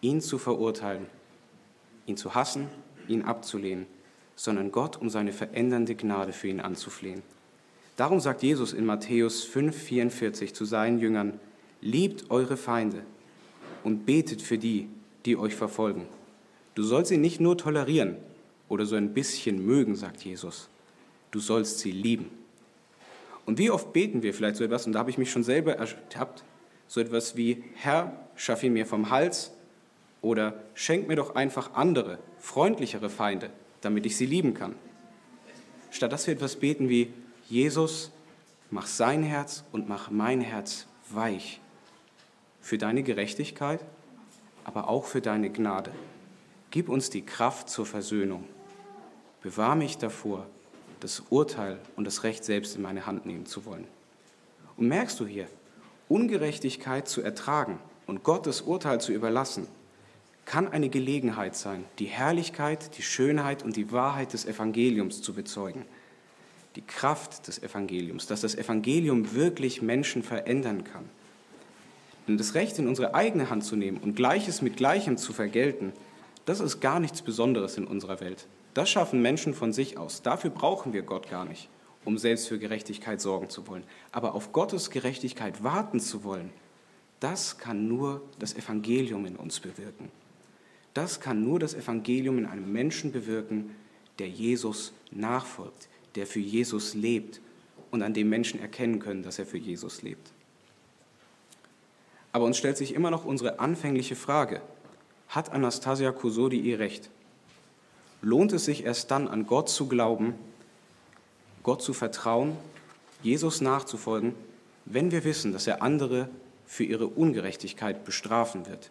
ihn 0.00 0.20
zu 0.20 0.38
verurteilen, 0.38 1.06
ihn 2.10 2.16
zu 2.16 2.34
hassen, 2.34 2.68
ihn 3.08 3.22
abzulehnen, 3.22 3.86
sondern 4.36 4.72
Gott 4.72 5.00
um 5.00 5.08
seine 5.08 5.32
verändernde 5.32 5.94
Gnade 5.94 6.32
für 6.32 6.48
ihn 6.48 6.60
anzuflehen. 6.60 7.22
Darum 7.96 8.20
sagt 8.20 8.42
Jesus 8.42 8.72
in 8.72 8.86
Matthäus 8.86 9.46
5,44 9.46 10.52
zu 10.52 10.64
seinen 10.64 10.98
Jüngern: 10.98 11.38
Liebt 11.80 12.30
eure 12.30 12.56
Feinde 12.56 13.02
und 13.84 14.06
betet 14.06 14.42
für 14.42 14.58
die, 14.58 14.88
die 15.24 15.36
euch 15.36 15.54
verfolgen. 15.54 16.06
Du 16.74 16.82
sollst 16.82 17.10
sie 17.10 17.18
nicht 17.18 17.40
nur 17.40 17.58
tolerieren 17.58 18.16
oder 18.68 18.86
so 18.86 18.96
ein 18.96 19.12
bisschen 19.12 19.64
mögen, 19.64 19.96
sagt 19.96 20.22
Jesus. 20.22 20.68
Du 21.30 21.40
sollst 21.40 21.80
sie 21.80 21.92
lieben. 21.92 22.30
Und 23.44 23.58
wie 23.58 23.70
oft 23.70 23.92
beten 23.92 24.22
wir 24.22 24.32
vielleicht 24.32 24.56
so 24.56 24.64
etwas, 24.64 24.86
und 24.86 24.92
da 24.92 25.00
habe 25.00 25.10
ich 25.10 25.18
mich 25.18 25.30
schon 25.30 25.42
selber 25.42 25.76
ertappt, 25.76 26.44
so 26.86 27.00
etwas 27.00 27.36
wie, 27.36 27.64
Herr, 27.74 28.16
schaff 28.36 28.62
ihn 28.62 28.72
mir 28.72 28.86
vom 28.86 29.10
Hals 29.10 29.52
oder 30.22 30.54
schenk 30.74 31.08
mir 31.08 31.16
doch 31.16 31.34
einfach 31.34 31.74
andere, 31.74 32.18
freundlichere 32.38 33.10
Feinde, 33.10 33.50
damit 33.80 34.06
ich 34.06 34.16
sie 34.16 34.26
lieben 34.26 34.54
kann. 34.54 34.74
Statt 35.90 36.12
dass 36.12 36.26
wir 36.26 36.34
etwas 36.34 36.56
beten 36.56 36.88
wie, 36.88 37.12
Jesus, 37.48 38.12
mach 38.70 38.86
sein 38.86 39.22
Herz 39.22 39.64
und 39.72 39.88
mach 39.88 40.10
mein 40.10 40.40
Herz 40.40 40.86
weich 41.10 41.60
für 42.60 42.78
deine 42.78 43.02
Gerechtigkeit, 43.02 43.80
aber 44.64 44.88
auch 44.88 45.06
für 45.06 45.20
deine 45.20 45.50
Gnade. 45.50 45.90
Gib 46.70 46.88
uns 46.88 47.10
die 47.10 47.22
Kraft 47.22 47.68
zur 47.68 47.86
Versöhnung. 47.86 48.44
Bewahr 49.42 49.74
mich 49.74 49.98
davor, 49.98 50.46
das 51.00 51.20
Urteil 51.30 51.78
und 51.96 52.04
das 52.04 52.22
Recht 52.22 52.44
selbst 52.44 52.76
in 52.76 52.82
meine 52.82 53.06
Hand 53.06 53.26
nehmen 53.26 53.46
zu 53.46 53.64
wollen. 53.64 53.88
Und 54.76 54.86
merkst 54.86 55.18
du 55.18 55.26
hier, 55.26 55.48
Ungerechtigkeit 56.08 57.08
zu 57.08 57.22
ertragen 57.22 57.78
und 58.06 58.22
Gottes 58.22 58.60
Urteil 58.60 59.00
zu 59.00 59.12
überlassen, 59.12 59.66
kann 60.50 60.66
eine 60.66 60.88
Gelegenheit 60.88 61.54
sein, 61.54 61.84
die 62.00 62.06
Herrlichkeit, 62.06 62.98
die 62.98 63.04
Schönheit 63.04 63.62
und 63.62 63.76
die 63.76 63.92
Wahrheit 63.92 64.32
des 64.32 64.46
Evangeliums 64.46 65.22
zu 65.22 65.32
bezeugen. 65.32 65.84
Die 66.74 66.82
Kraft 66.82 67.46
des 67.46 67.62
Evangeliums, 67.62 68.26
dass 68.26 68.40
das 68.40 68.56
Evangelium 68.56 69.32
wirklich 69.32 69.80
Menschen 69.80 70.24
verändern 70.24 70.82
kann. 70.82 71.08
Denn 72.26 72.36
das 72.36 72.54
Recht 72.54 72.80
in 72.80 72.88
unsere 72.88 73.14
eigene 73.14 73.48
Hand 73.48 73.62
zu 73.62 73.76
nehmen 73.76 73.98
und 73.98 74.16
Gleiches 74.16 74.60
mit 74.60 74.76
Gleichem 74.76 75.16
zu 75.18 75.32
vergelten, 75.32 75.92
das 76.46 76.58
ist 76.58 76.80
gar 76.80 76.98
nichts 76.98 77.22
Besonderes 77.22 77.76
in 77.76 77.86
unserer 77.86 78.18
Welt. 78.18 78.48
Das 78.74 78.90
schaffen 78.90 79.22
Menschen 79.22 79.54
von 79.54 79.72
sich 79.72 79.98
aus. 79.98 80.22
Dafür 80.22 80.50
brauchen 80.50 80.92
wir 80.92 81.02
Gott 81.02 81.30
gar 81.30 81.44
nicht, 81.44 81.68
um 82.04 82.18
selbst 82.18 82.48
für 82.48 82.58
Gerechtigkeit 82.58 83.20
sorgen 83.20 83.50
zu 83.50 83.68
wollen. 83.68 83.84
Aber 84.10 84.34
auf 84.34 84.50
Gottes 84.50 84.90
Gerechtigkeit 84.90 85.62
warten 85.62 86.00
zu 86.00 86.24
wollen, 86.24 86.50
das 87.20 87.58
kann 87.58 87.86
nur 87.86 88.22
das 88.40 88.56
Evangelium 88.56 89.26
in 89.26 89.36
uns 89.36 89.60
bewirken. 89.60 90.10
Das 90.94 91.20
kann 91.20 91.44
nur 91.44 91.58
das 91.58 91.74
Evangelium 91.74 92.38
in 92.38 92.46
einem 92.46 92.72
Menschen 92.72 93.12
bewirken, 93.12 93.74
der 94.18 94.28
Jesus 94.28 94.92
nachfolgt, 95.10 95.88
der 96.14 96.26
für 96.26 96.40
Jesus 96.40 96.94
lebt 96.94 97.40
und 97.90 98.02
an 98.02 98.14
dem 98.14 98.28
Menschen 98.28 98.60
erkennen 98.60 98.98
können, 98.98 99.22
dass 99.22 99.38
er 99.38 99.46
für 99.46 99.58
Jesus 99.58 100.02
lebt. 100.02 100.32
Aber 102.32 102.44
uns 102.44 102.58
stellt 102.58 102.76
sich 102.76 102.94
immer 102.94 103.10
noch 103.10 103.24
unsere 103.24 103.58
anfängliche 103.60 104.16
Frage, 104.16 104.60
hat 105.28 105.52
Anastasia 105.52 106.12
Kusodi 106.12 106.60
ihr 106.60 106.78
Recht? 106.78 107.10
lohnt 108.22 108.52
es 108.52 108.64
sich 108.64 108.84
erst 108.84 109.10
dann, 109.10 109.28
an 109.28 109.46
Gott 109.46 109.68
zu 109.68 109.88
glauben, 109.88 110.34
Gott 111.62 111.82
zu 111.82 111.92
vertrauen, 111.92 112.56
Jesus 113.22 113.60
nachzufolgen, 113.60 114.34
wenn 114.84 115.10
wir 115.10 115.24
wissen, 115.24 115.52
dass 115.52 115.66
er 115.66 115.82
andere 115.82 116.28
für 116.66 116.84
ihre 116.84 117.06
Ungerechtigkeit 117.06 118.04
bestrafen 118.04 118.66
wird. 118.66 118.90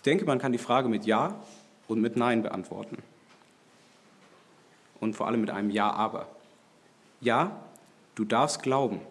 Ich 0.00 0.02
denke, 0.02 0.24
man 0.24 0.38
kann 0.38 0.52
die 0.52 0.56
Frage 0.56 0.88
mit 0.88 1.04
Ja 1.04 1.38
und 1.86 2.00
mit 2.00 2.16
Nein 2.16 2.42
beantworten. 2.42 3.02
Und 4.98 5.14
vor 5.14 5.26
allem 5.26 5.42
mit 5.42 5.50
einem 5.50 5.68
Ja, 5.68 5.92
aber. 5.92 6.26
Ja, 7.20 7.60
du 8.14 8.24
darfst 8.24 8.62
glauben, 8.62 9.02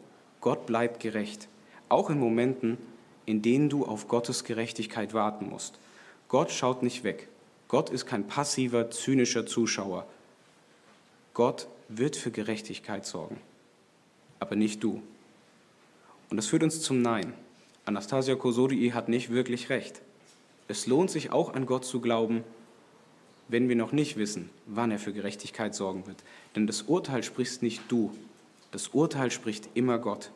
Gott 0.41 0.65
bleibt 0.65 0.99
gerecht, 0.99 1.47
auch 1.89 2.09
in 2.09 2.19
Momenten, 2.19 2.79
in 3.27 3.43
denen 3.43 3.69
du 3.69 3.85
auf 3.85 4.07
Gottes 4.07 4.43
Gerechtigkeit 4.45 5.13
warten 5.13 5.47
musst. 5.47 5.77
Gott 6.27 6.49
schaut 6.49 6.81
nicht 6.81 7.03
weg. 7.03 7.27
Gott 7.67 7.91
ist 7.91 8.07
kein 8.07 8.25
passiver, 8.25 8.89
zynischer 8.89 9.45
Zuschauer. 9.45 10.07
Gott 11.35 11.67
wird 11.87 12.15
für 12.15 12.31
Gerechtigkeit 12.31 13.05
sorgen, 13.05 13.39
aber 14.39 14.55
nicht 14.55 14.83
du. 14.83 15.03
Und 16.31 16.37
das 16.37 16.47
führt 16.47 16.63
uns 16.63 16.81
zum 16.81 17.03
Nein. 17.03 17.35
Anastasia 17.85 18.33
Kosodii 18.33 18.89
hat 18.89 19.07
nicht 19.07 19.29
wirklich 19.29 19.69
recht. 19.69 20.01
Es 20.69 20.85
lohnt 20.85 21.09
sich 21.09 21.31
auch 21.31 21.55
an 21.55 21.65
Gott 21.65 21.83
zu 21.83 21.99
glauben, 21.99 22.43
wenn 23.47 23.69
wir 23.69 23.75
noch 23.75 23.91
nicht 23.91 24.17
wissen, 24.17 24.51
wann 24.67 24.91
er 24.91 24.99
für 24.99 25.11
Gerechtigkeit 25.11 25.73
sorgen 25.73 26.05
wird. 26.05 26.23
Denn 26.55 26.67
das 26.67 26.83
Urteil 26.83 27.23
sprichst 27.23 27.63
nicht 27.63 27.81
du, 27.87 28.13
das 28.69 28.89
Urteil 28.89 29.31
spricht 29.31 29.67
immer 29.73 29.97
Gott. 29.97 30.31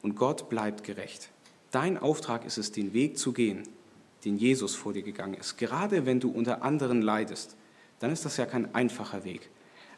Und 0.00 0.16
Gott 0.16 0.48
bleibt 0.48 0.84
gerecht. 0.84 1.28
Dein 1.70 1.98
Auftrag 1.98 2.46
ist 2.46 2.56
es, 2.56 2.72
den 2.72 2.94
Weg 2.94 3.18
zu 3.18 3.34
gehen, 3.34 3.64
den 4.24 4.38
Jesus 4.38 4.74
vor 4.74 4.94
dir 4.94 5.02
gegangen 5.02 5.34
ist. 5.34 5.58
Gerade 5.58 6.06
wenn 6.06 6.18
du 6.18 6.30
unter 6.30 6.62
anderen 6.62 7.02
leidest, 7.02 7.56
dann 7.98 8.10
ist 8.10 8.24
das 8.24 8.38
ja 8.38 8.46
kein 8.46 8.74
einfacher 8.74 9.24
Weg. 9.24 9.50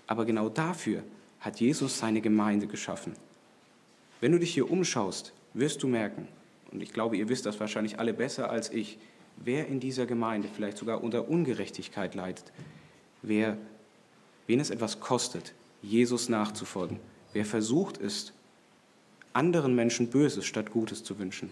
Aber 0.09 0.25
genau 0.25 0.49
dafür 0.49 1.05
hat 1.39 1.61
Jesus 1.61 1.97
seine 1.97 2.21
Gemeinde 2.21 2.67
geschaffen. 2.67 3.13
Wenn 4.21 4.33
du 4.33 4.41
dich 4.41 4.53
hier 4.53 4.69
umschaust, 4.69 5.33
wirst 5.55 5.85
du 5.85 5.87
merken, 5.87 6.27
und 6.73 6.83
ich 6.83 6.93
glaube, 6.93 7.17
ihr 7.17 7.29
wisst 7.29 7.47
das 7.47 7.61
wahrscheinlich 7.61 8.01
alle 8.01 8.15
besser 8.15 8.51
als 8.51 8.73
ich, 8.73 8.99
wer 9.45 9.67
in 9.67 9.81
dieser 9.81 10.07
Gemeinde 10.07 10.49
vielleicht 10.55 10.79
sogar 10.79 11.03
unter 11.03 11.29
Ungerechtigkeit 11.29 12.15
leidet, 12.15 12.53
wer, 13.23 13.57
wen 14.47 14.61
es 14.61 14.71
etwas 14.71 15.01
kostet, 15.01 15.55
Jesus 15.83 16.29
nachzufolgen, 16.29 17.01
wer 17.33 17.45
versucht 17.45 17.99
ist, 17.99 18.33
anderen 19.33 19.75
Menschen 19.75 20.09
Böses 20.09 20.45
statt 20.45 20.71
Gutes 20.71 21.03
zu 21.03 21.19
wünschen, 21.19 21.51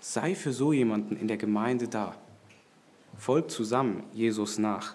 Sei 0.00 0.34
für 0.34 0.52
so 0.52 0.72
jemanden 0.72 1.16
in 1.16 1.26
der 1.26 1.36
Gemeinde 1.36 1.88
da. 1.88 2.16
Folgt 3.16 3.50
zusammen 3.50 4.04
Jesus 4.12 4.58
nach. 4.58 4.94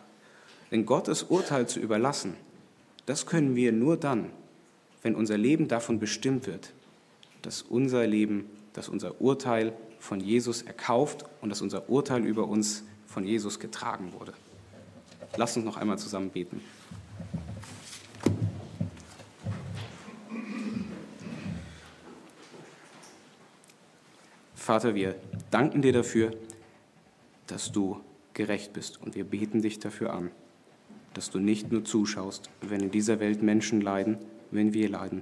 Denn 0.71 0.86
Gottes 0.86 1.23
Urteil 1.23 1.67
zu 1.67 1.79
überlassen, 1.79 2.36
das 3.05 3.25
können 3.25 3.55
wir 3.55 3.73
nur 3.73 3.97
dann, 3.97 4.29
wenn 5.01 5.15
unser 5.15 5.38
Leben 5.38 5.67
davon 5.67 5.99
bestimmt 5.99 6.47
wird, 6.47 6.71
dass 7.41 7.61
unser 7.61 8.07
Leben, 8.07 8.45
dass 8.71 8.88
unser 8.88 9.19
Urteil 9.19 9.73
von 10.04 10.20
Jesus 10.20 10.64
erkauft 10.64 11.24
und 11.39 11.49
dass 11.49 11.62
unser 11.62 11.89
Urteil 11.89 12.26
über 12.26 12.45
uns 12.45 12.84
von 13.08 13.26
Jesus 13.26 13.58
getragen 13.58 14.12
wurde. 14.12 14.34
Lasst 15.38 15.56
uns 15.56 15.66
noch 15.66 15.78
einmal 15.78 15.97
zusammen 15.97 16.30
beten. 16.30 16.60
Vater, 24.56 24.93
wir 24.93 25.16
danken 25.51 25.82
dir 25.82 25.93
dafür, 25.93 26.34
dass 27.47 27.72
du 27.72 28.01
gerecht 28.34 28.74
bist 28.74 29.01
und 29.01 29.16
wir 29.16 29.24
beten 29.24 29.62
dich 29.62 29.80
dafür 29.80 30.12
an, 30.12 30.32
dass 31.14 31.30
du 31.30 31.39
nicht 31.39 31.72
nur 31.72 31.86
zuschaust, 31.86 32.49
wenn 32.60 32.82
in 32.82 32.91
dieser 32.91 33.22
Welt 33.22 33.41
Menschen 33.41 33.80
leiden, 33.80 34.18
wenn 34.51 34.74
wir 34.74 34.89
leiden, 34.89 35.22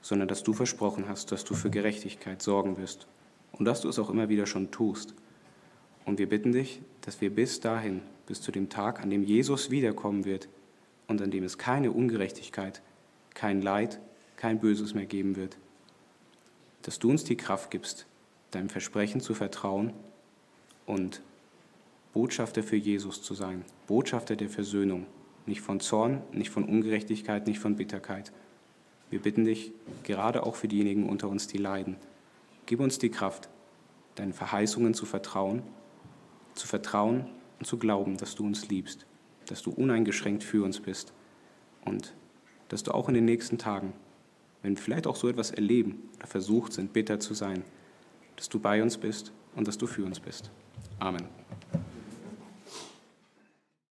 sondern 0.00 0.26
dass 0.26 0.42
du 0.42 0.54
versprochen 0.54 1.04
hast, 1.06 1.32
dass 1.32 1.44
du 1.44 1.52
für 1.52 1.68
Gerechtigkeit 1.68 2.40
sorgen 2.40 2.78
wirst 2.78 3.06
und 3.52 3.64
dass 3.64 3.80
du 3.80 3.88
es 3.88 3.98
auch 3.98 4.10
immer 4.10 4.28
wieder 4.28 4.46
schon 4.46 4.70
tust. 4.70 5.14
Und 6.04 6.18
wir 6.18 6.28
bitten 6.28 6.52
dich, 6.52 6.80
dass 7.02 7.20
wir 7.20 7.30
bis 7.30 7.60
dahin, 7.60 8.02
bis 8.26 8.40
zu 8.40 8.50
dem 8.52 8.68
Tag, 8.68 9.00
an 9.00 9.10
dem 9.10 9.22
Jesus 9.22 9.70
wiederkommen 9.70 10.24
wird 10.24 10.48
und 11.06 11.20
an 11.22 11.30
dem 11.30 11.44
es 11.44 11.58
keine 11.58 11.92
Ungerechtigkeit, 11.92 12.82
kein 13.34 13.62
Leid, 13.62 14.00
kein 14.36 14.58
Böses 14.58 14.94
mehr 14.94 15.06
geben 15.06 15.36
wird, 15.36 15.56
dass 16.82 16.98
du 16.98 17.10
uns 17.10 17.24
die 17.24 17.36
Kraft 17.36 17.70
gibst, 17.70 18.06
deinem 18.50 18.68
Versprechen 18.68 19.20
zu 19.20 19.34
vertrauen 19.34 19.92
und 20.86 21.22
Botschafter 22.12 22.62
für 22.62 22.76
Jesus 22.76 23.22
zu 23.22 23.34
sein, 23.34 23.64
Botschafter 23.86 24.36
der 24.36 24.50
Versöhnung, 24.50 25.06
nicht 25.46 25.60
von 25.60 25.80
Zorn, 25.80 26.22
nicht 26.32 26.50
von 26.50 26.64
Ungerechtigkeit, 26.64 27.46
nicht 27.46 27.58
von 27.58 27.76
Bitterkeit. 27.76 28.32
Wir 29.10 29.20
bitten 29.20 29.44
dich, 29.44 29.72
gerade 30.04 30.44
auch 30.44 30.56
für 30.56 30.68
diejenigen 30.68 31.08
unter 31.08 31.28
uns, 31.28 31.46
die 31.46 31.58
leiden, 31.58 31.96
gib 32.66 32.80
uns 32.80 32.98
die 32.98 33.10
Kraft, 33.10 33.48
deinen 34.14 34.32
Verheißungen 34.32 34.94
zu 34.94 35.06
vertrauen, 35.06 35.62
zu 36.54 36.66
vertrauen 36.66 37.26
und 37.58 37.66
zu 37.66 37.78
glauben, 37.78 38.16
dass 38.16 38.34
du 38.34 38.44
uns 38.44 38.68
liebst, 38.68 39.06
dass 39.46 39.62
du 39.62 39.70
uneingeschränkt 39.70 40.44
für 40.44 40.64
uns 40.64 40.80
bist 40.80 41.12
und 41.84 42.14
dass 42.68 42.82
du 42.82 42.92
auch 42.92 43.08
in 43.08 43.14
den 43.14 43.24
nächsten 43.24 43.58
Tagen 43.58 43.92
wenn 44.62 44.76
wir 44.76 44.82
vielleicht 44.82 45.06
auch 45.06 45.16
so 45.16 45.28
etwas 45.28 45.50
erleben 45.50 46.08
oder 46.16 46.26
versucht 46.26 46.72
sind, 46.72 46.92
bitter 46.92 47.20
zu 47.20 47.34
sein, 47.34 47.64
dass 48.36 48.48
du 48.48 48.58
bei 48.58 48.82
uns 48.82 48.96
bist 48.96 49.32
und 49.54 49.68
dass 49.68 49.76
du 49.76 49.86
für 49.86 50.04
uns 50.04 50.20
bist. 50.20 50.50
Amen. 50.98 51.28